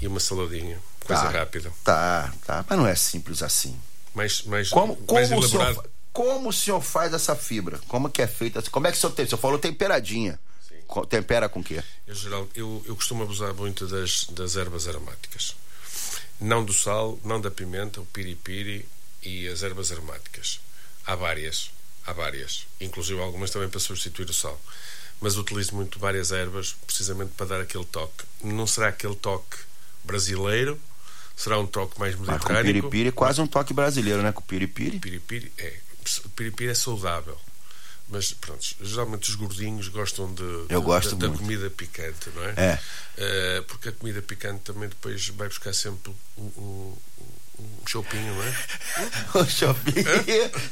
e 0.00 0.06
uma 0.06 0.20
saladinha. 0.20 0.78
Coisa 1.04 1.22
Tá. 1.22 1.30
rápida. 1.30 1.72
Tá, 1.84 2.32
tá. 2.46 2.64
Mas 2.68 2.78
não 2.78 2.86
é 2.86 2.94
simples 2.94 3.42
assim. 3.42 3.78
Mais, 4.14 4.42
mais, 4.42 4.68
Como, 4.70 4.96
mais 5.10 5.28
como, 5.28 5.40
o 5.40 5.48
senhor, 5.48 5.62
elaborado. 5.64 5.90
como 6.12 6.48
o 6.48 6.52
senhor 6.52 6.80
faz 6.80 7.12
essa 7.12 7.34
fibra? 7.36 7.78
Como 7.88 8.08
que 8.08 8.22
é 8.22 8.26
feita? 8.26 8.62
Como 8.70 8.86
é 8.86 8.90
que 8.92 8.96
o 8.96 9.00
senhor 9.00 9.12
tem? 9.12 9.24
O 9.24 9.28
senhor 9.28 9.40
falou 9.40 9.58
temperadinha. 9.58 10.38
Co- 10.86 11.04
Tempera 11.06 11.48
com 11.48 11.60
o 11.60 11.64
quê? 11.64 11.82
Eu, 12.06 12.14
geral, 12.14 12.48
eu, 12.54 12.82
eu 12.86 12.94
costumo 12.94 13.22
abusar 13.22 13.52
muito 13.54 13.86
das, 13.86 14.24
das 14.30 14.54
ervas 14.56 14.86
aromáticas. 14.86 15.56
Não 16.40 16.64
do 16.64 16.72
sal, 16.72 17.18
não 17.24 17.40
da 17.40 17.50
pimenta, 17.50 18.00
o 18.00 18.06
piripiri 18.06 18.86
e 19.22 19.48
as 19.48 19.62
ervas 19.62 19.90
aromáticas. 19.92 20.60
Há 21.06 21.14
várias, 21.14 21.70
há 22.06 22.12
várias. 22.12 22.66
Inclusive 22.80 23.20
algumas 23.20 23.50
também 23.50 23.68
para 23.68 23.80
substituir 23.80 24.28
o 24.28 24.34
sal. 24.34 24.60
Mas 25.20 25.36
utilizo 25.36 25.74
muito 25.74 25.98
várias 25.98 26.32
ervas 26.32 26.74
precisamente 26.86 27.32
para 27.36 27.46
dar 27.46 27.60
aquele 27.60 27.84
toque. 27.84 28.24
Não 28.42 28.66
será 28.66 28.88
aquele 28.88 29.14
toque 29.14 29.56
brasileiro, 30.02 30.78
será 31.36 31.58
um 31.58 31.66
toque 31.66 31.98
mais 31.98 32.14
Mas 32.16 32.26
com 32.26 32.32
mediterrâneo. 32.32 32.74
piripiri, 32.74 33.12
quase 33.12 33.40
um 33.40 33.46
toque 33.46 33.72
brasileiro, 33.72 34.22
né? 34.22 34.32
Com 34.32 34.42
piripiri. 34.42 34.98
Piripiri 34.98 35.52
é, 35.56 35.78
o 36.24 36.28
piripiri 36.30 36.70
é 36.70 36.74
saudável. 36.74 37.38
Mas 38.08 38.32
pronto, 38.34 38.62
geralmente 38.82 39.30
os 39.30 39.34
gordinhos 39.34 39.88
gostam 39.88 40.32
de, 40.34 40.42
de- 40.68 40.74
da, 41.16 41.28
da 41.28 41.36
comida 41.38 41.70
picante, 41.70 42.30
não 42.34 42.44
é? 42.44 42.54
É. 42.56 42.78
Eh, 43.16 43.64
porque 43.66 43.88
a 43.88 43.92
comida 43.92 44.20
picante 44.20 44.60
também 44.60 44.88
depois 44.88 45.26
vai 45.28 45.48
buscar 45.48 45.72
sempre 45.72 46.12
um, 46.36 46.42
um, 46.42 46.96
um 47.60 47.66
choupinho, 47.88 48.34
não 48.34 48.42
é? 48.42 48.54
O 49.34 49.44
Shopping, 49.46 50.04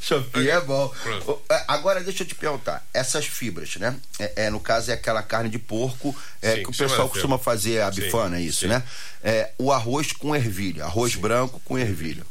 Shopping 0.02 0.46
é 0.46 0.60
bom. 0.60 0.88
Pronto. 1.02 1.30
O- 1.30 1.42
é, 1.52 1.64
Agora, 1.68 2.02
deixa 2.04 2.22
eu 2.22 2.26
te 2.26 2.34
perguntar. 2.34 2.86
Essas 2.92 3.24
fibras, 3.26 3.76
né? 3.76 3.98
É, 4.18 4.44
é, 4.44 4.50
no 4.50 4.60
caso, 4.60 4.90
é 4.90 4.94
aquela 4.94 5.22
carne 5.22 5.48
de 5.48 5.58
porco 5.58 6.14
é, 6.42 6.56
Sim, 6.56 6.62
que 6.64 6.70
o 6.70 6.72
chama 6.74 6.90
pessoal 6.90 7.08
costuma 7.08 7.38
fazer 7.38 7.80
a 7.80 7.90
Sim, 7.92 8.02
bifana, 8.02 8.36
é 8.38 8.42
isso, 8.42 8.60
sim. 8.60 8.66
né? 8.68 8.82
É, 9.22 9.52
o 9.58 9.72
arroz 9.72 10.12
com 10.12 10.36
ervilha. 10.36 10.84
Arroz 10.84 11.14
branco 11.14 11.60
com 11.64 11.78
ervilha. 11.78 12.24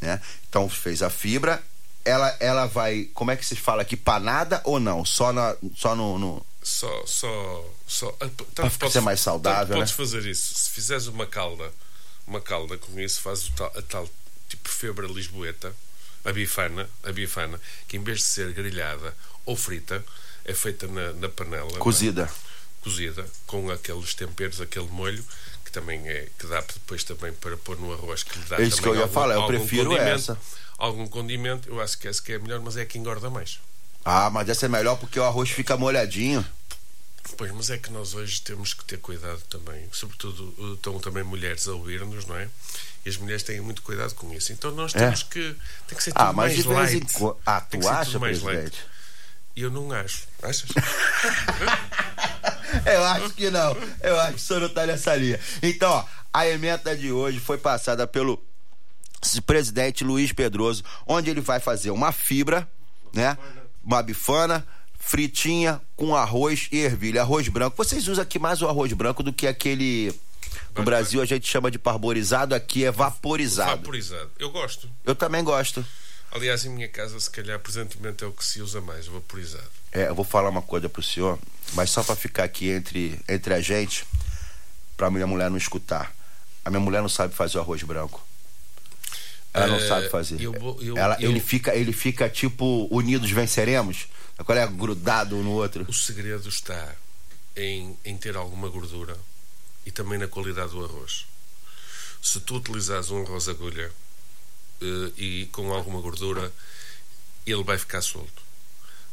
Né? 0.00 0.20
Então, 0.48 0.68
fez 0.68 1.02
a 1.02 1.10
fibra. 1.10 1.62
Ela, 2.08 2.36
ela 2.40 2.66
vai, 2.66 3.04
como 3.14 3.30
é 3.30 3.36
que 3.36 3.44
se 3.44 3.54
fala 3.56 3.82
aqui? 3.82 3.96
Panada 3.96 4.60
ou 4.64 4.80
não? 4.80 5.04
Só, 5.04 5.32
na, 5.32 5.56
só 5.76 5.94
no- 5.94 6.18
no, 6.18 6.46
Só, 6.62 7.04
só, 7.06 7.64
só. 7.86 8.08
ah, 8.20 8.26
p- 8.26 8.44
Pra 8.54 8.68
tanto 8.70 8.90
ser 8.90 9.00
mais 9.00 9.20
saudável, 9.20 9.68
tanto 9.68 9.78
podes 9.78 9.90
né? 9.92 9.96
fazer 9.96 10.28
isso. 10.28 10.54
Se 10.54 10.70
fizeres 10.70 11.06
uma 11.06 11.26
calda, 11.26 11.70
uma 12.26 12.40
calda 12.40 12.76
com 12.78 12.98
isso, 12.98 13.20
fazes 13.20 13.48
o 13.48 13.52
tal, 13.52 13.72
a 13.76 13.82
tal 13.82 14.08
tipo 14.48 14.68
febra 14.68 15.06
lisboeta, 15.06 15.74
a 16.24 16.32
bifana, 16.32 16.88
a 17.04 17.12
bifana, 17.12 17.60
que 17.86 17.96
em 17.96 18.02
vez 18.02 18.18
de 18.18 18.24
ser 18.24 18.52
grelhada 18.52 19.14
ou 19.46 19.54
frita, 19.56 20.04
é 20.44 20.54
feita 20.54 20.86
na, 20.86 21.12
na 21.12 21.28
panela. 21.28 21.70
é? 21.74 21.78
cozida. 21.78 22.30
cozida 22.80 23.26
com 23.46 23.70
aqueles 23.70 24.14
temperos, 24.14 24.60
aquele 24.60 24.86
molho 24.88 25.24
que 25.64 25.70
também 25.70 26.06
é 26.08 26.28
que 26.38 26.46
dá 26.46 26.60
depois 26.62 27.04
também 27.04 27.32
para 27.34 27.56
pôr 27.58 27.78
no 27.78 27.92
arroz 27.92 28.22
que 28.22 28.38
lhe 28.38 28.44
dá 28.46 28.56
É 28.56 28.62
isso 28.64 28.80
que 28.80 28.88
eu 28.88 28.96
ia 28.96 29.06
falar, 29.08 29.34
eu 29.34 29.46
prefiro 29.46 29.90
condimento, 29.90 30.14
essa. 30.14 30.38
Algum 30.78 31.06
condimento, 31.08 31.68
eu 31.68 31.80
acho 31.80 31.98
que 31.98 32.06
essa 32.08 32.22
que 32.22 32.32
é 32.32 32.38
melhor, 32.38 32.60
mas 32.60 32.76
é 32.76 32.84
que 32.86 32.96
engorda 32.98 33.28
mais. 33.28 33.58
Ah, 34.04 34.30
mas 34.30 34.48
essa 34.48 34.66
é 34.66 34.68
melhor 34.68 34.96
porque 34.96 35.18
o 35.18 35.24
arroz 35.24 35.50
fica 35.50 35.76
molhadinho. 35.76 36.46
Pois, 37.36 37.50
mas 37.52 37.68
é 37.68 37.76
que 37.76 37.90
nós 37.92 38.14
hoje 38.14 38.40
temos 38.40 38.72
que 38.72 38.84
ter 38.84 38.98
cuidado 38.98 39.40
também, 39.50 39.86
sobretudo 39.92 40.54
uh, 40.56 40.74
estão 40.74 40.98
também 40.98 41.22
mulheres 41.24 41.66
a 41.68 41.72
ouvir-nos, 41.72 42.24
não 42.26 42.36
é? 42.36 42.48
E 43.04 43.08
as 43.08 43.16
mulheres 43.18 43.42
têm 43.42 43.60
muito 43.60 43.82
cuidado 43.82 44.14
com 44.14 44.32
isso. 44.32 44.52
Então 44.52 44.70
nós 44.70 44.94
É. 44.94 44.98
temos 45.00 45.24
que 45.24 45.54
tem 45.86 45.96
que 45.98 46.02
ser 46.02 46.12
tudo 46.12 46.22
Ah, 46.22 46.32
mas 46.32 46.34
mais 46.34 46.56
de 46.56 46.62
vez 46.62 46.92
em 46.92 47.00
light. 47.00 47.12
quando. 47.12 47.36
Ah, 47.44 47.60
tu 47.60 47.88
acha, 47.88 48.18
mais 48.18 48.40
light. 48.42 48.72
eu 49.56 49.70
não 49.70 49.92
acho. 49.92 50.22
Achas? 50.42 50.64
Eu 52.84 53.04
acho 53.04 53.30
que 53.30 53.50
não. 53.50 53.76
Eu 54.02 54.20
acho 54.20 54.30
que 54.34 54.36
o 54.36 54.38
senhor 54.38 54.60
não 54.60 54.68
tá 54.68 54.86
nessa 54.86 55.14
linha. 55.16 55.40
Então, 55.62 55.90
ó, 55.90 56.04
a 56.32 56.46
emenda 56.48 56.94
de 56.96 57.10
hoje 57.10 57.40
foi 57.40 57.56
passada 57.58 58.06
pelo 58.06 58.36
presidente 59.44 60.04
Luiz 60.04 60.32
Pedroso, 60.32 60.84
onde 61.06 61.30
ele 61.30 61.40
vai 61.40 61.60
fazer 61.60 61.90
uma 61.90 62.12
fibra, 62.12 62.68
né? 63.12 63.36
Uma 63.84 64.02
bifana, 64.02 64.66
fritinha 64.98 65.80
com 65.96 66.14
arroz 66.14 66.68
e 66.70 66.78
ervilha. 66.78 67.22
Arroz 67.22 67.48
branco. 67.48 67.76
Vocês 67.76 68.06
usam 68.08 68.22
aqui 68.22 68.38
mais 68.38 68.60
o 68.60 68.68
arroz 68.68 68.92
branco 68.92 69.22
do 69.22 69.32
que 69.32 69.46
aquele. 69.46 70.12
No 70.76 70.84
Brasil 70.84 71.20
a 71.20 71.24
gente 71.24 71.48
chama 71.48 71.70
de 71.70 71.78
parborizado, 71.78 72.54
aqui 72.54 72.84
é 72.84 72.90
vaporizado. 72.90 73.78
Vaporizado. 73.78 74.30
Eu 74.38 74.50
gosto. 74.50 74.88
Eu 75.04 75.14
também 75.14 75.42
gosto. 75.42 75.84
Aliás, 76.30 76.64
em 76.64 76.68
minha 76.68 76.88
casa, 76.88 77.18
se 77.18 77.30
calhar, 77.30 77.58
presentemente 77.58 78.22
é 78.22 78.26
o 78.26 78.32
que 78.32 78.44
se 78.44 78.60
usa 78.60 78.80
mais, 78.80 79.06
vaporizado. 79.06 79.70
É, 79.90 80.08
eu 80.08 80.14
vou 80.14 80.24
falar 80.24 80.50
uma 80.50 80.60
coisa 80.60 80.88
pro 80.88 81.02
senhor, 81.02 81.38
mas 81.72 81.90
só 81.90 82.02
pra 82.02 82.14
ficar 82.14 82.44
aqui 82.44 82.68
entre, 82.68 83.18
entre 83.26 83.54
a 83.54 83.60
gente, 83.60 84.06
pra 84.96 85.10
minha 85.10 85.26
mulher 85.26 85.50
não 85.50 85.56
escutar. 85.56 86.12
A 86.64 86.70
minha 86.70 86.80
mulher 86.80 87.00
não 87.00 87.08
sabe 87.08 87.34
fazer 87.34 87.56
o 87.56 87.60
arroz 87.62 87.82
branco. 87.82 88.22
Ela 89.64 89.66
não 89.68 89.76
É, 89.84 89.88
sabe 89.88 90.08
fazer. 90.08 90.40
eu 90.40 90.52
vou- 90.52 90.78
eu- 90.82 90.96
Ela, 90.96 91.16
eu- 91.20 91.30
ele, 91.30 91.40
fica, 91.40 91.74
ele 91.74 91.92
fica 91.92 92.28
tipo 92.28 92.88
unidos 92.90 93.30
venceremos. 93.30 94.06
Qual 94.44 94.56
é? 94.56 94.66
Grudado 94.66 95.36
um 95.36 95.42
no 95.42 95.50
outro. 95.52 95.84
O 95.88 95.92
segredo 95.92 96.48
está 96.48 96.94
em, 97.56 97.96
em 98.04 98.16
ter 98.16 98.36
alguma 98.36 98.68
gordura 98.68 99.16
e 99.84 99.90
também 99.90 100.18
na 100.18 100.28
qualidade 100.28 100.70
do 100.70 100.84
arroz. 100.84 101.26
Se 102.22 102.40
tu 102.40 102.56
utilizares 102.56 103.10
um 103.10 103.22
arroz 103.22 103.48
agulha 103.48 103.90
eh, 104.80 105.12
e 105.16 105.48
com 105.52 105.72
alguma 105.72 106.00
gordura, 106.00 106.52
ele 107.46 107.62
vai 107.64 107.78
ficar 107.78 108.00
solto. 108.02 108.42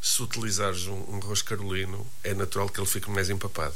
Se 0.00 0.22
utilizares 0.22 0.86
um, 0.86 1.04
um 1.08 1.16
arroz 1.22 1.42
carolino, 1.42 2.06
é 2.22 2.34
natural 2.34 2.68
que 2.68 2.78
ele 2.78 2.86
fique 2.86 3.10
mais 3.10 3.28
empapado. 3.30 3.74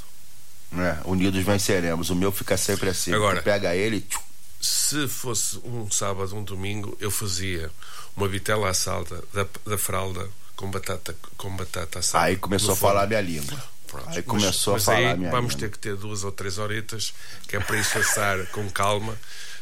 É, 0.72 0.98
unidos 1.04 1.44
venceremos. 1.44 2.10
O 2.10 2.14
meu 2.14 2.30
fica 2.30 2.56
sempre 2.56 2.90
assim. 2.90 3.12
Agora- 3.12 3.40
Tu 3.40 3.44
pega 3.44 3.74
ele. 3.74 4.02
tchum, 4.02 4.20
Se 4.60 5.08
fosse 5.08 5.58
um 5.64 5.90
sábado, 5.90 6.34
um 6.36 6.44
domingo, 6.44 6.96
eu 7.00 7.10
fazia 7.10 7.70
uma 8.16 8.28
vitela 8.28 8.68
à 8.68 8.74
salda 8.74 9.22
da, 9.32 9.46
da 9.66 9.78
fralda 9.78 10.28
com 10.54 10.70
batata, 10.70 11.16
com 11.38 11.50
batata 11.56 12.00
assada. 12.00 12.24
Aí 12.26 12.36
começou 12.36 12.72
a 12.74 12.76
falar 12.76 13.00
forno. 13.00 13.08
minha 13.08 13.20
língua. 13.22 13.62
Pronto. 13.86 14.08
Aí 14.10 14.16
Mas- 14.16 14.24
começou 14.26 14.74
mas 14.74 14.82
a 14.82 14.92
falar 14.94 14.98
aí 15.12 15.16
minha 15.16 15.30
vamos 15.30 15.54
língua. 15.54 15.68
ter 15.68 15.72
que 15.72 15.78
ter 15.78 15.96
duas 15.96 16.22
ou 16.24 16.30
três 16.30 16.58
horitas, 16.58 17.14
que 17.48 17.56
é 17.56 17.60
para 17.60 17.76
isso 17.78 17.98
assar 17.98 18.46
com 18.48 18.68
calma. 18.70 19.16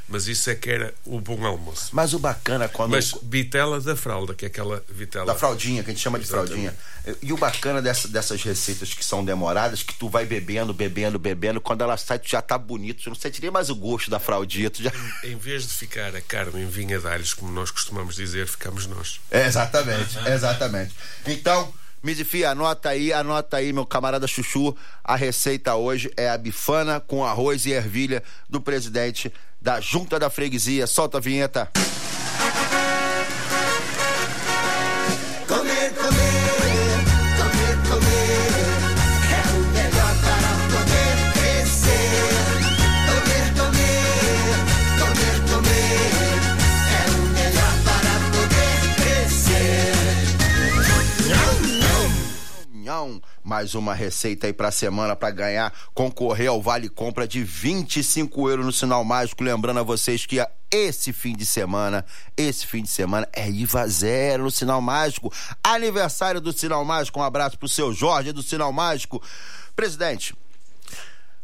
Mas 0.08 0.26
isso 0.26 0.48
é 0.48 0.54
que 0.54 0.70
era 0.70 0.94
o 1.04 1.20
bom 1.20 1.44
almoço. 1.44 1.90
Mas 1.92 2.14
o 2.14 2.18
bacana 2.18 2.66
quando. 2.66 2.92
Mas 2.92 3.12
vitela 3.22 3.78
da 3.78 3.94
fralda, 3.94 4.34
que 4.34 4.46
é 4.46 4.48
aquela 4.48 4.82
vitela. 4.88 5.26
Da 5.26 5.34
fraldinha, 5.34 5.84
que 5.84 5.90
a 5.90 5.92
gente 5.92 6.02
chama 6.02 6.18
de 6.18 6.24
Exatamente. 6.24 6.50
fraldinha. 6.50 6.74
E 7.22 7.32
o 7.32 7.36
bacana 7.36 7.82
dessa- 7.82 8.08
dessas 8.08 8.42
receitas 8.42 8.94
que 8.94 9.04
são 9.04 9.22
demoradas, 9.24 9.82
que 9.82 9.92
tu 9.94 10.08
vai 10.08 10.24
bebendo, 10.24 10.72
bebendo, 10.72 11.18
bebendo, 11.18 11.60
quando 11.60 11.82
ela 11.82 11.96
sai, 11.98 12.18
tu 12.18 12.28
já 12.28 12.40
tá 12.40 12.56
bonito, 12.56 13.02
tu 13.02 13.10
não 13.10 13.16
sente 13.16 13.40
nem 13.42 13.50
mais 13.50 13.68
o 13.68 13.74
gosto 13.76 14.10
da 14.10 14.18
fraldinha, 14.18 14.70
tu 14.70 14.82
já. 14.82 14.90
Em 15.24 15.36
vez 15.36 15.64
de 15.68 15.74
ficar 15.74 16.14
a 16.16 16.20
carne 16.22 16.62
em 16.62 16.66
vinha 16.66 16.98
de 16.98 17.06
alhos, 17.06 17.34
como 17.34 17.52
nós 17.52 17.70
costumamos 17.70 18.14
dizer, 18.16 18.46
ficamos 18.48 18.86
nós. 18.86 19.20
É, 19.30 19.46
exatamente, 19.46 20.16
exatamente. 20.26 20.94
Então, 21.26 21.72
Mizifi, 22.02 22.44
anota 22.44 22.90
aí, 22.90 23.12
anota 23.12 23.56
aí, 23.56 23.72
meu 23.72 23.84
camarada 23.84 24.26
Chuchu. 24.26 24.74
A 25.02 25.16
receita 25.16 25.74
hoje 25.74 26.10
é 26.16 26.28
a 26.30 26.38
bifana 26.38 27.00
com 27.00 27.24
arroz 27.24 27.66
e 27.66 27.72
ervilha 27.72 28.22
do 28.48 28.60
presidente 28.60 29.32
da 29.60 29.80
Junta 29.80 30.18
da 30.18 30.30
Freguesia. 30.30 30.86
Solta 30.86 31.18
a 31.18 31.20
vinheta. 31.20 31.70
Nhão, 52.88 53.20
mais 53.44 53.74
uma 53.74 53.92
receita 53.92 54.46
aí 54.46 54.52
pra 54.54 54.70
semana 54.70 55.14
pra 55.14 55.30
ganhar, 55.30 55.70
concorrer 55.92 56.48
ao 56.48 56.62
Vale 56.62 56.88
Compra 56.88 57.28
de 57.28 57.44
25 57.44 58.48
euros 58.48 58.64
no 58.64 58.72
Sinal 58.72 59.04
Mágico. 59.04 59.44
Lembrando 59.44 59.80
a 59.80 59.82
vocês 59.82 60.24
que 60.24 60.40
a- 60.40 60.48
esse 60.70 61.12
fim 61.12 61.36
de 61.36 61.44
semana, 61.44 62.02
esse 62.34 62.66
fim 62.66 62.82
de 62.82 62.88
semana 62.88 63.28
é 63.34 63.46
IVA 63.46 63.86
zero 63.88 64.44
no 64.44 64.50
Sinal 64.50 64.80
Mágico. 64.80 65.30
Aniversário 65.62 66.40
do 66.40 66.50
Sinal 66.50 66.82
Mágico. 66.82 67.20
Um 67.20 67.22
abraço 67.22 67.58
pro 67.58 67.68
seu 67.68 67.92
Jorge 67.92 68.32
do 68.32 68.42
Sinal 68.42 68.72
Mágico. 68.72 69.22
Presidente, 69.76 70.34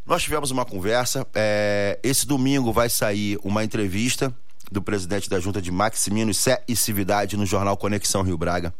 nós 0.07 0.23
tivemos 0.23 0.51
uma 0.51 0.65
conversa. 0.65 1.27
é, 1.35 1.99
esse 2.03 2.27
domingo 2.27 2.73
vai 2.73 2.89
sair 2.89 3.39
uma 3.45 3.63
entrevista 3.63 4.35
do 4.73 4.81
presidente 4.81 5.29
da 5.29 5.39
Junta 5.39 5.61
de 5.61 5.71
Maximino 5.71 6.33
Sé 6.33 6.65
e 6.67 6.75
Cividade 6.75 7.37
no 7.37 7.45
jornal 7.45 7.77
Conexão 7.77 8.23
Rio 8.23 8.39
Braga. 8.39 8.73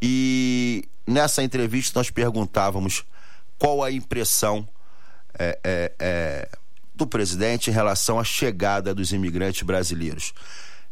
E 0.00 0.84
nessa 1.06 1.42
entrevista 1.42 1.98
nós 1.98 2.10
perguntávamos 2.10 3.04
qual 3.58 3.82
a 3.82 3.90
impressão 3.90 4.68
é, 5.38 5.58
é, 5.64 5.92
é, 5.98 6.48
do 6.94 7.06
presidente 7.06 7.70
em 7.70 7.72
relação 7.72 8.18
à 8.18 8.24
chegada 8.24 8.94
dos 8.94 9.12
imigrantes 9.12 9.62
brasileiros. 9.62 10.32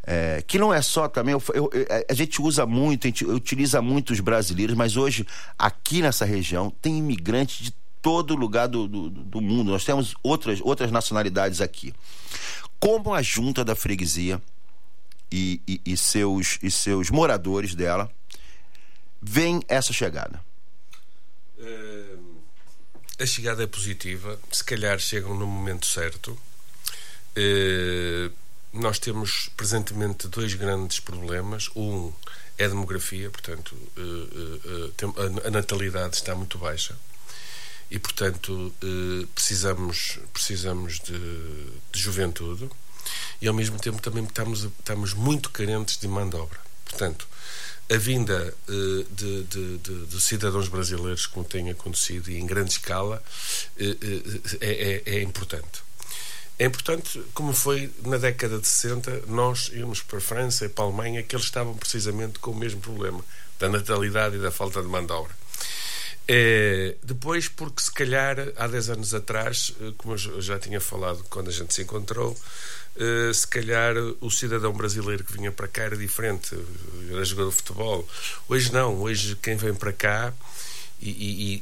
É, 0.07 0.43
que 0.47 0.59
não 0.59 0.73
é 0.73 0.83
só 0.83 1.09
também, 1.09 1.33
eu- 1.33 1.43
eu- 1.55 1.71
eu- 1.73 1.87
a 2.11 2.13
gente 2.13 2.41
usa 2.43 2.67
muito, 2.67 3.07
a 3.07 3.09
gente 3.09 3.25
utiliza 3.25 3.81
muito 3.81 4.13
os 4.13 4.21
brasileiros, 4.21 4.77
mas 4.77 4.97
hoje 4.99 5.27
aqui 5.59 6.03
nessa 6.03 6.27
região 6.27 6.69
tem 6.71 6.99
imigrantes 6.99 7.65
de 7.65 7.75
todo 8.03 8.35
lugar 8.37 8.67
do, 8.69 8.87
do, 8.87 9.09
do 9.09 9.41
mundo. 9.41 9.71
Nós 9.71 9.83
temos 9.85 10.15
outras, 10.23 10.61
outras 10.63 10.93
nacionalidades 10.93 11.63
aqui. 11.63 11.95
Como 12.79 13.15
a 13.15 13.23
junta 13.23 13.65
da 13.65 13.75
freguesia 13.75 14.43
e, 15.33 15.63
e- 15.67 15.81
e 15.87 15.97
seus, 15.97 16.59
e 16.63 16.71
seus 16.71 17.09
moradores 17.09 17.75
dela 17.75 18.11
veem 19.27 19.63
essa 19.69 19.93
chegada? 19.93 20.41
Eh, 21.59 22.17
A 23.21 23.27
chegada 23.27 23.63
é 23.63 23.67
positiva, 23.67 24.39
se 24.51 24.65
calhar 24.65 24.99
chegam 24.99 25.35
no 25.39 25.47
momento 25.47 25.87
certo. 25.87 26.37
Eh, 27.37 28.29
nós 28.73 28.99
temos 28.99 29.49
presentemente 29.57 30.27
dois 30.29 30.53
grandes 30.55 30.99
problemas. 30.99 31.71
Um 31.77 32.13
é 32.59 32.65
a 32.65 32.69
demografia, 32.69 33.31
portanto, 33.31 33.77
eh, 33.97 35.47
a- 35.47 35.51
natalidade 35.51 36.17
está 36.17 36.35
muito 36.35 36.59
baixa 36.59 36.97
e, 37.91 37.99
portanto, 38.01 38.75
precisamos, 39.35 40.19
precisamos 40.33 40.99
de, 41.01 41.17
de 41.93 42.01
juventude 42.01 42.69
e, 43.41 43.47
ao 43.47 43.55
mesmo 43.55 43.79
tempo, 43.79 44.03
também 44.03 44.25
estamos, 44.25 44.65
estamos 44.65 45.15
muito 45.15 45.51
carentes 45.51 45.97
de 45.99 46.09
mão 46.09 46.29
de 46.29 46.35
obra. 46.37 46.59
Portanto, 46.85 47.29
a 47.93 47.97
vinda 47.97 48.55
eh, 48.69 49.05
de, 49.11 49.43
de- 49.45 49.79
de- 49.79 50.07
de 50.07 50.21
cidadãos 50.21 50.69
brasileiros, 50.69 51.27
como 51.27 51.45
tem 51.45 51.71
acontecido 51.71 52.31
e 52.31 52.39
em 52.39 52.47
grande 52.47 52.73
escala, 52.73 53.23
eh, 53.79 53.97
eh, 54.01 54.41
é, 54.61 55.03
é- 55.13 55.17
é 55.19 55.23
importante. 55.23 55.83
É 56.59 56.67
importante, 56.67 57.21
como 57.35 57.53
foi 57.53 57.93
na 58.05 58.17
década 58.17 58.59
de 58.59 58.67
60, 58.67 59.23
nós 59.27 59.71
íamos 59.75 60.01
para 60.03 60.19
a 60.19 60.21
França 60.21 60.65
e 60.67 60.69
para 60.69 60.85
a 60.85 60.87
Alemanha, 60.87 61.23
que 61.23 61.35
eles 61.35 61.47
estavam 61.47 61.75
precisamente 61.77 62.39
com 62.39 62.53
o 62.53 62.57
mesmo 62.57 62.81
problema 62.81 63.25
da 63.59 63.69
natalidade 63.69 64.37
e 64.37 64.39
da 64.39 64.51
falta 64.53 64.81
de 64.81 64.87
mão 64.89 65.05
de 65.05 65.13
obra. 65.13 65.33
É, 66.27 66.97
depois, 67.03 67.49
porque 67.49 67.83
se 67.83 67.93
calhar 67.93 68.37
há 68.57 68.67
10 68.67 68.89
anos 68.91 69.13
atrás, 69.15 69.73
eh, 69.81 69.93
como 69.99 70.15
eu 70.15 70.41
já- 70.41 70.59
tinha 70.59 70.81
falado 70.81 71.23
quando 71.29 71.49
a 71.49 71.53
gente 71.53 71.75
se 71.75 71.83
encontrou, 71.83 72.35
eh, 72.97 73.31
se 73.35 73.47
calhar 73.47 73.95
o 74.21 74.31
cidadão 74.31 74.73
brasileiro 74.73 75.23
que 75.23 75.33
vinha 75.35 75.53
para 75.53 75.69
cá 75.69 75.83
era 75.83 75.97
diferente, 75.97 76.57
era 77.11 77.23
jogador 77.25 77.51
de 77.51 77.57
futebol. 77.57 78.09
Hoje 78.49 78.73
não, 78.73 79.01
hoje 79.03 79.37
quem 79.43 79.57
vem 79.57 79.75
para 79.75 79.93
cá, 79.93 80.33
e, 81.01 81.11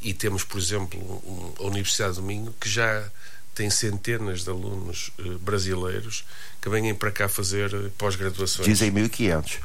e- 0.05 0.11
e- 0.11 0.15
temos, 0.15 0.45
por 0.45 0.59
exemplo, 0.61 1.55
a 1.59 1.65
Universidade 1.65 2.15
do 2.15 2.23
Minho, 2.23 2.55
que 2.61 2.69
já 2.69 3.05
tem 3.57 3.69
centenas 3.69 4.45
de 4.45 4.51
alunos 4.51 5.11
brasileiros 5.41 6.25
que 6.61 6.69
vêm 6.69 6.95
para 6.95 7.11
cá 7.11 7.29
fazer 7.29 7.71
pós-graduações. 7.99 8.69
Dizem 8.69 8.93
1.500. 8.93 9.59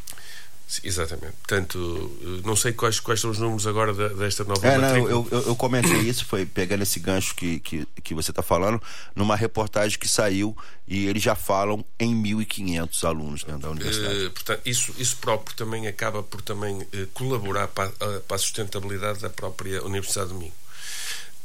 Sim, 0.68 0.82
Exatamente. 0.84 1.32
Portanto, 1.38 2.42
não 2.44 2.54
sei 2.56 2.74
quais, 2.74 3.00
quais 3.00 3.22
são 3.22 3.30
os 3.32 3.40
números 3.40 3.66
agora 3.66 3.94
da- 3.94 4.10
desta 4.10 4.44
nova 4.44 4.68
É, 4.68 4.78
não, 4.78 5.08
eu, 5.08 5.26
eu, 5.32 5.42
eu 5.48 5.56
comentei 5.56 5.98
isso, 6.00 6.26
foi 6.26 6.46
pegando 6.46 6.84
esse 6.84 7.00
gancho 7.00 7.34
que, 7.36 7.62
que, 7.62 7.86
que 8.04 8.14
você 8.14 8.32
está 8.32 8.44
falando, 8.44 8.82
numa 9.16 9.34
reportagem 9.38 9.98
que 9.98 10.10
saiu 10.10 10.56
e 10.86 11.08
eles 11.08 11.24
já 11.24 11.36
falam 11.36 11.86
em 11.98 12.14
1.500 12.14 13.04
alunos 13.08 13.44
dentro 13.46 13.62
da 13.62 13.70
universidade. 13.70 14.26
Eh, 14.26 14.30
portanto, 14.30 14.62
isso, 14.66 14.94
isso 14.98 15.16
próprio 15.18 15.56
também 15.56 15.88
acaba 15.88 16.22
por 16.22 16.42
também 16.42 16.86
eh, 16.92 17.08
colaborar 17.14 17.70
para, 17.70 17.90
a- 18.02 18.20
para 18.20 18.36
a 18.36 18.40
sustentabilidade 18.40 19.20
da 19.22 19.30
própria 19.30 19.82
Universidade 19.86 20.30
do 20.32 20.36
Minho. 20.36 20.54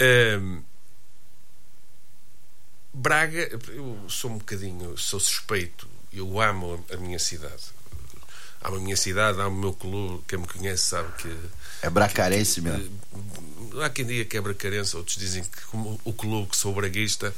Ehm, 0.01 0.63
Braga, 2.95 3.49
eu 3.69 3.99
sou 4.09 4.31
um 4.33 4.39
bocadinho, 4.39 4.99
sou 4.99 5.19
suspeito, 5.19 5.89
eu 6.13 6.41
amo 6.41 6.85
a, 6.91 6.95
a 6.95 6.97
minha 6.99 7.19
cidade. 7.19 7.63
Amo 8.65 8.77
a 8.77 8.81
minha 8.81 8.97
cidade, 8.97 9.41
amo 9.41 9.57
o 9.57 9.61
meu 9.61 9.73
clube, 9.73 10.23
quem 10.29 10.39
me 10.39 10.47
conhece 10.47 10.85
sabe 10.85 11.13
que 11.19 11.37
É 11.83 11.91
bracarense 11.91 12.61
mesmo. 12.61 12.91
há 13.83 13.89
quem 13.91 14.05
diga 14.07 14.25
que 14.25 14.37
é 14.37 14.41
bracarense, 14.41 14.97
outros 14.97 15.17
dizem 15.17 15.43
que 15.43 15.63
como 15.67 16.01
o 16.05 16.13
clube 16.13 16.49
que 16.51 16.57
sou 16.57 16.73
braguista, 16.73 17.35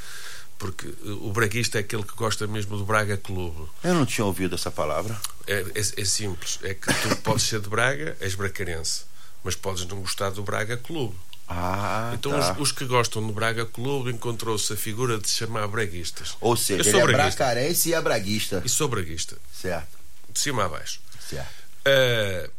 porque 0.58 0.86
eh, 0.86 0.92
o 1.22 1.30
braguista 1.32 1.78
é 1.78 1.80
aquele 1.80 2.02
que 2.02 2.14
gosta 2.14 2.46
mesmo 2.46 2.76
do 2.76 2.84
Braga 2.84 3.16
Clube. 3.16 3.68
Eu 3.82 3.94
não 3.94 4.04
tinha 4.06 4.24
ouvido 4.24 4.54
essa 4.54 4.70
palavra. 4.70 5.18
É, 5.46 5.60
é- 5.74 6.00
é 6.02 6.04
simples, 6.04 6.58
é 6.62 6.74
que 6.74 6.86
tu 6.92 7.16
podes 7.22 7.44
ser 7.44 7.60
de 7.60 7.68
Braga, 7.68 8.16
és 8.20 8.34
bracarense, 8.34 9.02
mas 9.42 9.54
podes 9.56 9.84
não 9.86 10.00
gostar 10.00 10.30
do 10.30 10.42
Braga 10.42 10.76
Clube. 10.76 11.16
Ah, 11.48 12.12
então 12.14 12.32
tá. 12.32 12.52
os, 12.52 12.58
os 12.60 12.72
que 12.72 12.84
gostam 12.86 13.26
do 13.26 13.32
Braga 13.32 13.66
Clube 13.66 14.10
encontrou-se 14.10 14.72
a 14.72 14.76
figura 14.76 15.18
de 15.18 15.28
se 15.28 15.36
chamar 15.36 15.66
braguistas. 15.68 16.36
Ou 16.40 16.56
seja, 16.56 16.80
eu 16.82 16.84
ele 16.86 16.90
sou 16.90 17.00
é 17.10 17.12
bracarense 17.12 17.88
e 17.90 17.94
é 17.94 18.00
braguista. 18.00 18.62
e 18.64 18.68
sou 18.68 18.88
braguista, 18.88 19.36
Certo, 19.52 19.98
de 20.32 20.40
cima 20.40 20.64
a 20.64 20.68
baixo. 20.68 21.00
Certo. 21.34 21.64
Uh, 21.86 22.50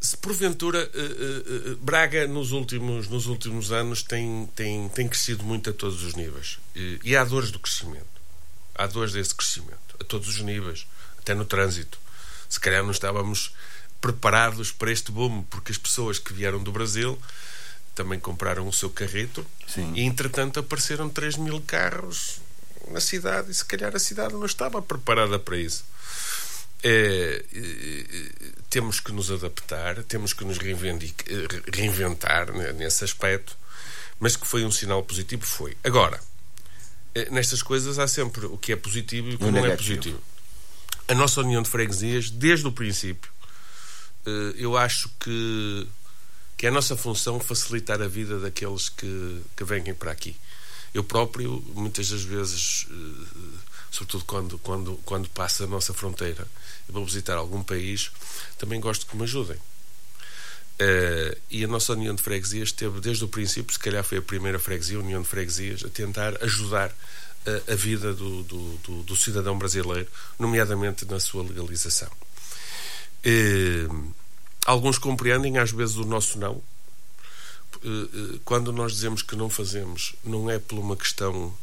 se, 0.00 0.16
porventura 0.16 0.90
uh, 0.94 1.72
uh, 1.72 1.76
Braga 1.76 2.26
nos 2.26 2.52
últimos, 2.52 3.08
nos 3.08 3.26
últimos 3.26 3.72
anos 3.72 4.02
tem, 4.02 4.48
tem, 4.54 4.88
tem 4.90 5.08
crescido 5.08 5.42
muito 5.42 5.70
a 5.70 5.72
todos 5.72 6.02
os 6.02 6.14
níveis 6.14 6.58
e, 6.74 7.00
e 7.02 7.16
há 7.16 7.24
dores 7.24 7.50
do 7.50 7.58
crescimento 7.58 8.06
há 8.74 8.86
dores 8.86 9.12
desse 9.12 9.34
crescimento 9.34 9.96
a 10.00 10.04
todos 10.04 10.28
os 10.28 10.40
níveis, 10.40 10.86
até 11.18 11.34
no 11.34 11.44
trânsito 11.44 11.98
se 12.48 12.60
calhar 12.60 12.82
não 12.82 12.92
estávamos 12.92 13.52
preparados 14.00 14.70
para 14.70 14.92
este 14.92 15.10
boom 15.10 15.42
porque 15.44 15.72
as 15.72 15.78
pessoas 15.78 16.18
que 16.18 16.32
vieram 16.32 16.62
do 16.62 16.70
Brasil 16.70 17.18
também 17.94 18.20
compraram 18.20 18.68
o 18.68 18.72
seu 18.72 18.88
carrito 18.88 19.44
Sim. 19.66 19.92
e 19.94 20.02
entretanto 20.02 20.60
apareceram 20.60 21.10
3 21.10 21.36
mil 21.36 21.60
carros 21.60 22.40
na 22.90 23.00
cidade 23.00 23.50
e 23.50 23.54
se 23.54 23.64
calhar 23.64 23.94
a 23.94 23.98
cidade 23.98 24.34
não 24.34 24.46
estava 24.46 24.80
preparada 24.80 25.38
para 25.38 25.58
isso 25.58 25.84
é, 26.82 27.44
temos 28.70 29.00
que 29.00 29.12
nos 29.12 29.30
adaptar, 29.30 30.02
temos 30.04 30.32
que 30.32 30.44
nos 30.44 30.58
reinventar 30.58 32.52
nesse 32.74 33.04
aspecto, 33.04 33.56
mas 34.20 34.36
que 34.36 34.46
foi 34.46 34.64
um 34.64 34.70
sinal 34.70 35.02
positivo, 35.02 35.44
foi. 35.44 35.76
Agora, 35.82 36.20
nestas 37.30 37.62
coisas 37.62 37.98
há 37.98 38.06
sempre 38.06 38.46
o 38.46 38.56
que 38.56 38.72
é 38.72 38.76
positivo 38.76 39.30
e 39.30 39.34
o 39.34 39.38
que 39.38 39.44
E 39.44 39.48
o 39.48 39.52
não 39.52 39.66
é 39.66 39.76
positivo. 39.76 40.20
A 41.08 41.14
nossa 41.14 41.40
União 41.40 41.62
de 41.62 41.70
Freguesias, 41.70 42.30
desde 42.30 42.66
o 42.66 42.72
princípio, 42.72 43.30
eu 44.56 44.76
acho 44.76 45.08
que, 45.20 45.86
que 46.56 46.66
é 46.66 46.68
a 46.68 46.72
nossa 46.72 46.96
função 46.96 47.40
facilitar 47.40 48.00
a 48.02 48.08
vida 48.08 48.38
daqueles 48.38 48.88
que, 48.88 49.42
que 49.56 49.64
vêm 49.64 49.94
para 49.94 50.12
aqui. 50.12 50.36
Eu 50.92 51.04
próprio, 51.04 51.62
muitas 51.74 52.08
das 52.10 52.22
vezes, 52.22 52.86
sobretudo 53.90 54.24
quando, 54.24 54.58
quando, 54.58 54.96
quando 55.04 55.28
passo 55.30 55.64
a 55.64 55.66
nossa 55.66 55.94
fronteira 55.94 56.46
e 56.88 56.92
vou 56.92 57.04
visitar 57.04 57.36
algum 57.36 57.62
país, 57.62 58.10
também 58.58 58.80
gosto 58.80 59.06
que 59.06 59.16
me 59.16 59.24
ajudem. 59.24 59.58
Eh, 60.78 61.36
e 61.50 61.64
a 61.64 61.68
nossa 61.68 61.92
União 61.92 62.14
de 62.14 62.22
Freguesias 62.22 62.70
teve 62.70 63.00
desde 63.00 63.24
o 63.24 63.28
princípio, 63.28 63.72
se 63.72 63.78
calhar 63.78 64.04
foi 64.04 64.18
a 64.18 64.22
primeira 64.22 64.58
freguesia, 64.60 64.96
a 64.96 65.00
União 65.00 65.20
de 65.20 65.28
Freguesias, 65.28 65.84
a 65.84 65.88
tentar 65.88 66.40
ajudar 66.42 66.94
eh, 67.46 67.62
a 67.72 67.74
vida 67.74 68.14
do, 68.14 68.44
do, 68.44 68.76
do, 68.76 69.02
do 69.02 69.16
cidadão 69.16 69.58
brasileiro, 69.58 70.08
nomeadamente 70.38 71.04
na 71.04 71.18
sua 71.18 71.42
legalização. 71.42 72.10
Eh, 73.24 73.88
alguns 74.66 74.98
compreendem 74.98 75.58
às 75.58 75.72
vezes 75.72 75.96
o 75.96 76.04
nosso 76.04 76.38
não. 76.38 76.62
Quando 78.44 78.72
nós 78.72 78.92
dizemos 78.92 79.22
que 79.22 79.36
não 79.36 79.48
fazemos, 79.48 80.14
não 80.24 80.50
é 80.50 80.58
por 80.58 80.78
uma 80.78 80.96
questão 80.96 81.54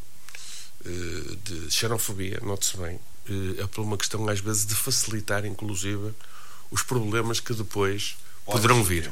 de 1.43 1.71
xenofobia, 1.71 2.39
note-se 2.43 2.77
bem, 2.77 2.99
eh, 3.29 3.63
é 3.63 3.67
por 3.67 3.81
uma 3.81 3.97
questão 3.97 4.27
às 4.29 4.39
vezes 4.39 4.65
de 4.65 4.75
facilitar, 4.75 5.45
inclusive, 5.45 6.13
os 6.69 6.83
problemas 6.83 7.39
que 7.39 7.53
depois 7.53 8.15
poderão 8.45 8.83
vir. 8.83 9.11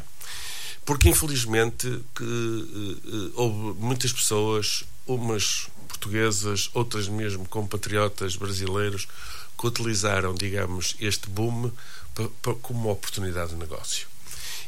Porque 0.85 1.09
infelizmente 1.09 1.87
que 2.15 2.23
eh, 2.23 3.07
eh, 3.07 3.31
houve 3.35 3.79
muitas 3.79 4.11
pessoas, 4.11 4.83
umas 5.07 5.67
portuguesas, 5.87 6.69
outras 6.73 7.07
mesmo 7.07 7.47
compatriotas 7.47 8.35
brasileiros, 8.35 9.07
que 9.57 9.67
utilizaram, 9.67 10.33
digamos, 10.33 10.95
este 10.99 11.29
boom 11.29 11.71
como 12.61 12.81
uma 12.81 12.91
oportunidade 12.91 13.51
de 13.51 13.57
negócio. 13.57 14.07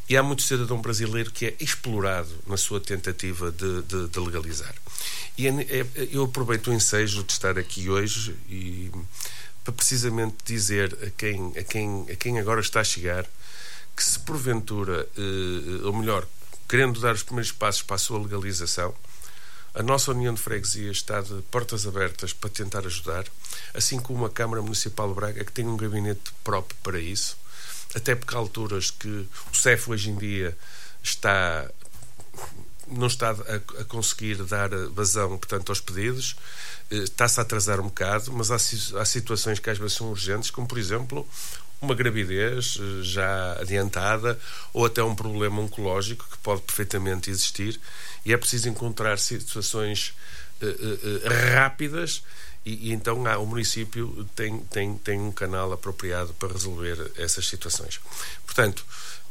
E 0.07 0.15
há 0.15 0.21
muito 0.21 0.43
cidadão 0.43 0.79
brasileiro 0.81 1.31
que 1.31 1.45
é 1.47 1.55
explorado 1.59 2.29
na 2.45 2.57
sua 2.57 2.79
tentativa 2.79 3.51
de, 3.51 3.81
de- 3.83 4.07
de 4.07 4.19
legalizar. 4.19 4.73
E 5.37 5.47
é- 5.47 5.51
é- 5.79 5.87
eu 6.11 6.23
aproveito 6.25 6.67
o 6.67 6.73
ensejo 6.73 7.23
de 7.23 7.31
estar 7.33 7.57
aqui 7.57 7.89
hoje 7.89 8.35
e 8.49 8.91
para 9.63 9.73
precisamente 9.73 10.35
dizer 10.45 10.95
a 11.05 11.09
quem, 11.09 11.51
a 11.57 11.63
quem, 11.63 12.05
a 12.11 12.15
quem 12.15 12.39
agora 12.39 12.61
está 12.61 12.81
a 12.81 12.83
chegar 12.83 13.25
que 13.95 14.03
se 14.03 14.19
porventura, 14.19 15.07
eh, 15.17 15.85
ou 15.85 15.93
melhor, 15.93 16.27
querendo 16.69 16.99
dar 16.99 17.15
os 17.15 17.23
primeiros 17.23 17.51
passos 17.51 17.81
para 17.81 17.95
a 17.95 17.99
sua 17.99 18.19
legalização, 18.21 18.93
a 19.73 19.81
nossa 19.81 20.11
União 20.11 20.33
de 20.33 20.41
Freguesias 20.41 20.97
está 20.97 21.21
de 21.21 21.41
portas 21.49 21.87
abertas 21.87 22.31
para 22.31 22.49
tentar 22.49 22.85
ajudar, 22.85 23.25
assim 23.73 23.99
como 23.99 24.25
a 24.25 24.29
Câmara 24.29 24.61
Municipal 24.61 25.07
de 25.09 25.15
Braga, 25.15 25.43
que 25.43 25.51
tem 25.51 25.65
um 25.65 25.77
gabinete 25.77 26.31
próprio 26.43 26.77
para 26.83 26.99
isso, 26.99 27.37
até 27.95 28.13
porque 28.13 28.35
há 28.35 28.37
alturas 28.37 28.91
que 28.91 29.07
o 29.07 29.55
CEF 29.55 29.89
hoje 29.89 30.09
em 30.09 30.15
dia 30.15 30.55
está 31.01 31.69
não 32.87 33.07
está 33.07 33.31
a, 33.31 33.81
a 33.81 33.83
conseguir 33.85 34.35
dar 34.43 34.69
vazão, 34.89 35.37
portanto, 35.37 35.69
aos 35.69 35.81
pedidos, 35.81 36.35
eh, 36.91 36.97
está-se 36.97 37.39
a 37.39 37.43
atrasar 37.43 37.79
um 37.79 37.85
bocado, 37.85 38.31
mas 38.31 38.51
há, 38.51 38.55
há 38.55 39.05
situações 39.05 39.57
que 39.57 39.69
às 39.69 39.77
vezes 39.77 39.93
são 39.93 40.09
urgentes, 40.09 40.51
como, 40.51 40.67
por 40.67 40.77
exemplo, 40.77 41.27
uma 41.81 41.95
gravidez 41.95 42.77
eh, 42.79 43.03
já 43.03 43.53
adiantada 43.53 44.39
ou 44.71 44.85
até 44.85 45.01
um 45.01 45.15
problema 45.15 45.61
oncológico 45.61 46.27
que 46.29 46.37
pode 46.39 46.61
perfeitamente 46.61 47.29
existir. 47.29 47.79
E 48.23 48.33
é 48.33 48.37
preciso 48.37 48.69
encontrar 48.69 49.17
situações 49.17 50.13
eh, 50.61 51.55
rápidas 51.55 52.23
e, 52.65 52.89
e 52.89 52.93
então 52.93 53.25
há, 53.27 53.37
o 53.37 53.45
município 53.45 54.27
tem, 54.35 54.59
tem, 54.71 54.97
tem 54.97 55.19
um 55.19 55.31
canal 55.31 55.71
apropriado 55.71 56.33
para 56.35 56.51
resolver 56.53 57.11
essas 57.17 57.47
situações. 57.47 57.99
Portanto, 58.45 58.85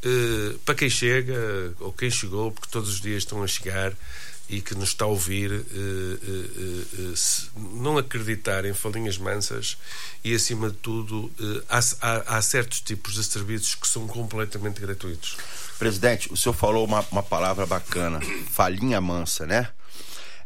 eh, 0.04 0.56
para 0.64 0.74
quem 0.74 0.88
chega 0.90 1.74
ou 1.80 1.92
quem 1.92 2.10
chegou, 2.10 2.52
porque 2.52 2.68
todos 2.70 2.88
os 2.90 3.00
dias 3.00 3.18
estão 3.24 3.42
a 3.42 3.46
chegar 3.46 3.92
e 4.48 4.60
que 4.60 4.74
nos 4.74 4.90
está 4.90 5.06
a 5.06 5.08
ouvir, 5.08 5.50
eh, 5.50 5.56
eh, 5.56 6.18
eh, 6.28 7.10
eh, 7.12 7.16
se 7.16 7.46
não 7.56 7.96
acreditar 7.96 8.66
em 8.66 8.74
falinhas 8.74 9.16
mansas 9.16 9.78
e, 10.22 10.34
acima 10.34 10.68
de 10.70 10.76
tudo, 10.76 11.32
eh, 11.40 11.62
há, 11.68 11.78
há- 12.02 12.36
há 12.36 12.42
certos 12.42 12.80
tipos 12.82 13.14
de 13.14 13.24
serviços 13.24 13.74
que 13.74 13.88
são 13.88 14.06
completamente 14.06 14.80
gratuitos. 14.80 15.36
Presidente, 15.78 16.30
o 16.32 16.36
senhor 16.36 16.54
falou 16.54 16.84
uma, 16.84 17.00
uma 17.10 17.22
palavra 17.22 17.64
bacana, 17.66 18.20
falinha 18.52 19.00
mansa, 19.00 19.46
né? 19.46 19.70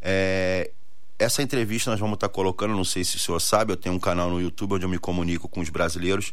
É, 0.01 0.70
essa 1.19 1.43
entrevista 1.43 1.91
nós 1.91 1.99
vamos 1.99 2.14
estar 2.14 2.29
colocando, 2.29 2.75
não 2.75 2.85
sei 2.85 3.03
se 3.03 3.16
o 3.16 3.19
senhor 3.19 3.41
sabe, 3.41 3.73
eu 3.73 3.77
tenho 3.77 3.95
um 3.95 3.99
canal 3.99 4.31
no 4.31 4.41
YouTube 4.41 4.75
onde 4.75 4.85
eu 4.85 4.89
me 4.89 4.99
comunico 4.99 5.49
com 5.49 5.61
os 5.61 5.69
brasileiros 5.69 6.33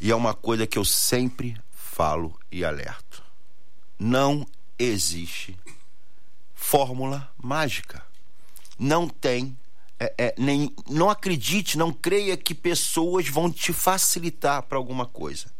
e 0.00 0.10
é 0.10 0.14
uma 0.14 0.34
coisa 0.34 0.66
que 0.66 0.78
eu 0.78 0.84
sempre 0.84 1.56
falo 1.72 2.38
e 2.52 2.64
alerto. 2.64 3.22
Não 3.98 4.46
existe 4.78 5.56
fórmula 6.54 7.32
mágica. 7.42 8.04
Não 8.78 9.08
tem. 9.08 9.56
é, 9.98 10.14
é, 10.18 10.34
nem, 10.36 10.74
não 10.90 11.08
acredite, 11.08 11.78
não 11.78 11.90
creia 11.90 12.36
que 12.36 12.54
pessoas 12.54 13.28
vão 13.28 13.50
te 13.50 13.72
facilitar 13.72 14.62
para 14.64 14.76
alguma 14.76 15.06
coisa. 15.06 15.55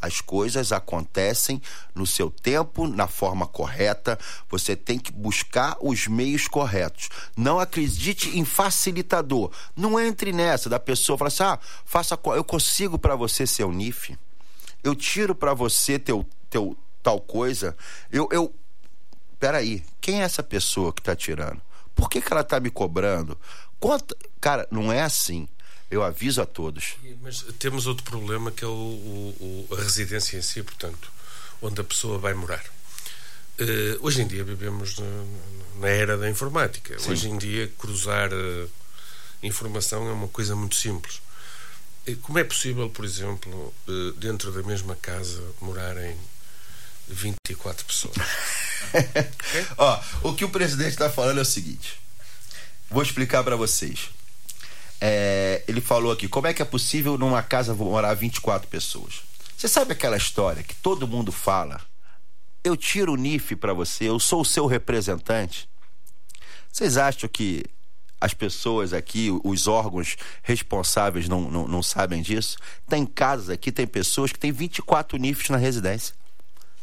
As 0.00 0.20
coisas 0.20 0.70
acontecem 0.72 1.60
no 1.94 2.06
seu 2.06 2.30
tempo, 2.30 2.86
na 2.86 3.08
forma 3.08 3.46
correta. 3.46 4.18
Você 4.48 4.76
tem 4.76 4.98
que 4.98 5.10
buscar 5.10 5.76
os 5.80 6.06
meios 6.06 6.46
corretos. 6.46 7.08
Não 7.36 7.58
acredite 7.58 8.38
em 8.38 8.44
facilitador. 8.44 9.50
Não 9.76 9.98
entre 9.98 10.32
nessa 10.32 10.68
da 10.68 10.78
pessoa 10.78 11.18
falar 11.18 11.28
assim: 11.28 11.42
ah, 11.42 11.58
faça, 11.84 12.16
co- 12.16 12.34
eu 12.34 12.44
consigo 12.44 12.98
para 12.98 13.16
você 13.16 13.46
seu 13.46 13.72
NIF. 13.72 14.16
Eu 14.84 14.94
tiro 14.94 15.34
para 15.34 15.52
você 15.52 15.98
teu, 15.98 16.24
teu 16.48 16.76
tal 17.02 17.20
coisa. 17.20 17.76
Eu, 18.10 18.28
eu. 18.30 18.54
Peraí, 19.40 19.84
quem 20.00 20.20
é 20.20 20.24
essa 20.24 20.42
pessoa 20.42 20.92
que 20.92 21.02
tá 21.02 21.14
tirando? 21.16 21.60
Por 21.94 22.08
que, 22.08 22.20
que 22.20 22.32
ela 22.32 22.44
tá 22.44 22.60
me 22.60 22.70
cobrando? 22.70 23.36
Quanto... 23.80 24.16
Cara, 24.40 24.66
não 24.70 24.92
é 24.92 25.02
assim. 25.02 25.48
Eu 25.90 26.02
aviso 26.02 26.42
a 26.42 26.46
todos. 26.46 26.96
Mas 27.22 27.42
temos 27.58 27.86
outro 27.86 28.04
problema 28.04 28.50
que 28.50 28.62
é 28.64 28.66
o, 28.66 28.70
o- 28.70 29.68
a 29.72 29.82
residência 29.82 30.36
em 30.36 30.42
si, 30.42 30.62
portanto, 30.62 31.10
onde 31.62 31.80
a 31.80 31.84
pessoa 31.84 32.18
vai 32.18 32.34
morar. 32.34 32.62
Eh, 33.58 33.96
hoje 34.00 34.22
em 34.22 34.26
dia 34.26 34.44
vivemos 34.44 34.98
na, 34.98 35.24
na 35.80 35.88
era 35.88 36.16
da 36.18 36.28
informática. 36.28 36.98
Sim. 36.98 37.10
Hoje 37.10 37.28
em 37.28 37.38
dia 37.38 37.72
cruzar 37.78 38.30
eh, 38.32 38.66
informação 39.42 40.06
é 40.08 40.12
uma 40.12 40.28
coisa 40.28 40.54
muito 40.54 40.76
simples. 40.76 41.20
Eh, 42.06 42.16
Como 42.22 42.38
é 42.38 42.44
possível, 42.44 42.88
por 42.90 43.04
exemplo, 43.04 43.74
dentro 44.16 44.52
da 44.52 44.62
mesma 44.62 44.94
casa 44.96 45.42
morarem 45.60 46.16
24 47.08 47.84
pessoas? 47.86 48.14
Ó, 49.78 50.00
o 50.22 50.34
que 50.34 50.44
o 50.44 50.50
presidente 50.50 50.90
está 50.90 51.10
falando 51.10 51.38
é 51.38 51.42
o 51.42 51.44
seguinte. 51.46 51.98
Vou 52.90 53.02
explicar 53.02 53.42
para 53.42 53.56
vocês. 53.56 54.10
É, 55.00 55.62
ele 55.68 55.80
falou 55.80 56.10
aqui, 56.12 56.28
como 56.28 56.46
é 56.46 56.54
que 56.54 56.62
é 56.62 56.64
possível 56.64 57.16
numa 57.16 57.42
casa 57.42 57.74
morar 57.74 58.14
24 58.14 58.68
pessoas? 58.68 59.22
Você 59.56 59.68
sabe 59.68 59.92
aquela 59.92 60.16
história 60.16 60.62
que 60.62 60.74
todo 60.74 61.06
mundo 61.06 61.32
fala? 61.32 61.80
Eu 62.64 62.76
tiro 62.76 63.12
o 63.12 63.16
NIF 63.16 63.56
para 63.56 63.72
você, 63.72 64.04
eu 64.04 64.18
sou 64.18 64.42
o 64.42 64.44
seu 64.44 64.66
representante. 64.66 65.68
Vocês 66.70 66.96
acham 66.96 67.28
que 67.28 67.64
as 68.20 68.34
pessoas 68.34 68.92
aqui, 68.92 69.30
os 69.44 69.68
órgãos 69.68 70.16
responsáveis 70.42 71.28
não, 71.28 71.50
não, 71.50 71.68
não 71.68 71.82
sabem 71.82 72.20
disso? 72.20 72.56
Tem 72.88 73.06
casas 73.06 73.50
aqui, 73.50 73.70
tem 73.70 73.86
pessoas 73.86 74.32
que 74.32 74.38
têm 74.38 74.50
24 74.50 75.18
NIFs 75.18 75.50
na 75.50 75.56
residência. 75.56 76.14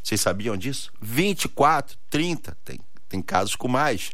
Vocês 0.02 0.22
sabiam 0.22 0.56
disso? 0.56 0.94
24, 1.02 1.98
30, 2.10 2.58
tem, 2.64 2.80
tem 3.10 3.22
casos 3.22 3.56
com 3.56 3.68
mais. 3.68 4.12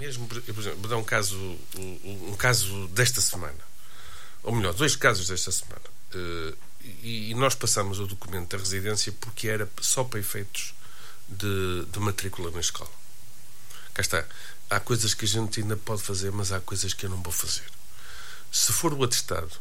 Mesmo, 0.00 0.26
por 0.26 0.38
exemplo, 0.38 0.80
vou 0.80 0.88
dar 0.88 0.96
um 0.96 1.04
caso, 1.04 1.36
um, 1.76 2.28
um 2.30 2.34
caso 2.34 2.88
desta 2.88 3.20
semana. 3.20 3.60
Ou 4.42 4.50
melhor, 4.50 4.72
dois 4.72 4.96
casos 4.96 5.28
desta 5.28 5.52
semana. 5.52 5.82
Eh, 6.14 6.54
e, 7.02 7.30
e 7.30 7.34
nós 7.34 7.54
passamos 7.54 8.00
o 8.00 8.06
documento 8.06 8.56
da 8.56 8.58
residência 8.58 9.12
porque 9.20 9.46
era 9.46 9.70
só 9.82 10.02
para 10.02 10.18
efeitos 10.18 10.74
de, 11.28 11.84
de 11.84 12.00
matrícula 12.00 12.50
na 12.50 12.60
escola. 12.60 12.90
Cá 13.92 14.00
está. 14.00 14.24
Há 14.70 14.80
coisas 14.80 15.12
que 15.12 15.26
a 15.26 15.28
gente 15.28 15.60
ainda 15.60 15.76
pode 15.76 16.00
fazer, 16.02 16.32
mas 16.32 16.50
há 16.50 16.60
coisas 16.60 16.94
que 16.94 17.04
eu 17.04 17.10
não 17.10 17.22
vou 17.22 17.32
fazer. 17.32 17.70
Se 18.50 18.72
for 18.72 18.94
o 18.94 19.04
atestado 19.04 19.52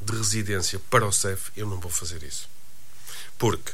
de 0.00 0.12
residência 0.12 0.80
para 0.90 1.06
o 1.06 1.12
CEF, 1.12 1.52
eu 1.56 1.68
não 1.68 1.78
vou 1.78 1.90
fazer 1.90 2.24
isso. 2.24 2.48
Porque 3.38 3.72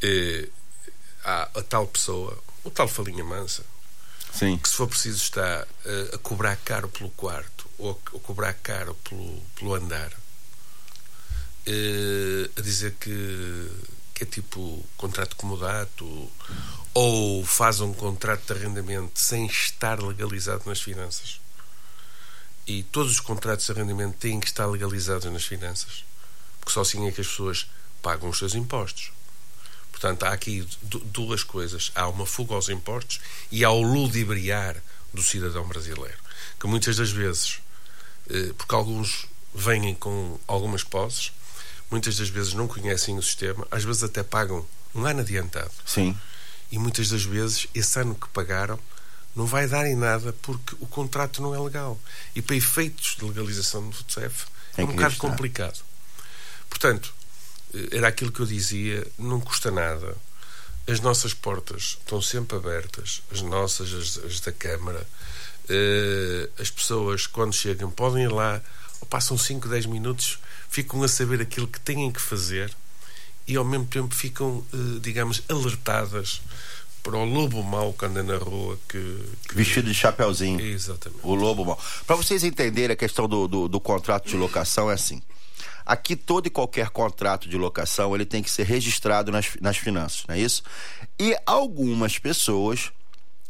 eh, 0.00 0.48
há 1.24 1.42
a 1.58 1.62
tal 1.64 1.88
pessoa, 1.88 2.40
o 2.62 2.70
tal 2.70 2.86
falinha 2.86 3.24
mansa, 3.24 3.64
Sim. 4.32 4.58
que 4.58 4.68
se 4.68 4.74
for 4.74 4.86
preciso 4.86 5.22
está 5.22 5.66
eh, 5.84 6.10
a 6.14 6.18
cobrar 6.18 6.56
caro 6.56 6.88
pelo 6.88 7.10
quarto 7.10 7.68
ou 7.78 7.90
a, 7.90 8.20
cobrar 8.20 8.52
caro 8.54 8.94
pelo, 9.08 9.42
pelo 9.56 9.74
andar, 9.74 10.12
eh, 11.66 12.50
a 12.56 12.60
dizer 12.60 12.94
que, 13.00 13.70
que 14.14 14.24
é 14.24 14.26
tipo 14.26 14.84
contrato 14.96 15.36
comodato 15.36 16.30
ou 16.94 17.44
faz 17.44 17.80
um 17.80 17.92
contrato 17.92 18.46
de 18.46 18.58
arrendamento 18.58 19.18
sem 19.18 19.46
estar 19.46 20.02
legalizado 20.02 20.64
nas 20.66 20.80
finanças. 20.80 21.40
E 22.66 22.82
todos 22.82 23.12
os 23.12 23.20
contratos 23.20 23.66
de 23.66 23.72
arrendamento 23.72 24.18
têm 24.18 24.40
que 24.40 24.46
estar 24.46 24.66
legalizados 24.66 25.30
nas 25.32 25.44
finanças, 25.44 26.04
porque 26.60 26.72
só 26.72 26.82
assim 26.82 27.06
é 27.06 27.12
que 27.12 27.20
as 27.20 27.26
pessoas 27.26 27.66
pagam 28.02 28.28
os 28.28 28.38
seus 28.38 28.54
impostos. 28.54 29.12
Portanto, 29.98 30.22
há 30.22 30.32
aqui 30.32 30.64
du- 30.80 31.00
duas 31.00 31.42
coisas. 31.42 31.90
Há 31.92 32.06
uma 32.08 32.24
fuga 32.24 32.54
aos 32.54 32.68
impostos 32.68 33.20
e 33.50 33.64
há 33.64 33.70
o 33.70 33.82
ludibriar 33.82 34.76
do 35.12 35.20
cidadão 35.22 35.66
brasileiro. 35.66 36.16
Que 36.60 36.68
muitas 36.68 36.96
das 36.96 37.10
vezes, 37.10 37.58
eh, 38.30 38.52
porque 38.56 38.74
alguns 38.76 39.26
vêm 39.52 39.92
com 39.96 40.38
algumas 40.46 40.84
posses, 40.84 41.32
muitas 41.90 42.16
das 42.16 42.28
vezes 42.28 42.52
não 42.54 42.68
conhecem 42.68 43.18
o 43.18 43.22
sistema, 43.22 43.66
às 43.72 43.82
vezes 43.82 44.04
até 44.04 44.22
pagam 44.22 44.64
um 44.94 45.04
ano 45.04 45.20
adiantado. 45.20 45.72
Sim. 45.84 46.16
E 46.70 46.78
muitas 46.78 47.08
das 47.08 47.24
vezes, 47.24 47.66
esse 47.74 47.98
ano 47.98 48.14
que 48.14 48.28
pagaram 48.28 48.78
não 49.34 49.46
vai 49.46 49.66
dar 49.66 49.84
em 49.84 49.96
nada 49.96 50.32
porque 50.42 50.76
o 50.78 50.86
contrato 50.86 51.42
não 51.42 51.52
é 51.52 51.58
legal. 51.58 51.98
E 52.36 52.42
para 52.42 52.54
efeitos 52.54 53.16
de 53.18 53.24
legalização 53.24 53.88
do 53.88 53.96
CEF 54.08 54.44
é 54.74 54.76
Tem 54.76 54.84
um 54.84 54.88
bocado 54.92 55.16
complicado. 55.16 55.80
Portanto, 56.70 57.12
era 57.92 58.08
aquilo 58.08 58.32
que 58.32 58.40
eu 58.40 58.46
dizia, 58.46 59.06
não 59.18 59.40
custa 59.40 59.70
nada. 59.70 60.16
As 60.86 61.00
nossas 61.00 61.34
portas 61.34 61.98
estão 62.00 62.20
sempre 62.22 62.56
abertas, 62.56 63.22
as 63.30 63.42
nossas, 63.42 63.92
as, 63.92 64.24
as 64.24 64.40
da 64.40 64.52
Câmara. 64.52 65.06
Eh, 65.68 66.48
as 66.58 66.70
pessoas, 66.70 67.26
quando 67.26 67.52
chegam, 67.52 67.90
podem 67.90 68.24
ir 68.24 68.32
lá, 68.32 68.60
ou 69.00 69.06
passam 69.06 69.36
5, 69.36 69.68
10 69.68 69.86
minutos, 69.86 70.38
ficam 70.70 71.02
a 71.02 71.08
saber 71.08 71.40
aquilo 71.42 71.66
que 71.68 71.78
têm 71.80 72.10
que 72.10 72.20
fazer 72.20 72.72
e 73.46 73.56
ao 73.56 73.64
mesmo 73.64 73.86
tempo 73.86 74.14
ficam, 74.14 74.64
eh, 74.72 74.98
digamos, 75.00 75.42
alertadas 75.48 76.40
para 77.02 77.16
o 77.16 77.24
lobo 77.24 77.62
mau 77.62 77.92
que 77.92 78.04
anda 78.06 78.22
na 78.22 78.36
rua 78.38 78.78
que, 78.88 78.98
que- 79.48 79.54
Vestido 79.54 79.88
de 79.88 79.94
chapeuzinho. 79.94 80.60
Exatamente. 80.60 81.20
O 81.22 81.34
lobo 81.34 81.64
mau. 81.66 81.78
Para 82.06 82.16
vocês 82.16 82.42
entenderem 82.44 82.94
a 82.94 82.96
questão 82.96 83.28
do, 83.28 83.46
do, 83.46 83.68
do 83.68 83.78
contrato 83.80 84.28
de 84.28 84.36
locação 84.36 84.90
é 84.90 84.94
assim. 84.94 85.22
Aqui 85.88 86.14
todo 86.14 86.46
e 86.46 86.50
qualquer 86.50 86.90
contrato 86.90 87.48
de 87.48 87.56
locação 87.56 88.14
ele 88.14 88.26
tem 88.26 88.42
que 88.42 88.50
ser 88.50 88.64
registrado 88.64 89.32
nas, 89.32 89.56
nas 89.58 89.78
finanças, 89.78 90.24
não 90.28 90.34
é 90.34 90.38
isso? 90.38 90.62
E 91.18 91.34
algumas 91.46 92.18
pessoas, 92.18 92.92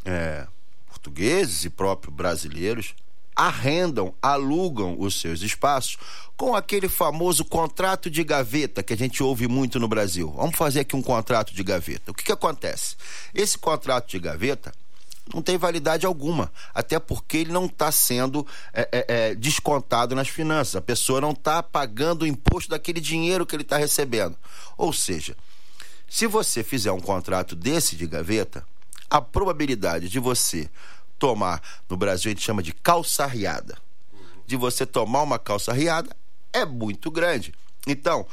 é, 0.04 0.46
portugueses 0.86 1.64
e 1.64 1.70
próprios 1.70 2.14
brasileiros, 2.14 2.94
arrendam, 3.34 4.14
alugam 4.22 4.94
os 5.00 5.20
seus 5.20 5.42
espaços 5.42 5.96
com 6.36 6.54
aquele 6.54 6.88
famoso 6.88 7.44
contrato 7.44 8.08
de 8.08 8.22
gaveta 8.22 8.84
que 8.84 8.92
a 8.92 8.96
gente 8.96 9.20
ouve 9.20 9.48
muito 9.48 9.80
no 9.80 9.88
Brasil. 9.88 10.32
Vamos 10.36 10.56
fazer 10.56 10.80
aqui 10.80 10.94
um 10.94 11.02
contrato 11.02 11.52
de 11.52 11.64
gaveta. 11.64 12.12
O 12.12 12.14
que, 12.14 12.22
que 12.22 12.32
acontece? 12.32 12.94
Esse 13.34 13.58
contrato 13.58 14.08
de 14.08 14.20
gaveta 14.20 14.72
não 15.34 15.42
tem 15.42 15.56
validade 15.56 16.06
alguma, 16.06 16.52
até 16.74 16.98
porque 16.98 17.38
ele 17.38 17.52
não 17.52 17.66
está 17.66 17.90
sendo 17.92 18.46
é, 18.72 18.88
é, 18.92 19.04
é, 19.08 19.34
descontado 19.34 20.14
nas 20.14 20.28
finanças. 20.28 20.76
A 20.76 20.80
pessoa 20.80 21.20
não 21.20 21.32
está 21.32 21.62
pagando 21.62 22.22
o 22.22 22.26
imposto 22.26 22.70
daquele 22.70 23.00
dinheiro 23.00 23.46
que 23.46 23.54
ele 23.54 23.62
está 23.62 23.76
recebendo. 23.76 24.36
Ou 24.76 24.92
seja, 24.92 25.36
se 26.08 26.26
você 26.26 26.62
fizer 26.62 26.92
um 26.92 27.00
contrato 27.00 27.54
desse 27.54 27.96
de 27.96 28.06
gaveta, 28.06 28.64
a 29.10 29.20
probabilidade 29.20 30.08
de 30.08 30.18
você 30.18 30.70
tomar, 31.18 31.62
no 31.88 31.96
Brasil 31.96 32.30
a 32.30 32.34
gente 32.34 32.44
chama 32.44 32.62
de 32.62 32.72
calça 32.72 33.26
riada, 33.26 33.76
de 34.46 34.56
você 34.56 34.86
tomar 34.86 35.22
uma 35.22 35.38
calça 35.38 35.72
riada 35.72 36.14
é 36.52 36.64
muito 36.64 37.10
grande. 37.10 37.52
Então, 37.86 38.26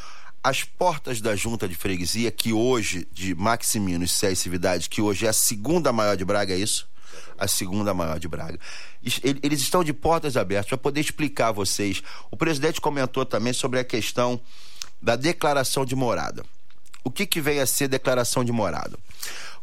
as 0.47 0.63
portas 0.63 1.21
da 1.21 1.35
junta 1.35 1.67
de 1.67 1.73
freguesia, 1.73 2.29
que 2.29 2.53
hoje, 2.53 3.07
de 3.11 3.33
Maximino 3.33 4.03
e 4.03 4.07
e 4.31 4.35
Cividade, 4.35 4.87
que 4.87 5.01
hoje 5.01 5.25
é 5.25 5.29
a 5.29 5.33
segunda 5.33 5.91
maior 5.91 6.15
de 6.15 6.23
Braga, 6.23 6.53
é 6.53 6.57
isso? 6.57 6.87
A 7.35 7.47
segunda 7.47 7.95
maior 7.95 8.19
de 8.19 8.27
Braga. 8.27 8.59
Es- 9.03 9.19
ele- 9.23 9.39
Eles 9.41 9.59
estão 9.61 9.83
de 9.83 9.91
portas 9.91 10.37
abertas 10.37 10.67
para 10.69 10.77
poder 10.77 11.01
explicar 11.01 11.47
a 11.47 11.51
vocês. 11.51 12.03
O 12.29 12.37
presidente 12.37 12.79
comentou 12.79 13.25
também 13.25 13.53
sobre 13.53 13.79
a 13.79 13.83
questão 13.83 14.39
da 15.01 15.15
declaração 15.15 15.83
de 15.83 15.95
morada. 15.95 16.45
O 17.03 17.09
que, 17.09 17.25
que 17.25 17.41
vem 17.41 17.59
a 17.59 17.65
ser 17.65 17.87
declaração 17.87 18.45
de 18.45 18.51
morada? 18.51 18.99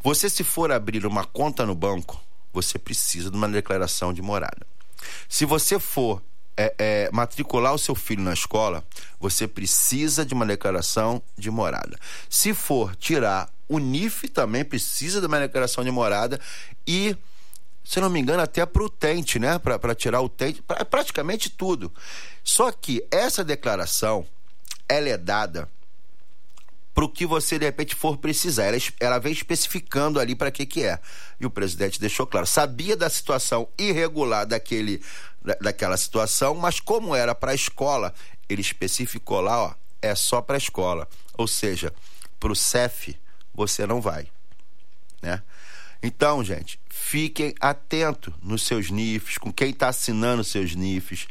Você, 0.03 0.29
se 0.29 0.43
for 0.43 0.73
abrir 0.73 1.07
uma 1.07 1.25
conta 1.25 1.65
no 1.65 1.77
banco, 1.77 2.21
você 2.53 2.77
precisa 2.77 3.31
de 3.31 3.37
uma 3.37 3.49
declaração 3.49 4.13
de 4.13 4.21
morada. 4.21 4.67
Se 5.29 5.45
você 5.45 5.79
for 5.79 6.21
é, 6.57 6.75
é, 6.79 7.11
matricular 7.13 7.75
o 7.75 7.79
seu 7.79 7.95
filho 7.95 8.23
na 8.23 8.33
escola, 8.33 8.85
você 9.19 9.47
precisa 9.49 10.25
de 10.25 10.35
uma 10.35 10.47
declaração 10.47 11.23
de 11.37 11.51
morada. 11.51 11.99
Se 12.29 12.53
for 12.55 12.95
tirar 12.97 13.49
o 13.69 13.79
NIF, 13.79 14.29
também 14.29 14.65
precisa 14.65 15.21
de 15.21 15.27
uma 15.27 15.41
declaração 15.41 15.83
de 15.83 15.91
morada 15.91 16.39
e, 16.87 17.17
se 17.85 18.01
não 18.01 18.11
me 18.11 18.21
engano, 18.21 18.43
até 18.43 18.67
para 18.67 18.83
o 18.83 18.91
tente, 18.91 19.39
né? 19.39 19.59
Para 19.59 19.95
tirar 19.95 20.21
o 20.21 20.29
tente, 20.29 20.63
pra, 20.63 20.85
praticamente 20.85 21.49
tudo. 21.49 21.93
Só 22.45 22.71
que 22.71 23.07
essa 23.11 23.43
declaração, 23.43 24.27
ela 24.89 25.09
é 25.09 25.17
dada 25.17 25.69
para 26.95 27.05
o 27.05 27.09
que 27.09 27.25
você 27.25 27.59
de 27.59 27.65
repente 27.65 27.95
for 27.95 28.19
precisar. 28.19 28.65
Ela, 28.65 28.79
ela 29.01 29.19
vem 29.19 29.33
especificando 29.33 30.21
ali 30.21 30.35
para 30.35 30.51
que 30.51 30.67
que 30.67 30.85
é. 30.85 30.99
E 31.41 31.47
o 31.47 31.51
presidente 31.51 32.01
deixou 32.01 32.27
claro. 32.27 32.47
Sabia 32.47 32.97
da 32.97 33.09
situação 33.09 33.69
irregular 33.79 34.47
daquele, 34.47 34.99
da, 34.99 35.32
daquela 35.61 35.97
situação, 35.97 36.55
mas 36.55 36.81
como 36.81 37.15
era 37.15 37.35
para 37.35 37.53
a 37.53 37.55
escola, 37.55 38.15
ele 38.49 38.61
especificou 38.61 39.41
lá, 39.41 39.63
ó, 39.63 39.75
é 40.01 40.15
só 40.15 40.41
para 40.41 40.57
a 40.57 40.59
escola. 40.59 41.09
Ou 41.37 41.47
seja, 41.47 41.93
para 42.39 42.53
o 42.53 42.57
CEF 42.57 43.17
você 43.55 43.87
não 43.87 44.01
vai, 44.01 44.27
né? 45.21 45.43
Então, 46.03 46.43
gente, 46.43 46.81
fiquem 46.89 47.55
atentos 47.61 48.35
nos 48.43 48.63
seus 48.63 48.91
NIFs, 48.91 49.39
com 49.39 49.53
quem 49.53 49.71
está 49.71 49.89
assinando 49.89 50.43
seus 50.43 50.75
NIFs. 50.75 51.29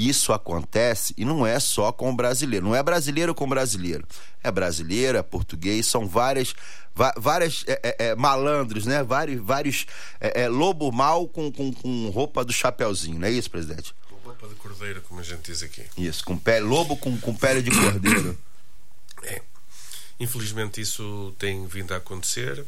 Isso 0.00 0.32
acontece 0.32 1.12
e 1.18 1.24
não 1.24 1.44
é 1.44 1.58
só 1.58 1.90
com 1.90 2.08
o 2.10 2.14
brasileiro. 2.14 2.64
Não 2.66 2.74
é 2.76 2.82
brasileiro 2.82 3.34
com 3.34 3.48
brasileiro. 3.48 4.06
É 4.44 4.50
brasileiro, 4.50 5.18
é 5.18 5.22
português, 5.22 5.86
são 5.86 6.06
várias, 6.06 6.54
várias 7.16 7.64
é, 7.66 7.80
é, 7.82 8.06
é, 8.10 8.14
malandros, 8.14 8.86
né? 8.86 9.02
Vários, 9.02 9.42
vários 9.44 9.86
é, 10.20 10.42
é, 10.42 10.48
lobo 10.48 10.92
mal 10.92 11.26
com, 11.26 11.50
com, 11.50 11.72
com 11.72 12.10
roupa 12.10 12.44
do 12.44 12.52
chapeuzinho, 12.52 13.18
não 13.18 13.26
é 13.26 13.30
isso, 13.32 13.50
presidente? 13.50 13.92
Roupa 14.24 14.46
de 14.46 14.54
cordeiro, 14.54 15.02
como 15.02 15.18
a 15.18 15.24
gente 15.24 15.50
diz 15.50 15.64
aqui. 15.64 15.82
Isso, 15.96 16.22
com 16.24 16.38
pele, 16.38 16.64
lobo 16.64 16.96
com, 16.96 17.18
com 17.18 17.34
pele 17.34 17.60
de 17.60 17.70
cordeiro. 17.72 18.38
É. 19.24 19.42
Infelizmente 20.20 20.80
isso 20.80 21.34
tem 21.38 21.66
vindo 21.66 21.92
a 21.92 21.96
acontecer. 21.96 22.64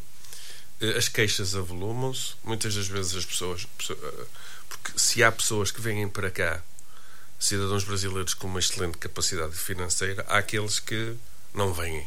Eh, 0.81 0.97
As 0.99 1.09
queixas 1.09 1.55
avolumam-se. 1.55 2.33
Muitas 2.43 2.75
das 2.75 2.89
vezes 2.89 3.15
as 3.15 3.25
pessoas. 3.25 3.67
pessoa- 3.79 3.99
eh, 4.03 4.25
Porque 4.69 4.99
se 4.99 5.23
há 5.23 5.31
pessoas 5.31 5.71
que 5.71 5.81
vêm 5.81 6.09
para 6.09 6.31
cá, 6.31 6.63
cidadãos 7.41 7.85
brasileiros 7.85 8.35
com 8.35 8.47
uma 8.47 8.61
excelente 8.61 8.99
capacidade 8.99 9.57
financeira, 9.57 10.25
há 10.29 10.39
aqueles 10.39 10.79
que 10.79 11.17
não 11.55 11.73
vêm. 11.73 12.07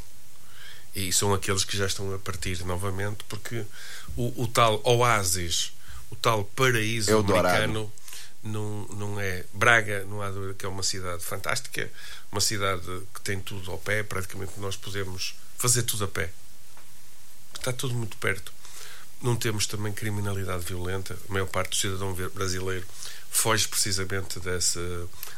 E 0.95 1.11
são 1.11 1.33
aqueles 1.33 1.65
que 1.65 1.75
já 1.75 1.87
estão 1.87 2.13
a 2.13 2.19
partir 2.19 2.63
novamente, 2.63 3.23
porque 3.27 3.65
o, 4.15 4.43
o 4.43 4.47
tal 4.47 4.79
oásis, 4.83 5.73
o 6.11 6.15
tal 6.15 6.45
paraíso 6.45 7.09
Eldorado. 7.11 7.47
americano, 7.47 7.91
não, 8.43 8.87
não 8.89 9.19
é. 9.19 9.43
Braga, 9.51 10.05
não 10.05 10.21
há 10.21 10.29
dúvida 10.29 10.53
que 10.53 10.65
é 10.67 10.69
uma 10.69 10.83
cidade 10.83 11.23
fantástica, 11.23 11.89
uma 12.31 12.39
cidade 12.39 12.85
que 13.11 13.21
tem 13.21 13.39
tudo 13.39 13.71
ao 13.71 13.79
pé, 13.79 14.03
praticamente 14.03 14.53
nós 14.57 14.75
podemos 14.75 15.33
fazer 15.57 15.81
tudo 15.81 16.03
a 16.03 16.07
pé. 16.07 16.29
Está 17.55 17.73
tudo 17.73 17.95
muito 17.95 18.15
perto. 18.17 18.53
Não 19.19 19.35
temos 19.35 19.65
também 19.65 19.93
criminalidade 19.93 20.65
violenta. 20.65 21.17
A 21.27 21.33
maior 21.33 21.47
parte 21.47 21.69
do 21.69 21.75
cidadão 21.77 22.13
brasileiro 22.13 22.85
foge 23.33 23.67
precisamente 23.67 24.39
desse, 24.39 24.79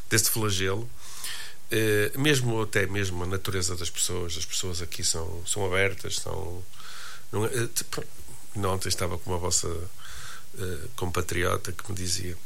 desse 0.09 0.29
flagelo. 0.29 0.87
Eh, 1.71 2.11
mesmo 2.15 2.61
até 2.61 2.85
mesmo 2.85 3.23
a 3.23 3.25
natureza 3.27 3.75
das 3.75 3.89
pessoas, 3.89 4.37
as 4.37 4.45
pessoas 4.45 4.81
aqui 4.83 5.03
são, 5.03 5.41
são 5.47 5.65
abertas, 5.65 6.17
são. 6.17 6.63
Não, 7.31 7.45
é- 7.45 7.63
eh, 7.63 7.67
tipo, 7.73 8.03
ontem 8.57 8.89
estava 8.89 9.17
com 9.17 9.31
uma 9.31 9.39
vossa 9.39 9.67
eh, 10.59 10.87
compatriota 10.95 11.71
que 11.71 11.89
me 11.89 11.97
dizia: 11.97 12.37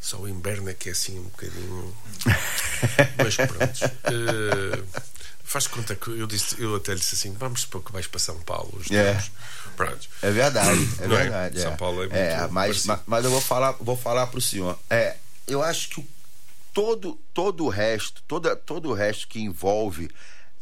Só 0.00 0.18
o 0.18 0.28
inverno 0.28 0.68
é 0.70 0.74
que 0.74 0.88
é 0.88 0.92
assim 0.92 1.18
um 1.18 1.24
bocadinho. 1.24 1.96
Mas 3.18 3.34
pronto. 3.36 3.84
Eh, 4.04 4.84
faz 5.42 5.66
conta 5.66 5.96
que 5.96 6.10
eu, 6.10 6.26
disse, 6.26 6.60
eu 6.62 6.76
até 6.76 6.92
lhe 6.92 7.00
disse 7.00 7.16
assim: 7.16 7.32
vamos 7.34 7.62
supor 7.62 7.82
que 7.82 7.90
vais 7.90 8.06
para 8.06 8.20
São 8.20 8.38
Paulo. 8.42 8.70
Os 8.78 8.88
É. 8.90 9.20
É 10.22 10.30
verdade, 10.30 10.88
é 11.00 11.06
Não 11.06 11.16
é? 11.16 11.22
verdade. 11.22 11.60
São 11.60 11.76
Paulo 11.76 12.02
é 12.02 12.08
muito 12.08 12.52
mas, 12.52 12.68
parecido. 12.68 12.88
mas, 12.88 13.00
mas 13.06 13.24
eu 13.24 13.30
vou 13.30 13.40
falar, 13.40 13.72
vou 13.80 13.96
falar 13.96 14.26
pro 14.26 14.40
senhor. 14.40 14.78
É, 14.90 15.16
eu 15.46 15.62
acho 15.62 15.88
que 15.90 16.08
todo, 16.72 17.18
todo 17.34 17.64
o 17.64 17.68
resto, 17.68 18.22
toda, 18.26 18.54
todo 18.54 18.90
o 18.90 18.94
resto 18.94 19.26
que 19.28 19.40
envolve, 19.40 20.10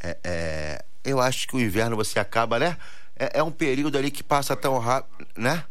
é, 0.00 0.16
é, 0.24 0.84
eu 1.04 1.20
acho 1.20 1.46
que 1.48 1.56
o 1.56 1.60
inverno 1.60 1.96
você 1.96 2.18
acaba, 2.18 2.58
né? 2.58 2.76
É, 3.14 3.38
é 3.38 3.42
um 3.42 3.50
período 3.50 3.96
ali 3.96 4.10
que 4.10 4.22
passa 4.22 4.54
tão 4.56 4.78
rápido, 4.78 5.26
né? 5.36 5.64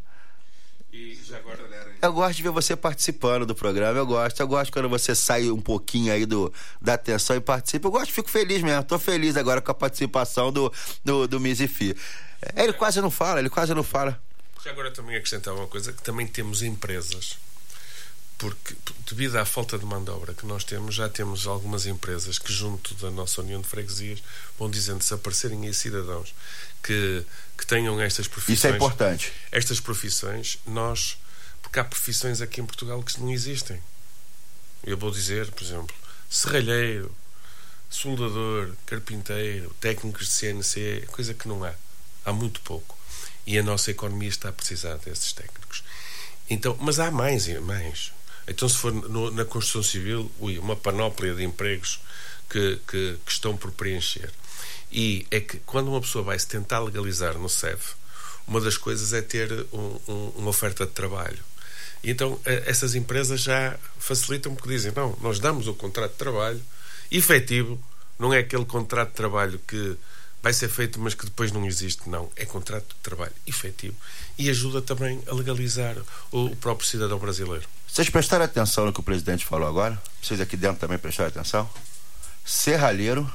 Eu 2.00 2.12
gosto 2.12 2.36
de 2.36 2.42
ver 2.42 2.50
você 2.50 2.76
participando 2.76 3.44
do 3.44 3.54
programa, 3.54 3.98
eu 3.98 4.06
gosto. 4.06 4.40
Eu 4.40 4.48
gosto 4.48 4.72
quando 4.72 4.88
você 4.88 5.14
sai 5.14 5.50
um 5.50 5.60
pouquinho 5.60 6.12
aí 6.12 6.24
do, 6.24 6.52
da 6.80 6.94
atenção 6.94 7.36
e 7.36 7.40
participa. 7.40 7.88
Eu 7.88 7.92
gosto, 7.92 8.12
fico 8.12 8.30
feliz 8.30 8.62
mesmo. 8.62 8.84
Tô 8.84 8.98
feliz 8.98 9.36
agora 9.36 9.60
com 9.60 9.70
a 9.70 9.74
participação 9.74 10.52
do, 10.52 10.72
do, 11.04 11.26
do 11.26 11.40
Mizifi. 11.40 11.96
É, 12.42 12.64
Ele 12.64 12.72
quase 12.72 13.00
não 13.00 13.10
fala, 13.10 13.40
ele 13.40 13.50
quase 13.50 13.74
não 13.74 13.82
fala. 13.82 14.20
Já 14.64 14.70
agora 14.70 14.90
também 14.90 15.16
acrescentar 15.16 15.54
uma 15.54 15.66
coisa: 15.66 15.92
que 15.92 16.02
também 16.02 16.26
temos 16.26 16.62
empresas. 16.62 17.38
Porque, 18.38 18.76
devido 19.08 19.36
à 19.36 19.46
falta 19.46 19.78
de 19.78 19.86
mão 19.86 20.04
de 20.04 20.10
obra 20.10 20.34
que 20.34 20.44
nós 20.44 20.62
temos, 20.62 20.94
já 20.94 21.08
temos 21.08 21.46
algumas 21.46 21.86
empresas 21.86 22.38
que, 22.38 22.52
junto 22.52 22.94
da 22.96 23.10
nossa 23.10 23.40
União 23.40 23.62
de 23.62 23.66
Freguesias, 23.66 24.22
vão 24.58 24.70
dizendo 24.70 25.02
se 25.02 25.14
aparecerem 25.14 25.64
aí 25.66 25.72
cidadãos 25.72 26.34
que, 26.82 27.24
que 27.56 27.66
tenham 27.66 27.98
estas 27.98 28.28
profissões. 28.28 28.58
Isso 28.58 28.66
é 28.66 28.70
importante. 28.76 29.32
Estas 29.50 29.80
profissões, 29.80 30.58
nós. 30.66 31.16
Porque 31.62 31.78
há 31.80 31.84
profissões 31.84 32.42
aqui 32.42 32.60
em 32.60 32.66
Portugal 32.66 33.02
que 33.02 33.18
não 33.20 33.30
existem. 33.32 33.82
Eu 34.84 34.98
vou 34.98 35.10
dizer, 35.10 35.50
por 35.52 35.64
exemplo, 35.64 35.96
serralheiro, 36.28 37.10
soldador, 37.88 38.72
carpinteiro, 38.84 39.74
técnicos 39.80 40.26
de 40.26 40.32
CNC, 40.32 41.08
coisa 41.10 41.32
que 41.32 41.48
não 41.48 41.64
há. 41.64 41.74
Há 42.26 42.32
muito 42.32 42.60
pouco. 42.60 42.98
E 43.46 43.56
a 43.58 43.62
nossa 43.62 43.90
economia 43.92 44.28
está 44.28 44.48
a 44.48 44.52
precisar 44.52 44.96
desses 44.96 45.32
técnicos. 45.32 45.82
Então, 46.50 46.76
mas 46.80 46.98
há 46.98 47.10
mais 47.10 47.46
e 47.48 47.58
mais. 47.60 48.12
Então, 48.48 48.68
se 48.68 48.76
for 48.76 48.92
no- 48.92 49.30
na 49.30 49.44
construção 49.44 49.82
civil, 49.82 50.30
ui, 50.40 50.58
uma 50.58 50.76
panóplia 50.76 51.34
de 51.34 51.42
empregos 51.44 52.00
que, 52.50 52.80
que, 52.88 53.18
que 53.24 53.32
estão 53.32 53.56
por 53.56 53.70
preencher. 53.72 54.30
E 54.90 55.26
é 55.30 55.40
que 55.40 55.58
quando 55.60 55.88
uma 55.88 56.00
pessoa 56.00 56.24
vai 56.24 56.38
se 56.38 56.46
tentar 56.46 56.80
legalizar 56.80 57.38
no 57.38 57.48
CEF, 57.48 57.94
uma 58.46 58.60
das 58.60 58.76
coisas 58.76 59.12
é 59.12 59.22
ter 59.22 59.50
um- 59.72 59.98
um- 60.08 60.32
uma 60.36 60.50
oferta 60.50 60.84
de 60.86 60.92
trabalho. 60.92 61.38
E 62.04 62.10
então 62.10 62.38
eh, 62.44 62.62
essas 62.66 62.94
empresas 62.94 63.40
já 63.40 63.76
facilitam 63.98 64.54
porque 64.54 64.68
dizem: 64.68 64.92
não, 64.94 65.16
nós 65.20 65.40
damos 65.40 65.66
o 65.66 65.74
contrato 65.74 66.12
de 66.12 66.18
trabalho 66.18 66.62
efetivo, 67.10 67.80
não 68.18 68.32
é 68.32 68.38
aquele 68.38 68.64
contrato 68.64 69.08
de 69.10 69.14
trabalho 69.16 69.60
que 69.66 69.96
vai 70.46 70.52
ser 70.52 70.68
feito, 70.68 71.00
mas 71.00 71.12
que 71.12 71.24
depois 71.24 71.50
não 71.50 71.66
existe, 71.66 72.08
não. 72.08 72.30
É 72.36 72.44
contrato 72.44 72.86
de 72.86 72.94
trabalho 73.02 73.32
efetivo 73.48 73.96
e 74.38 74.48
ajuda 74.48 74.80
também 74.80 75.20
a 75.26 75.34
legalizar 75.34 75.96
o, 76.30 76.54
próprio 76.54 76.86
cidadão 76.86 77.18
brasileiro. 77.18 77.66
Vocês 77.88 78.08
prestaram 78.08 78.44
atenção 78.44 78.86
no 78.86 78.92
que 78.92 79.00
o 79.00 79.02
presidente 79.02 79.44
falou 79.44 79.66
agora? 79.66 80.00
Vocês 80.22 80.40
aqui 80.40 80.56
dentro 80.56 80.78
também 80.78 80.98
prestaram 80.98 81.30
atenção? 81.30 81.68
Serralheiro, 82.44 83.28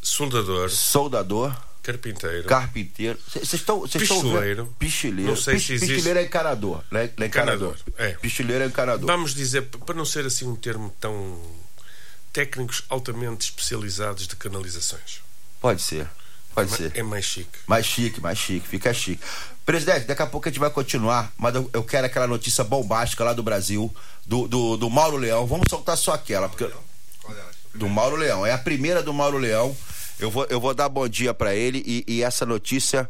Soldador, 0.00 0.70
soldador, 0.70 1.60
carpinteiro, 1.82 2.46
carpinteiro. 2.46 3.18
Vocês 3.28 3.54
estão. 3.54 3.80
Pichileiro. 3.88 4.72
Pichileiro. 4.78 5.30
Não 5.32 5.36
sei 5.36 5.58
se 5.58 5.72
existe- 5.72 5.94
Pichileiro 5.94 6.20
é 6.20 6.26
encanador. 6.26 6.84
Né? 6.92 7.10
É 7.16 7.26
encanador. 7.26 7.76
É. 7.96 8.12
Pichileiro 8.12 8.62
é 8.62 8.68
encanador. 8.68 9.04
Vamos 9.04 9.34
dizer, 9.34 9.62
para 9.62 9.96
não 9.96 10.04
ser 10.04 10.24
assim 10.24 10.46
um 10.46 10.54
termo 10.54 10.94
tão 11.00 11.42
técnicos 12.32 12.84
altamente 12.88 13.46
especializados 13.46 14.28
de 14.28 14.36
canalizações. 14.36 15.26
Pode 15.60 15.82
ser. 15.82 16.08
Pode 16.54 16.70
Ma- 16.70 16.76
ser. 16.76 16.92
É 16.94 17.02
mais 17.02 17.24
chique. 17.24 17.58
Mais 17.66 17.86
chique, 17.86 18.20
mais 18.20 18.38
chique, 18.38 18.66
fica 18.66 18.92
chique. 18.92 19.22
Presidente, 19.64 20.06
daqui 20.06 20.22
a 20.22 20.26
pouco 20.26 20.48
a 20.48 20.50
gente 20.50 20.60
vai 20.60 20.70
continuar, 20.70 21.30
mas 21.36 21.54
eu, 21.54 21.68
eu 21.72 21.84
quero 21.84 22.06
aquela 22.06 22.26
notícia 22.26 22.64
bombástica 22.64 23.22
lá 23.22 23.32
do 23.32 23.42
Brasil, 23.42 23.94
do, 24.24 24.48
do, 24.48 24.76
do 24.76 24.88
Mauro 24.90 25.16
Leão. 25.16 25.46
Vamos 25.46 25.66
soltar 25.68 25.96
só 25.96 26.12
aquela, 26.14 26.48
porque. 26.48 26.70
Do 27.74 27.88
Mauro 27.88 28.16
Leão. 28.16 28.46
É 28.46 28.52
a 28.52 28.58
primeira 28.58 29.02
do 29.02 29.12
Mauro 29.12 29.36
Leão. 29.38 29.76
Eu 30.18 30.30
vou, 30.30 30.46
eu 30.48 30.58
vou 30.60 30.74
dar 30.74 30.88
bom 30.88 31.06
dia 31.06 31.32
pra 31.34 31.54
ele 31.54 31.82
e, 31.86 32.04
e 32.08 32.22
essa 32.22 32.44
notícia 32.46 33.08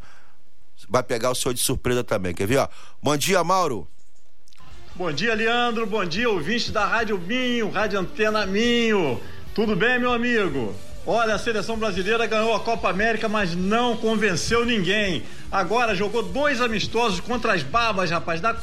vai 0.89 1.03
pegar 1.03 1.31
o 1.31 1.35
senhor 1.35 1.55
de 1.55 1.61
surpresa 1.61 2.03
também. 2.05 2.35
Quer 2.35 2.47
ver, 2.47 2.59
ó? 2.59 2.69
Bom 3.03 3.17
dia, 3.17 3.43
Mauro. 3.45 3.89
Bom 4.95 5.13
dia, 5.13 5.33
Leandro. 5.35 5.87
Bom 5.87 6.05
dia, 6.05 6.29
ouvinte 6.29 6.73
da 6.73 6.85
Rádio 6.85 7.19
Minho, 7.19 7.71
Rádio 7.71 8.01
Antena 8.01 8.45
Minho. 8.45 9.23
Tudo 9.55 9.75
bem, 9.77 9.99
meu 9.99 10.13
amigo? 10.13 10.75
Olha, 11.11 11.37
a 11.37 11.39
seleção 11.39 11.79
brasileira 11.79 12.27
ganhou 12.27 12.55
a 12.55 12.61
Copa 12.61 12.91
América, 12.91 13.31
mas 13.31 13.55
não 13.55 13.97
convenceu 13.97 14.67
ninguém. 14.67 15.23
Agora 15.51 15.95
jogou 15.95 16.23
dois 16.23 16.61
amistosos 16.61 17.19
contra 17.19 17.55
as 17.55 17.63
babas, 17.63 18.11
rapaz, 18.11 18.43
da, 18.43 18.55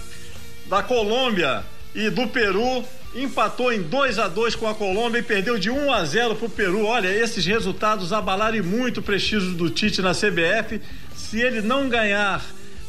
da 0.67 0.83
Colômbia 0.83 1.63
e 1.95 2.07
do 2.11 2.27
Peru. 2.27 2.85
Empatou 3.15 3.73
em 3.73 3.81
2 3.81 4.19
a 4.19 4.27
2 4.27 4.53
com 4.53 4.67
a 4.67 4.75
Colômbia 4.75 5.17
e 5.17 5.23
perdeu 5.23 5.57
de 5.57 5.71
1 5.71 5.91
a 5.91 6.05
0 6.05 6.35
pro 6.35 6.47
Peru. 6.47 6.85
Olha, 6.85 7.07
esses 7.07 7.43
resultados 7.43 8.13
abalaram 8.13 8.63
muito 8.63 8.99
o 8.99 9.03
prestígio 9.03 9.55
do 9.55 9.67
Tite 9.71 10.03
na 10.03 10.11
CBF. 10.11 10.79
Se 11.15 11.41
ele 11.41 11.61
não 11.61 11.89
ganhar 11.89 12.45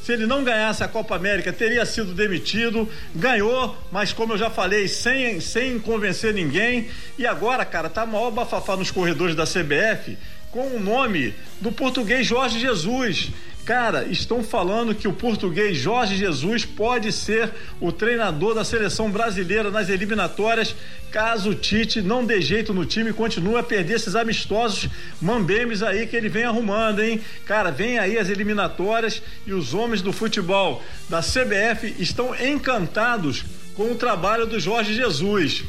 se 0.07 0.13
ele 0.13 0.25
não 0.25 0.45
ganhasse 0.45 0.85
a 0.85 0.89
Copa 0.89 1.17
América, 1.17 1.53
teria 1.53 1.85
sido 1.85 2.15
demitido. 2.15 2.89
Ganhou, 3.13 3.77
mas 3.91 4.13
como 4.13 4.35
eu 4.35 4.39
já 4.39 4.49
falei, 4.49 4.87
sem, 4.87 5.41
sem 5.41 5.81
convencer 5.81 6.33
ninguém. 6.33 6.89
E 7.19 7.27
agora, 7.27 7.65
cara, 7.65 7.91
tá 7.91 8.07
maior 8.07 8.31
bafafá 8.31 8.77
nos 8.77 8.89
corredores 8.89 9.35
da 9.35 9.43
CBF 9.43 10.17
com 10.53 10.77
o 10.77 10.79
nome 10.79 11.35
do 11.61 11.73
português 11.73 12.25
Jorge 12.25 12.61
Jesus. 12.61 13.33
Cara, 13.67 14.05
estão 14.05 14.45
falando 14.45 14.95
que 14.95 15.09
o 15.09 15.13
português 15.13 15.77
Jorge 15.77 16.17
Jesus 16.17 16.65
pode 16.65 17.11
ser 17.11 17.51
o 17.81 17.91
treinador 17.91 18.55
da 18.55 18.63
seleção 18.63 19.11
brasileira 19.11 19.73
nas 19.73 19.89
eliminatórias, 19.89 20.73
caso 21.11 21.51
o 21.51 21.55
Tite 21.57 22.01
não 22.01 22.25
dê 22.25 22.41
jeito 22.41 22.73
no 22.73 22.87
time 22.87 23.11
e 23.11 23.13
continue 23.13 23.57
a 23.57 23.65
perder 23.65 23.95
esses 23.95 24.15
amistosos 24.15 24.89
mambemes 25.21 25.83
aí 25.83 26.07
que 26.07 26.15
ele 26.15 26.29
vem 26.29 26.45
arrumando, 26.45 27.03
hein? 27.03 27.21
Cara, 27.45 27.73
vem 27.73 27.99
aí 27.99 28.17
as 28.17 28.29
eliminatórias 28.29 29.21
e 29.45 29.53
os 29.53 29.75
homens 29.75 30.01
do 30.01 30.13
futebol 30.13 30.81
da 31.09 31.21
CBF 31.21 31.93
estão 31.99 32.37
encantados 32.37 33.45
com 33.75 33.91
o 33.91 33.97
trabalho 33.97 34.47
do 34.47 34.61
Jorge 34.61 34.95
Jesus. 34.95 35.65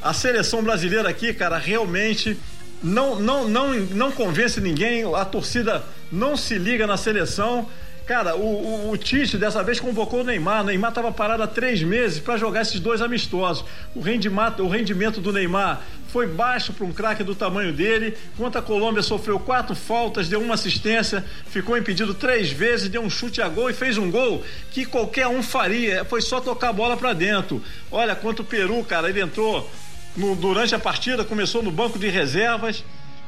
A 0.00 0.14
seleção 0.14 0.62
brasileira 0.62 1.08
aqui, 1.08 1.34
cara, 1.34 1.58
realmente 1.58 2.38
não, 2.80 3.18
não, 3.18 3.48
não, 3.48 3.74
não 3.74 4.12
convence 4.12 4.60
ninguém, 4.60 5.02
a 5.12 5.24
torcida 5.24 5.84
não 6.12 6.36
se 6.36 6.56
liga 6.58 6.86
na 6.86 6.96
seleção. 6.96 7.68
Cara, 8.04 8.34
o, 8.34 8.40
o, 8.40 8.90
o 8.90 8.96
Tite 8.96 9.38
dessa 9.38 9.62
vez 9.62 9.78
convocou 9.78 10.20
o 10.20 10.24
Neymar. 10.24 10.62
O 10.62 10.64
Neymar 10.64 10.90
estava 10.90 11.12
parado 11.12 11.42
há 11.44 11.46
três 11.46 11.82
meses 11.82 12.18
para 12.18 12.36
jogar 12.36 12.62
esses 12.62 12.80
dois 12.80 13.00
amistosos. 13.00 13.64
O 13.94 14.00
rendimento, 14.00 14.62
o 14.64 14.68
rendimento 14.68 15.20
do 15.20 15.32
Neymar 15.32 15.80
foi 16.08 16.26
baixo 16.26 16.72
para 16.72 16.84
um 16.84 16.92
craque 16.92 17.22
do 17.22 17.32
tamanho 17.34 17.72
dele. 17.72 18.18
Enquanto 18.34 18.58
a 18.58 18.62
Colômbia 18.62 19.02
sofreu 19.02 19.38
quatro 19.38 19.74
faltas, 19.76 20.28
deu 20.28 20.42
uma 20.42 20.54
assistência, 20.54 21.24
ficou 21.46 21.78
impedido 21.78 22.12
três 22.12 22.50
vezes, 22.50 22.88
deu 22.88 23.00
um 23.02 23.08
chute 23.08 23.40
a 23.40 23.48
gol 23.48 23.70
e 23.70 23.72
fez 23.72 23.96
um 23.96 24.10
gol 24.10 24.42
que 24.72 24.84
qualquer 24.84 25.28
um 25.28 25.40
faria. 25.42 26.04
Foi 26.04 26.20
só 26.20 26.40
tocar 26.40 26.70
a 26.70 26.72
bola 26.72 26.96
para 26.96 27.12
dentro. 27.12 27.62
Olha, 27.90 28.16
quanto 28.16 28.40
o 28.40 28.44
Peru, 28.44 28.82
cara, 28.84 29.08
ele 29.08 29.20
entrou 29.20 29.70
no- 30.16 30.34
durante 30.34 30.74
a 30.74 30.78
partida, 30.78 31.24
começou 31.24 31.62
no 31.62 31.70
banco 31.70 32.00
de 32.00 32.08
reservas, 32.08 32.84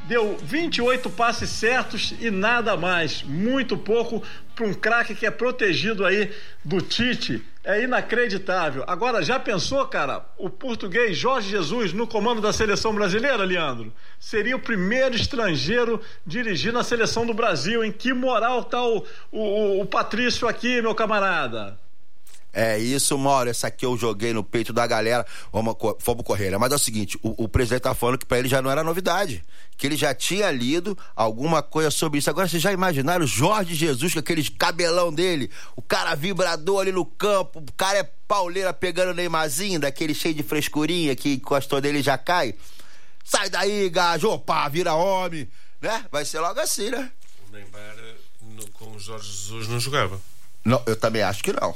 deu 0.07 0.37
28 0.43 1.09
passes 1.11 1.51
certos 1.51 2.15
e 2.21 2.31
nada 2.31 2.77
mais. 2.77 3.23
Muito 3.23 3.77
pouco 3.77 4.23
para 4.55 4.67
um 4.67 4.75
craque 4.75 5.15
que 5.15 5.27
é 5.27 5.31
protegido 5.31 6.05
aí 6.05 6.33
do 6.65 6.81
Tite. 6.81 7.45
É 7.63 7.83
inacreditável. 7.83 8.85
Agora, 8.87 9.23
já 9.23 9.41
pensou, 9.41 9.87
cara, 9.87 10.25
o 10.37 10.51
português 10.51 11.17
Jorge 11.17 11.49
Jesus 11.49 11.95
no 11.95 12.07
comando 12.07 12.43
da 12.43 12.53
seleção 12.53 12.95
brasileira, 12.95 13.43
Leandro? 13.43 13.91
Seria 14.21 14.55
o 14.55 14.61
primeiro 14.61 15.17
estrangeiro 15.17 16.01
dirigindo 16.27 16.79
a 16.79 16.85
seleção 16.85 17.25
do 17.25 17.33
Brasil. 17.33 17.83
Em 17.83 17.91
que 17.91 18.13
moral 18.13 18.65
tá 18.65 18.83
o, 18.85 19.07
o, 19.33 19.81
o 19.81 19.87
Patrício 19.87 20.47
aqui, 20.47 20.83
meu 20.83 20.95
camarada? 20.95 21.79
É 22.57 22.79
isso, 22.79 23.19
Mauro. 23.19 23.51
Essa 23.51 23.67
aqui 23.67 23.85
eu 23.85 23.97
joguei 23.99 24.33
no 24.33 24.45
peito 24.45 24.73
da 24.73 24.87
galera. 24.87 25.27
Vamos, 25.53 25.75
vamos 26.05 26.25
correr. 26.25 26.51
né? 26.51 26.57
Mas 26.59 26.71
é 26.73 26.77
o 26.77 26.79
seguinte: 26.79 27.19
o, 27.23 27.45
o 27.45 27.49
presidente 27.49 27.83
tá 27.83 27.95
falando 27.95 28.19
que 28.19 28.25
pra 28.27 28.39
ele 28.39 28.49
já 28.49 28.63
não 28.63 28.71
era 28.71 28.85
novidade. 28.85 29.45
Que 29.77 29.89
ele 29.89 29.97
já 29.97 30.15
tinha 30.15 30.51
lido 30.53 30.97
alguma 31.17 31.61
coisa 31.63 31.91
sobre 31.91 32.21
isso. 32.21 32.31
Agora, 32.31 32.47
vocês 32.47 32.63
já 32.63 32.73
imaginaram 32.73 33.25
o 33.25 33.27
Jorge 33.29 33.75
Jesus 33.75 34.13
com 34.13 34.21
aquele 34.21 34.49
cabelão 34.51 35.13
dele? 35.13 35.51
O 35.75 35.83
cara 35.83 36.15
vibrador 36.15 36.83
ali 36.83 36.93
no 36.93 37.05
campo. 37.05 37.59
O 37.59 37.73
cara 37.77 37.99
é 37.99 38.09
pauleira 38.29 38.73
pegando 38.73 39.11
o 39.11 39.15
Neymarzinho, 39.15 39.81
daquele 39.81 40.15
cheio 40.15 40.33
de 40.35 40.45
frescurinha 40.45 41.17
que 41.17 41.35
encostou 41.35 41.81
dele 41.81 41.99
e 41.99 42.03
já 42.03 42.17
cai. 42.17 42.55
Sai 43.25 43.51
daí, 43.51 43.89
gajo. 43.91 44.29
Opa, 44.31 44.69
vira 44.69 44.95
homem. 44.95 45.49
Né? 45.83 46.05
Vai 46.13 46.25
ser 46.25 46.39
logo 46.39 46.61
assim, 46.61 46.91
né? 46.91 47.11
O 47.49 47.53
Neymar 47.53 47.97
no- 48.43 48.69
com 48.71 48.93
o 48.93 48.99
Jorge 49.01 49.29
Jesus 49.29 49.67
não 49.67 49.81
jogava. 49.81 50.21
Não, 50.65 50.81
eu 50.87 50.95
também 50.95 51.21
acho 51.23 51.43
que 51.43 51.53
não. 51.53 51.75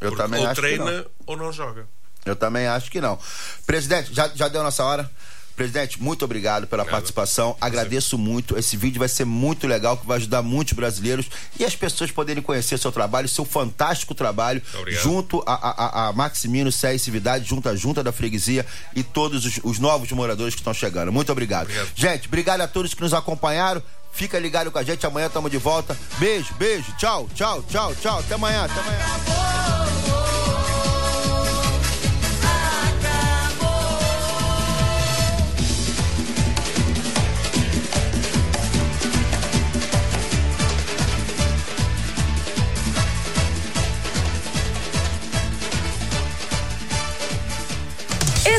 Eu 0.00 0.10
Porque 0.10 0.22
também 0.22 0.40
ou 0.42 0.46
acho 0.48 0.60
que 0.60 0.66
treina 0.66 0.90
não. 0.90 1.04
ou 1.26 1.36
não 1.36 1.52
joga. 1.52 1.86
Eu 2.24 2.34
também 2.36 2.66
acho 2.66 2.90
que 2.90 3.00
não. 3.00 3.18
Presidente, 3.66 4.12
já, 4.12 4.28
já 4.34 4.48
deu 4.48 4.62
nossa 4.62 4.84
hora? 4.84 5.10
Presidente, 5.54 6.02
muito 6.02 6.22
obrigado 6.22 6.66
pela 6.66 6.84
participação. 6.84 7.56
Agradeço 7.58 8.18
muito. 8.18 8.58
Esse 8.58 8.76
vídeo 8.76 8.98
vai 8.98 9.08
ser 9.08 9.24
muito 9.24 9.66
legal, 9.66 9.96
que 9.96 10.06
vai 10.06 10.18
ajudar 10.18 10.42
muitos 10.42 10.74
brasileiros 10.74 11.30
e 11.58 11.64
as 11.64 11.74
pessoas 11.74 12.10
poderem 12.10 12.42
conhecer 12.42 12.78
seu 12.78 12.92
trabalho, 12.92 13.26
seu 13.26 13.42
fantástico 13.46 14.14
trabalho, 14.14 14.60
Obrigado. 14.74 15.02
junto 15.02 15.42
a, 15.46 15.54
a, 15.54 16.08
a- 16.08 16.12
Maximino 16.12 16.68
e 16.68 16.98
Cividade, 16.98 17.48
junto 17.48 17.70
à 17.70 17.74
Junta 17.74 18.04
da 18.04 18.12
Freguesia 18.12 18.66
e 18.94 19.02
todos 19.02 19.46
os, 19.46 19.58
os 19.64 19.78
novos 19.78 20.12
moradores 20.12 20.54
que 20.54 20.60
estão 20.60 20.74
chegando. 20.74 21.10
Muito 21.10 21.32
obrigado. 21.32 21.70
Gente, 21.94 22.26
obrigado 22.28 22.60
a 22.60 22.68
todos 22.68 22.92
que 22.92 23.00
nos 23.00 23.14
acompanharam. 23.14 23.82
Fica 24.12 24.38
ligado 24.38 24.70
com 24.70 24.78
a 24.78 24.82
gente, 24.82 25.06
amanhã 25.06 25.28
estamos 25.28 25.50
de 25.50 25.56
volta. 25.58 25.96
Beijo, 26.18 26.52
beijo, 26.58 26.92
tchau, 26.98 27.28
tchau, 27.34 27.62
tchau, 27.62 27.94
tchau. 27.94 28.18
Até 28.18 28.34
amanhã, 28.34 28.64
até 28.64 28.78
amanhã. 28.78 29.35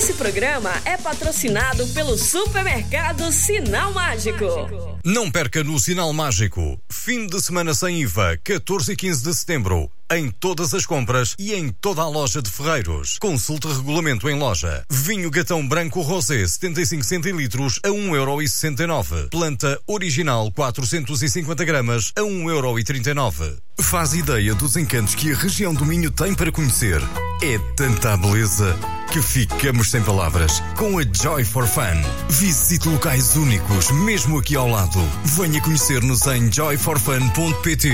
Esse 0.08 0.16
programa 0.16 0.72
é 0.86 0.96
patrocinado 0.96 1.86
pelo 1.88 2.18
supermercado 2.18 3.30
Sinal 3.30 3.92
Mágico. 3.92 4.46
Não 5.04 5.30
perca 5.30 5.66
no 5.66 5.78
Sinal 5.78 6.14
Mágico. 6.14 6.80
Fim 6.90 7.28
de 7.28 7.42
semana 7.42 7.74
sem 7.74 8.00
IVA, 8.04 8.40
14 8.42 8.94
e 8.94 8.96
15 8.96 9.22
de 9.22 9.36
setembro. 9.36 9.92
Em 10.10 10.32
todas 10.32 10.74
as 10.74 10.86
compras 10.86 11.36
e 11.38 11.54
em 11.54 11.68
toda 11.68 12.02
a 12.02 12.08
loja 12.08 12.42
de 12.42 12.50
Ferreiros. 12.50 13.18
Consulte 13.20 13.68
regulamento 13.68 14.30
em 14.30 14.40
loja. 14.40 14.86
Vinho 14.90 15.30
Gatão 15.30 15.68
Branco 15.68 16.02
Rosé, 16.02 16.48
75 16.48 17.04
centilitros 17.04 17.82
a 17.84 17.90
1,69€. 17.90 19.30
Planta 19.30 19.78
original 19.86 20.50
450 20.52 21.66
gramas 21.66 22.14
a 22.16 22.22
1,39€. 22.22 23.58
Faz 23.80 24.14
ideia 24.14 24.56
dos 24.56 24.78
encantos 24.78 25.14
que 25.14 25.34
a 25.34 25.36
região 25.36 25.74
do 25.74 25.86
Minho 25.86 26.10
tem 26.10 26.34
para 26.34 26.54
conhecer. 26.54 27.02
É 27.44 27.60
tanta 27.76 28.16
beleza 28.16 28.76
que 29.12 29.22
ficamos 29.22 29.92
sem 29.92 30.02
palavras. 30.02 30.62
Com 30.76 30.98
a 30.98 31.04
Joy 31.04 31.44
for 31.46 31.68
Fun. 31.68 32.02
Visite 32.30 32.88
locais 32.90 33.36
únicos, 33.36 33.92
mesmo 33.92 34.40
aqui 34.40 34.56
ao 34.56 34.68
lado. 34.68 35.00
Venha 35.24 35.62
conhecer-nos 35.62 36.26
em 36.28 36.52
joyforfun.pt. 36.52 37.92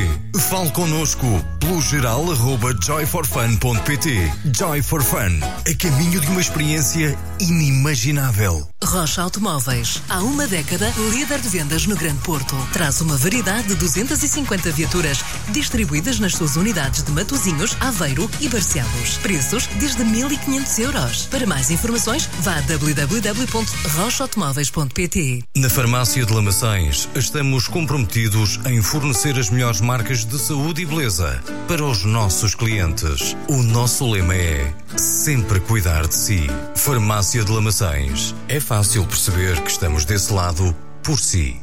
Fale 0.50 0.72
connosco 0.72 1.28
pelo 1.60 1.82
geral 2.04 2.30
arroba 2.30 2.74
joyforfun.pt. 2.74 4.30
Joy 4.54 4.82
for 4.82 5.02
Fun. 5.02 5.40
A 5.40 5.74
caminho 5.78 6.20
de 6.20 6.28
uma 6.28 6.42
experiência 6.42 7.18
inimaginável. 7.40 8.68
Rocha 8.84 9.22
Automóveis. 9.22 10.02
Há 10.10 10.20
uma 10.20 10.46
década, 10.46 10.92
líder 11.12 11.40
de 11.40 11.48
vendas 11.48 11.88
no 11.88 11.96
Grande 11.96 12.20
Porto. 12.20 12.58
Traz 12.74 13.00
uma 13.00 13.16
variedade 13.16 13.70
de 13.70 13.76
250 13.76 14.70
viaturas 14.72 15.24
distribuídas 15.54 16.20
nas 16.20 16.34
suas 16.34 16.58
unidades 16.58 17.04
de 17.04 17.12
Matozinhos, 17.14 17.78
Aveiro 17.80 18.30
e 18.42 18.50
Barcelos. 18.50 19.18
Preços 19.22 19.68
desde 19.80 20.04
1.500 20.04 20.80
euros. 20.80 21.28
Para 21.28 21.48
mais 21.48 21.72
informações, 21.72 22.30
vá 22.42 22.58
a 22.58 22.62
www.rochaautomóveis.pt. 22.62 25.44
Na 25.56 25.70
Farmácia 25.70 26.26
de 26.26 26.34
Lamaçães, 26.34 27.08
estamos 27.16 27.70
comprometidos 27.70 28.60
em 28.66 28.82
fornecer 28.82 29.40
as 29.40 29.50
melhores 29.50 29.80
marcas 29.80 30.26
de 30.26 30.38
saúde 30.38 30.82
e 30.82 30.86
beleza 30.86 31.42
para 31.68 31.86
os 31.86 31.93
nossos 32.02 32.56
clientes. 32.56 33.38
O 33.48 33.62
nosso 33.62 34.10
lema 34.10 34.36
é 34.36 34.74
sempre 34.98 35.60
cuidar 35.60 36.08
de 36.08 36.16
si. 36.16 36.48
Farmácia 36.76 37.44
de 37.44 37.52
Lamaçães. 37.52 38.34
É 38.48 38.60
fácil 38.60 39.06
perceber 39.06 39.62
que 39.62 39.70
estamos 39.70 40.04
desse 40.04 40.34
lado 40.34 40.76
por 41.04 41.20
si. 41.20 41.63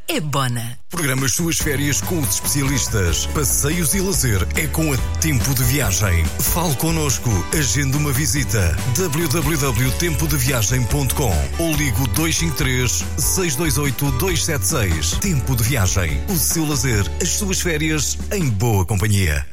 é 0.11 0.19
Bona. 0.19 0.77
Programa 0.89 1.25
as 1.25 1.31
suas 1.31 1.57
férias 1.57 2.01
com 2.01 2.19
os 2.19 2.31
especialistas. 2.31 3.27
Passeios 3.27 3.93
e 3.93 4.01
lazer 4.01 4.45
é 4.55 4.67
com 4.67 4.91
a 4.91 4.97
Tempo 5.21 5.53
de 5.53 5.63
Viagem. 5.63 6.25
Fale 6.25 6.75
connosco. 6.75 7.29
Agende 7.57 7.95
uma 7.95 8.11
visita. 8.11 8.75
www.tempodeviagem.com 8.97 11.33
ou 11.59 11.73
ligo 11.75 12.05
253 12.09 13.05
628 13.17 14.11
276. 14.17 15.11
Tempo 15.21 15.55
de 15.55 15.63
Viagem. 15.63 16.21
O 16.27 16.35
seu 16.35 16.67
lazer, 16.67 17.09
as 17.21 17.29
suas 17.29 17.61
férias 17.61 18.17
em 18.33 18.49
boa 18.49 18.85
companhia. 18.85 19.47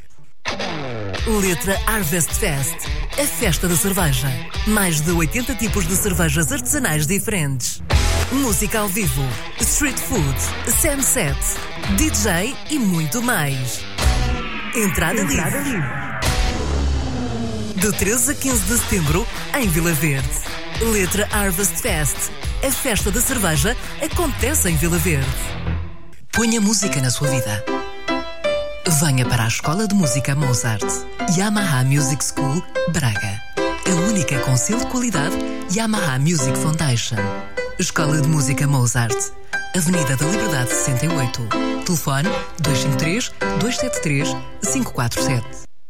Letra 1.29 1.79
Harvest 1.87 2.33
Fest, 2.33 2.75
a 3.13 3.27
festa 3.27 3.69
da 3.69 3.77
cerveja. 3.77 4.27
Mais 4.67 5.03
de 5.03 5.11
80 5.13 5.55
tipos 5.57 5.87
de 5.87 5.95
cervejas 5.95 6.51
artesanais 6.51 7.07
diferentes. 7.07 7.83
Música 8.33 8.79
ao 8.79 8.89
vivo, 8.89 9.23
street 9.61 9.99
food, 9.99 10.37
sunset, 10.81 11.37
DJ 11.99 12.57
e 12.71 12.79
muito 12.79 13.21
mais. 13.21 13.85
Entrada, 14.75 15.23
livre. 15.23 15.83
De 17.77 17.93
13 17.93 18.31
a 18.31 18.35
15 18.35 18.65
de 18.65 18.79
setembro, 18.79 19.27
em 19.61 19.69
Vila 19.69 19.93
Verde. 19.93 20.29
Letra 20.81 21.29
Harvest 21.31 21.77
Fest, 21.77 22.17
a 22.67 22.71
festa 22.71 23.11
da 23.11 23.21
cerveja 23.21 23.77
acontece 24.03 24.71
em 24.71 24.77
Vila 24.77 24.97
Verde. 24.97 25.29
Ponha 26.33 26.59
música 26.59 27.03
na 27.03 27.11
sua 27.11 27.29
vida. 27.29 27.78
Venha 28.89 29.27
para 29.27 29.45
a 29.45 29.49
Escola 29.49 29.87
de 29.87 29.95
Música 29.95 30.35
Mozart, 30.35 30.83
Yamaha 31.37 31.85
Music 31.85 32.25
School, 32.25 32.65
Braga. 32.91 33.39
A 33.87 33.95
única 34.09 34.39
com 34.41 34.57
selo 34.57 34.81
de 34.81 34.87
qualidade 34.87 35.37
Yamaha 35.71 36.19
Music 36.19 36.57
Foundation. 36.57 37.19
Escola 37.79 38.19
de 38.19 38.27
Música 38.27 38.67
Mozart, 38.67 39.15
Avenida 39.77 40.17
da 40.17 40.25
Liberdade 40.25 40.71
68. 40.71 41.49
Telefone 41.85 42.31
253 42.63 43.31
273 43.61 44.35
547. 44.73 45.68